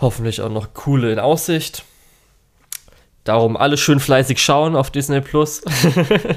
[0.00, 1.84] hoffentlich auch noch coole in Aussicht.
[3.24, 5.62] Darum alle schön fleißig schauen auf Disney Plus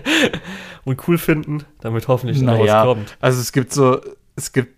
[0.85, 2.79] und cool finden, damit hoffentlich noch Naja.
[2.79, 3.17] was kommt.
[3.21, 4.01] Also es gibt so,
[4.35, 4.75] es gibt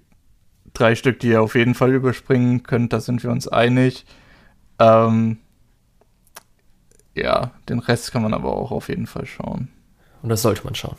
[0.73, 4.05] drei Stück, die ihr auf jeden Fall überspringen könnt, da sind wir uns einig.
[4.79, 5.37] Ähm,
[7.15, 9.69] ja, den Rest kann man aber auch auf jeden Fall schauen.
[10.23, 10.95] Und das sollte man schauen.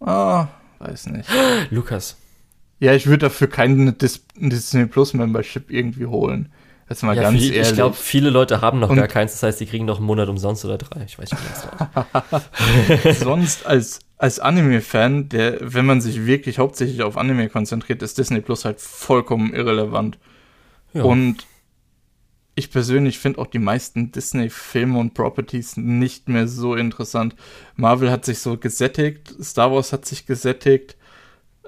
[0.00, 1.28] Ah, weiß nicht.
[1.70, 2.16] Lukas.
[2.78, 6.52] Ja, ich würde dafür keine Dis Disney Plus Membership irgendwie holen.
[6.88, 7.70] Jetzt mal Ja, ganz viel, ehrlich.
[7.70, 9.32] ich glaube, viele Leute haben noch Und- gar keins.
[9.32, 11.04] Das heißt, die kriegen noch einen Monat umsonst oder drei.
[11.04, 12.42] Ich weiß nicht, wie das
[13.02, 13.16] dauert.
[13.20, 18.42] sonst als, als Anime-Fan, der, wenn man sich wirklich hauptsächlich auf Anime konzentriert, ist Disney
[18.42, 20.18] Plus halt vollkommen irrelevant.
[20.92, 21.04] Ja.
[21.04, 21.46] Und
[22.54, 27.34] ich persönlich finde auch die meisten Disney-Filme und Properties nicht mehr so interessant.
[27.76, 30.96] Marvel hat sich so gesättigt, Star Wars hat sich gesättigt.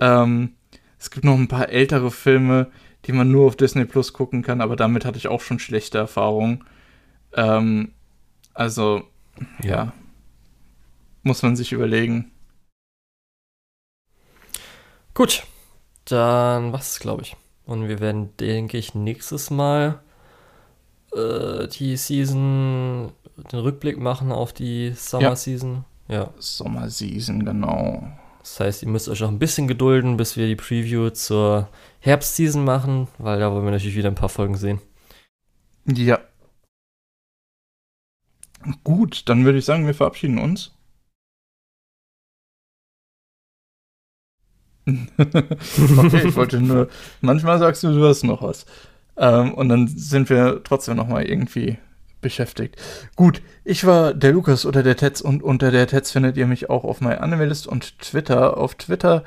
[0.00, 0.54] Ähm,
[0.98, 2.70] es gibt noch ein paar ältere Filme,
[3.04, 5.98] die man nur auf Disney Plus gucken kann, aber damit hatte ich auch schon schlechte
[5.98, 6.64] Erfahrungen.
[7.34, 7.92] Ähm,
[8.54, 9.02] also,
[9.62, 9.68] ja.
[9.68, 9.92] ja,
[11.22, 12.30] muss man sich überlegen.
[15.14, 15.44] Gut,
[16.04, 17.36] dann was, glaube ich.
[17.64, 20.00] Und wir werden, denke ich, nächstes Mal
[21.16, 23.12] äh, die Season,
[23.52, 25.36] den Rückblick machen auf die Summer ja.
[25.36, 25.84] Season.
[26.08, 26.30] Ja.
[26.38, 28.06] Sommer Season, genau.
[28.40, 31.68] Das heißt, ihr müsst euch noch ein bisschen gedulden, bis wir die Preview zur
[32.00, 34.80] Herbstseason machen, weil da wollen wir natürlich wieder ein paar Folgen sehen.
[35.86, 36.20] Ja.
[38.84, 40.72] Gut, dann würde ich sagen, wir verabschieden uns.
[45.18, 46.88] okay, ich wollte nur.
[47.20, 48.66] Manchmal sagst du, du hast noch was.
[49.16, 51.78] Ähm, und dann sind wir trotzdem noch mal irgendwie
[52.20, 52.76] beschäftigt.
[53.14, 56.70] Gut, ich war der Lukas oder der Tetz und unter der Tetz findet ihr mich
[56.70, 58.56] auch auf MyAnimalist und Twitter.
[58.56, 59.22] Auf Twitter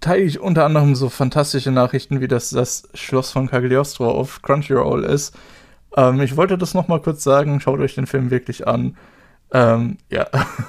[0.00, 5.04] teile ich unter anderem so fantastische Nachrichten, wie das das Schloss von Cagliostro auf Crunchyroll
[5.04, 5.34] ist.
[5.96, 7.60] Ähm, ich wollte das noch mal kurz sagen.
[7.60, 8.96] Schaut euch den Film wirklich an.
[9.52, 10.26] Ähm, ja.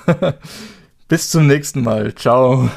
[1.08, 2.16] Bis zum nächsten Mal.
[2.16, 2.70] Ciao.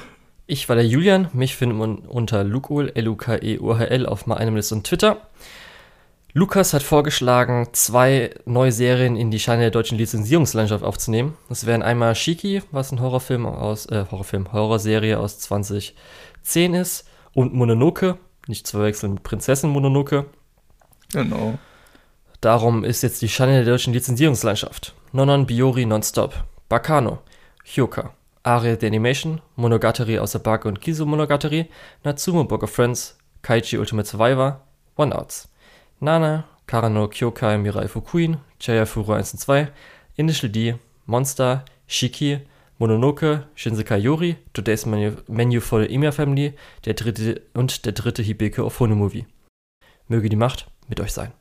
[0.47, 1.29] Ich war der Julian.
[1.33, 5.19] Mich findet man unter Lukul, L-U-K-E-U-H-L auf MyAnimalist und Twitter.
[6.33, 11.37] Lukas hat vorgeschlagen, zwei neue Serien in die Scheine der deutschen Lizenzierungslandschaft aufzunehmen.
[11.49, 17.53] Das wären einmal Shiki, was ein Horrorfilm aus, äh, Horrorfilm, Horrorserie aus 2010 ist, und
[17.53, 20.27] Mononoke, nicht zu verwechseln mit Prinzessin Mononoke.
[21.13, 21.59] Genau.
[22.41, 24.95] Darum ist jetzt die Scheine der deutschen Lizenzierungslandschaft.
[25.13, 27.19] Nonon Biori Nonstop, Bakano,
[27.65, 31.69] Hyoka, Ariel the Animation, Monogatari aus der Barke und Kizu Monogatari,
[32.05, 34.61] Natsumo Book of Friends, Kaichi Ultimate Survivor,
[34.97, 35.49] One Outs.
[36.03, 39.69] Nana, Karano Kyokai Mirai Fukuin, Chaya Furu 1 und 2,
[40.17, 42.41] Initial D, Monster, Shiki,
[42.79, 46.55] Mononoke, Shinsekai Yori, Today's Menu, Menu for the Emiya Family
[46.87, 49.27] der dritte, und der dritte Hibeke of Movie.
[50.09, 51.33] Möge die Macht mit euch sein.